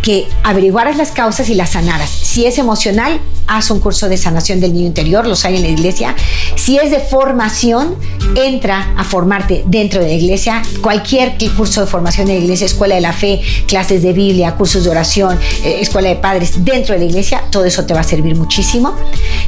que 0.02 0.28
averiguaras 0.44 0.96
las 0.96 1.10
causas 1.10 1.48
y 1.48 1.54
las 1.54 1.70
sanaras. 1.70 2.10
Si 2.10 2.46
es 2.46 2.58
emocional, 2.58 3.20
haz 3.46 3.70
un 3.70 3.80
curso 3.80 4.08
de 4.08 4.16
sanación 4.16 4.60
del 4.60 4.74
niño 4.74 4.86
interior, 4.86 5.26
los 5.26 5.44
hay 5.44 5.56
en 5.56 5.62
la 5.62 5.68
iglesia. 5.68 6.14
Si 6.56 6.78
es 6.78 6.90
de 6.90 7.00
formación, 7.00 7.96
entra 8.34 8.94
a 8.96 9.04
formarte 9.04 9.62
dentro 9.66 10.00
de 10.00 10.08
la 10.08 10.14
iglesia. 10.14 10.62
Cualquier 10.82 11.36
curso 11.56 11.80
de 11.80 11.86
formación 11.86 12.26
de 12.26 12.34
la 12.34 12.40
iglesia, 12.40 12.66
escuela 12.66 12.94
de 12.94 13.00
la 13.00 13.12
fe, 13.12 13.40
clases 13.66 14.02
de 14.02 14.12
Biblia, 14.12 14.54
cursos 14.54 14.84
de 14.84 14.90
oración, 14.90 15.38
eh, 15.64 15.78
escuela 15.80 16.08
de 16.08 16.16
padres 16.16 16.64
dentro 16.64 16.94
de 16.94 17.00
la 17.00 17.06
iglesia, 17.06 17.42
todo 17.50 17.64
eso 17.64 17.84
te 17.86 17.94
va 17.94 18.00
a 18.00 18.04
servir 18.04 18.34
muchísimo. 18.34 18.94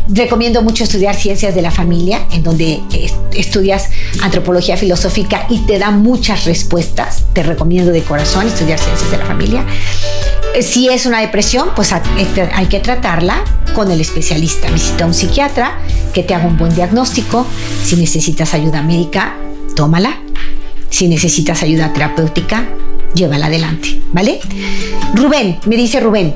Recomiendo 0.09 0.63
mucho 0.63 0.85
estudiar 0.85 1.15
ciencias 1.15 1.55
de 1.55 1.63
la 1.63 1.71
familia, 1.71 2.27
en 2.33 2.43
donde 2.43 2.81
eh, 2.93 3.11
estudias 3.33 3.91
antropología 4.23 4.77
filosófica 4.77 5.47
y 5.49 5.61
te 5.61 5.79
da 5.79 5.91
muchas 5.91 6.45
respuestas. 6.45 7.25
Te 7.33 7.43
recomiendo 7.43 7.93
de 7.93 8.03
corazón 8.03 8.47
estudiar 8.47 8.79
ciencias 8.79 9.11
de 9.11 9.19
la 9.19 9.27
familia. 9.27 9.65
Eh, 10.55 10.63
si 10.63 10.89
es 10.89 11.07
una 11.07 11.21
depresión, 11.21 11.71
pues 11.75 11.93
este, 12.19 12.43
hay 12.55 12.67
que 12.67 12.81
tratarla 12.81 13.45
con 13.79 13.93
el 13.93 14.01
especialista. 14.01 14.68
Visita 14.72 15.05
a 15.05 15.07
un 15.07 15.14
psiquiatra 15.14 15.79
que 16.12 16.24
te 16.24 16.35
haga 16.35 16.49
un 16.49 16.59
buen 16.59 16.74
diagnóstico. 16.74 17.47
Si 17.85 17.95
necesitas 17.95 18.53
ayuda 18.53 18.83
médica, 18.83 19.37
tómala. 19.76 20.18
Si 20.91 21.07
necesitas 21.07 21.62
ayuda 21.62 21.93
terapéutica, 21.93 22.66
llévala 23.14 23.47
adelante, 23.47 24.01
¿vale? 24.12 24.41
Rubén, 25.14 25.61
me 25.66 25.76
dice 25.76 26.01
Rubén, 26.01 26.35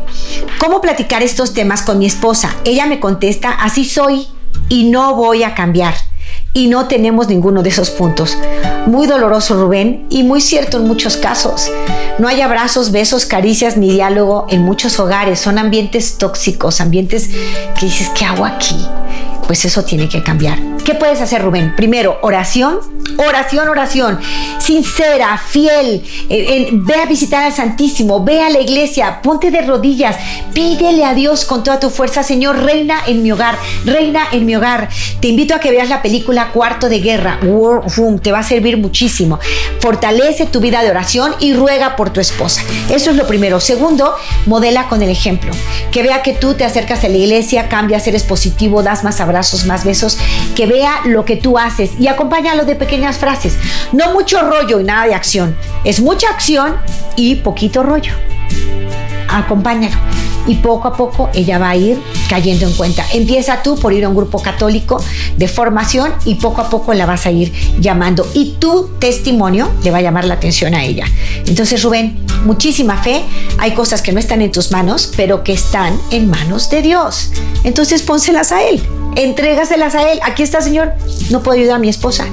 ¿cómo 0.60 0.80
platicar 0.80 1.24
estos 1.24 1.52
temas 1.52 1.82
con 1.82 1.98
mi 1.98 2.06
esposa? 2.06 2.54
Ella 2.64 2.86
me 2.86 3.00
contesta, 3.00 3.50
así 3.50 3.84
soy 3.84 4.28
y 4.68 4.84
no 4.84 5.16
voy 5.16 5.42
a 5.42 5.56
cambiar 5.56 5.94
y 6.54 6.68
no 6.68 6.86
tenemos 6.86 7.28
ninguno 7.28 7.62
de 7.62 7.70
esos 7.70 7.90
puntos. 7.90 8.36
Muy 8.86 9.06
doloroso 9.06 9.54
Rubén 9.54 10.06
y 10.10 10.22
muy 10.22 10.40
cierto 10.40 10.78
en 10.78 10.86
muchos 10.86 11.16
casos. 11.16 11.70
No 12.18 12.28
hay 12.28 12.40
abrazos, 12.40 12.92
besos, 12.92 13.24
caricias 13.24 13.76
ni 13.76 13.90
diálogo 13.90 14.46
en 14.50 14.62
muchos 14.62 14.98
hogares. 15.00 15.40
Son 15.40 15.58
ambientes 15.58 16.18
tóxicos, 16.18 16.80
ambientes 16.80 17.30
que 17.78 17.86
dices, 17.86 18.10
¿qué 18.10 18.24
hago 18.24 18.44
aquí? 18.44 18.76
Pues 19.52 19.66
eso 19.66 19.84
tiene 19.84 20.08
que 20.08 20.22
cambiar. 20.22 20.58
¿Qué 20.82 20.94
puedes 20.94 21.20
hacer, 21.20 21.42
Rubén? 21.42 21.76
Primero, 21.76 22.18
oración, 22.22 22.78
oración, 23.18 23.68
oración. 23.68 24.18
Sincera, 24.58 25.36
fiel. 25.36 26.02
Eh, 26.30 26.70
ve 26.72 26.94
a 26.94 27.04
visitar 27.04 27.44
al 27.44 27.52
Santísimo, 27.52 28.24
ve 28.24 28.40
a 28.40 28.48
la 28.48 28.60
iglesia, 28.60 29.20
ponte 29.22 29.50
de 29.50 29.60
rodillas, 29.60 30.16
pídele 30.54 31.04
a 31.04 31.12
Dios 31.12 31.44
con 31.44 31.62
toda 31.62 31.78
tu 31.78 31.90
fuerza, 31.90 32.22
Señor, 32.22 32.62
reina 32.62 32.96
en 33.06 33.22
mi 33.22 33.30
hogar, 33.30 33.58
reina 33.84 34.22
en 34.32 34.46
mi 34.46 34.56
hogar. 34.56 34.88
Te 35.20 35.28
invito 35.28 35.54
a 35.54 35.60
que 35.60 35.70
veas 35.70 35.90
la 35.90 36.00
película 36.00 36.50
Cuarto 36.52 36.88
de 36.88 37.00
Guerra, 37.00 37.38
War 37.42 37.82
Room, 37.94 38.20
te 38.20 38.32
va 38.32 38.38
a 38.38 38.42
servir 38.42 38.78
muchísimo. 38.78 39.38
Fortalece 39.80 40.46
tu 40.46 40.60
vida 40.60 40.82
de 40.82 40.90
oración 40.90 41.34
y 41.40 41.52
ruega 41.52 41.94
por 41.94 42.10
tu 42.10 42.20
esposa. 42.20 42.62
Eso 42.88 43.10
es 43.10 43.16
lo 43.16 43.26
primero. 43.26 43.60
Segundo, 43.60 44.14
modela 44.46 44.88
con 44.88 45.02
el 45.02 45.10
ejemplo. 45.10 45.52
Que 45.90 46.02
vea 46.02 46.22
que 46.22 46.32
tú 46.32 46.54
te 46.54 46.64
acercas 46.64 47.04
a 47.04 47.08
la 47.08 47.18
iglesia, 47.18 47.68
cambias, 47.68 48.06
eres 48.06 48.22
positivo, 48.22 48.82
das 48.82 49.04
más 49.04 49.20
abrazos, 49.20 49.41
más 49.66 49.84
besos. 49.84 50.18
Que 50.54 50.66
vea 50.66 51.00
lo 51.04 51.24
que 51.24 51.36
tú 51.36 51.58
haces 51.58 51.92
y 51.98 52.08
acompáñalo 52.08 52.64
de 52.64 52.74
pequeñas 52.74 53.16
frases. 53.18 53.56
No 53.92 54.12
mucho 54.12 54.40
rollo 54.42 54.80
y 54.80 54.84
nada 54.84 55.06
de 55.06 55.14
acción. 55.14 55.56
Es 55.84 56.00
mucha 56.00 56.28
acción 56.28 56.76
y 57.16 57.36
poquito 57.36 57.82
rollo. 57.82 58.12
Acompáñalo. 59.28 59.96
y 60.46 60.56
poco 60.56 60.88
a 60.88 60.96
poco 60.96 61.30
ella 61.34 61.58
va 61.58 61.70
a 61.70 61.76
ir 61.76 62.00
cayendo 62.28 62.66
en 62.66 62.72
cuenta. 62.72 63.04
Empieza 63.12 63.62
tú 63.62 63.76
por 63.78 63.92
ir 63.92 64.04
a 64.04 64.08
un 64.08 64.16
grupo 64.16 64.40
católico 64.40 65.02
de 65.36 65.48
formación 65.48 66.12
y 66.24 66.36
poco 66.36 66.60
a 66.62 66.70
poco 66.70 66.94
la 66.94 67.06
vas 67.06 67.26
a 67.26 67.30
ir 67.30 67.52
llamando 67.78 68.26
y 68.34 68.56
tu 68.58 68.90
testimonio 68.98 69.70
le 69.82 69.90
va 69.90 69.98
a 69.98 70.02
llamar 70.02 70.24
la 70.24 70.34
atención 70.34 70.74
a 70.74 70.84
ella. 70.84 71.06
Entonces 71.46 71.82
Rubén, 71.82 72.26
muchísima 72.44 72.96
fe, 73.02 73.22
hay 73.58 73.72
cosas 73.72 74.02
que 74.02 74.12
no 74.12 74.18
están 74.18 74.42
en 74.42 74.50
tus 74.50 74.72
manos, 74.72 75.12
pero 75.16 75.44
que 75.44 75.52
están 75.52 75.98
en 76.10 76.28
manos 76.28 76.70
de 76.70 76.82
Dios. 76.82 77.30
Entonces 77.64 78.02
pónselas 78.02 78.52
a 78.52 78.62
Él, 78.62 78.82
entrégaselas 79.16 79.94
a 79.94 80.10
Él. 80.10 80.20
Aquí 80.22 80.42
está 80.42 80.60
Señor, 80.60 80.92
no 81.30 81.42
puedo 81.42 81.58
ayudar 81.58 81.76
a 81.76 81.78
mi 81.78 81.88
esposa, 81.88 82.26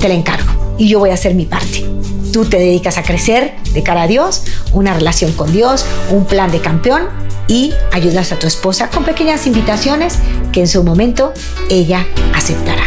te 0.00 0.08
la 0.08 0.14
encargo 0.14 0.74
y 0.78 0.88
yo 0.88 0.98
voy 0.98 1.10
a 1.10 1.14
hacer 1.14 1.34
mi 1.34 1.46
parte. 1.46 1.84
Tú 2.32 2.44
te 2.44 2.58
dedicas 2.58 2.96
a 2.96 3.02
crecer 3.02 3.54
de 3.72 3.82
cara 3.82 4.02
a 4.02 4.06
Dios, 4.06 4.44
una 4.72 4.94
relación 4.94 5.32
con 5.32 5.52
Dios, 5.52 5.84
un 6.10 6.24
plan 6.24 6.50
de 6.50 6.60
campeón 6.60 7.08
y 7.48 7.72
ayudas 7.92 8.32
a 8.32 8.38
tu 8.38 8.46
esposa 8.46 8.88
con 8.88 9.04
pequeñas 9.04 9.46
invitaciones 9.46 10.18
que 10.52 10.60
en 10.60 10.68
su 10.68 10.84
momento 10.84 11.32
ella 11.68 12.06
aceptará. 12.34 12.84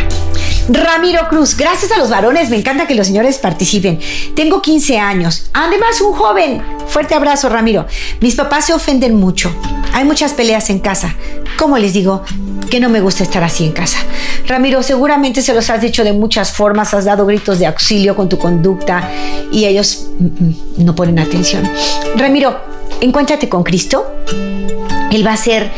Ramiro 0.70 1.28
Cruz, 1.30 1.58
gracias 1.58 1.92
a 1.92 1.98
los 1.98 2.10
varones, 2.10 2.50
me 2.50 2.56
encanta 2.56 2.88
que 2.88 2.96
los 2.96 3.08
señores 3.08 3.38
participen. 3.38 4.00
Tengo 4.34 4.62
15 4.62 4.98
años, 4.98 5.50
además 5.54 6.00
un 6.00 6.14
joven. 6.14 6.64
Fuerte 6.88 7.16
abrazo, 7.16 7.50
Ramiro. 7.50 7.86
Mis 8.22 8.36
papás 8.36 8.68
se 8.68 8.74
ofenden 8.74 9.16
mucho. 9.16 9.54
Hay 9.94 10.06
muchas 10.06 10.32
peleas 10.32 10.70
en 10.70 10.80
casa. 10.80 11.16
¿Cómo 11.58 11.78
les 11.78 11.92
digo? 11.92 12.24
Que 12.74 12.80
no 12.80 12.90
me 12.90 13.02
gusta 13.02 13.22
estar 13.22 13.44
así 13.44 13.66
en 13.66 13.72
casa. 13.72 14.00
Ramiro, 14.48 14.82
seguramente 14.82 15.44
se 15.44 15.54
los 15.54 15.70
has 15.70 15.80
dicho 15.80 16.04
de 16.04 16.12
muchas 16.12 16.52
formas, 16.52 16.92
has 16.96 17.06
dado 17.06 17.24
gritos 17.24 17.60
de 17.60 17.68
auxilio 17.68 18.16
con 18.16 18.28
tu 18.28 18.40
conducta 18.40 19.12
y 19.52 19.66
ellos 19.66 20.08
mm, 20.18 20.26
mm, 20.26 20.56
no 20.84 20.96
ponen 20.96 21.20
atención. 21.20 21.70
Ramiro, 22.16 22.60
encuéntrate 23.00 23.48
con 23.48 23.62
Cristo. 23.62 24.16
Él 25.12 25.24
va 25.24 25.34
a 25.34 25.38
ser 25.38 25.70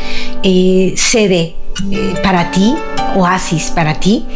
eh, 0.42 0.94
sede 0.96 1.54
eh, 1.92 2.14
para 2.22 2.50
ti, 2.50 2.74
oasis 3.16 3.70
para 3.70 3.94
ti. 3.94 4.26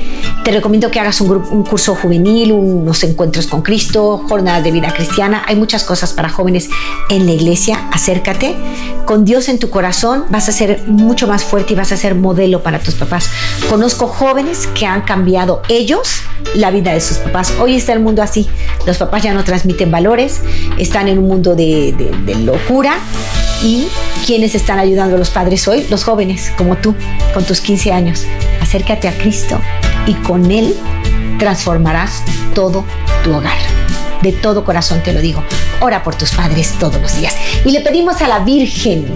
Te 0.44 0.50
recomiendo 0.50 0.90
que 0.90 0.98
hagas 0.98 1.20
un, 1.20 1.64
curso 1.64 1.94
juvenil, 1.94 2.52
unos 2.52 3.04
encuentros 3.04 3.46
con 3.46 3.62
Cristo, 3.62 4.24
jornadas 4.28 4.64
de 4.64 4.72
vida 4.72 4.92
cristiana. 4.92 5.42
Hay 5.46 5.56
muchas 5.56 5.84
cosas 5.84 6.12
para 6.12 6.28
jóvenes 6.28 6.68
en 7.08 7.26
la 7.26 7.32
iglesia. 7.32 7.88
Acércate. 7.92 8.56
Con 9.04 9.24
Dios 9.24 9.48
en 9.48 9.58
tu 9.58 9.70
corazón 9.70 10.24
vas 10.30 10.48
a 10.48 10.52
ser 10.52 10.84
mucho 10.86 11.26
más 11.26 11.44
fuerte 11.44 11.74
y 11.74 11.76
vas 11.76 11.92
a 11.92 11.96
ser 11.96 12.14
modelo 12.14 12.62
para 12.62 12.78
tus 12.78 12.94
papás. 12.94 13.28
Conozco 13.68 14.06
jóvenes 14.06 14.66
que 14.68 14.86
han 14.86 15.02
cambiado 15.02 15.62
ellos 15.68 16.22
la 16.54 16.70
vida 16.70 16.92
de 16.92 17.00
sus 17.00 17.18
papás. 17.18 17.52
Hoy 17.60 17.76
está 17.76 17.92
el 17.92 18.00
mundo 18.00 18.22
así. 18.22 18.48
Los 18.86 18.98
papás 18.98 19.22
ya 19.22 19.34
no 19.34 19.44
transmiten 19.44 19.90
valores, 19.90 20.40
están 20.78 21.08
en 21.08 21.18
un 21.18 21.28
mundo 21.28 21.54
de, 21.54 21.94
locura 22.44 22.94
y 23.62 23.88
quienes 24.26 24.54
están 24.54 24.78
ayudando 24.78 25.16
a 25.16 25.18
los 25.18 25.30
padres 25.30 25.66
hoy, 25.68 25.86
los 25.90 26.04
jóvenes 26.04 26.52
como 26.56 26.76
tú, 26.76 26.94
con 27.34 27.44
tus 27.44 27.60
15 27.60 27.92
años. 27.92 28.24
Acércate 28.60 29.08
a 29.08 29.16
Cristo 29.16 29.60
y 30.06 30.14
con 30.14 30.50
Él 30.50 30.74
transformarás 31.38 32.22
todo 32.54 32.84
tu 33.24 33.34
hogar. 33.34 33.56
De 34.22 34.32
todo 34.32 34.64
corazón 34.64 35.02
te 35.02 35.12
lo 35.12 35.20
digo. 35.20 35.42
Ora 35.80 36.02
por 36.02 36.14
tus 36.14 36.32
padres 36.32 36.74
todos 36.78 37.00
los 37.00 37.16
días. 37.16 37.34
Y 37.64 37.70
le 37.70 37.80
pedimos 37.80 38.20
a 38.20 38.28
la 38.28 38.40
Virgen, 38.40 39.06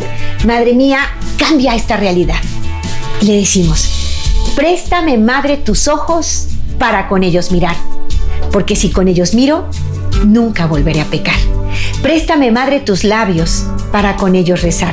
Madre 0.47 0.73
mía, 0.73 0.99
cambia 1.39 1.75
esta 1.75 1.97
realidad. 1.97 2.41
Le 3.21 3.37
decimos, 3.37 3.89
préstame, 4.57 5.19
Madre, 5.19 5.59
tus 5.59 5.89
ojos 5.89 6.49
para 6.79 7.09
con 7.09 7.23
ellos 7.23 7.53
mirar. 7.53 7.77
Porque 8.51 8.77
si 8.77 8.91
con 8.91 9.09
ellos 9.09 9.35
miro, 9.35 9.69
nunca 10.25 10.67
volveré 10.67 11.03
a 11.03 11.07
pecar. 11.07 11.37
Préstame, 12.03 12.51
Madre, 12.51 12.81
tus 12.81 13.05
labios 13.05 13.65
para 13.95 14.17
con 14.17 14.35
ellos 14.35 14.63
rezar. 14.63 14.93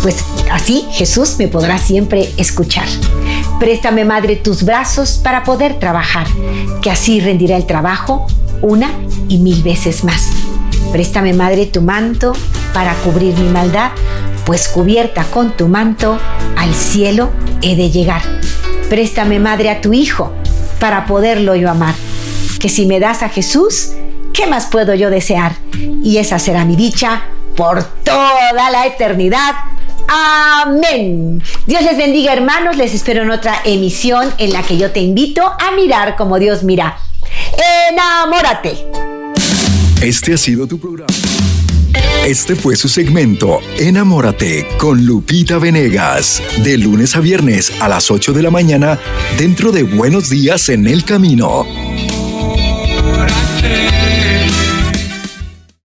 Pues 0.00 0.24
así 0.52 0.86
Jesús 0.92 1.34
me 1.40 1.48
podrá 1.48 1.76
siempre 1.76 2.30
escuchar. 2.36 2.86
Préstame, 3.58 4.04
Madre, 4.04 4.36
tus 4.36 4.62
brazos 4.62 5.18
para 5.18 5.42
poder 5.42 5.80
trabajar, 5.80 6.28
que 6.80 6.88
así 6.88 7.18
rendirá 7.18 7.56
el 7.56 7.66
trabajo 7.66 8.28
una 8.62 8.92
y 9.26 9.38
mil 9.38 9.60
veces 9.64 10.04
más. 10.04 10.28
Préstame, 10.92 11.32
Madre, 11.32 11.66
tu 11.66 11.82
manto 11.82 12.32
para 12.72 12.94
cubrir 12.94 13.36
mi 13.36 13.48
maldad, 13.48 13.90
pues 14.46 14.68
cubierta 14.68 15.24
con 15.24 15.56
tu 15.56 15.66
manto 15.66 16.16
al 16.56 16.72
cielo 16.72 17.30
he 17.60 17.74
de 17.74 17.90
llegar. 17.90 18.22
Préstame, 18.88 19.40
Madre, 19.40 19.70
a 19.70 19.80
tu 19.80 19.92
Hijo 19.92 20.32
para 20.78 21.06
poderlo 21.06 21.56
yo 21.56 21.70
amar, 21.70 21.96
que 22.60 22.68
si 22.68 22.86
me 22.86 23.00
das 23.00 23.24
a 23.24 23.28
Jesús, 23.30 23.94
¿qué 24.32 24.46
más 24.46 24.66
puedo 24.66 24.94
yo 24.94 25.10
desear? 25.10 25.56
Y 26.02 26.18
esa 26.18 26.38
será 26.38 26.64
mi 26.64 26.76
dicha 26.76 27.22
por 27.56 27.82
toda 28.04 28.70
la 28.70 28.86
eternidad. 28.86 29.54
Amén. 30.08 31.42
Dios 31.66 31.82
les 31.82 31.96
bendiga 31.96 32.32
hermanos, 32.32 32.76
les 32.76 32.94
espero 32.94 33.22
en 33.22 33.30
otra 33.30 33.60
emisión 33.64 34.32
en 34.38 34.52
la 34.52 34.62
que 34.62 34.76
yo 34.76 34.90
te 34.90 35.00
invito 35.00 35.42
a 35.44 35.70
mirar 35.76 36.16
como 36.16 36.38
Dios 36.38 36.62
mira. 36.62 36.98
Enamórate. 37.90 38.86
Este 40.02 40.34
ha 40.34 40.36
sido 40.36 40.66
tu 40.66 40.78
programa. 40.78 41.12
Este 42.26 42.54
fue 42.54 42.76
su 42.76 42.88
segmento 42.88 43.60
Enamórate 43.78 44.66
con 44.78 45.04
Lupita 45.06 45.58
Venegas, 45.58 46.42
de 46.62 46.76
lunes 46.76 47.16
a 47.16 47.20
viernes 47.20 47.72
a 47.80 47.88
las 47.88 48.10
8 48.10 48.32
de 48.32 48.42
la 48.42 48.50
mañana 48.50 48.98
dentro 49.38 49.72
de 49.72 49.84
Buenos 49.84 50.28
Días 50.28 50.68
en 50.68 50.86
el 50.86 51.04
Camino. 51.04 51.66
Enamórate. 53.20 54.29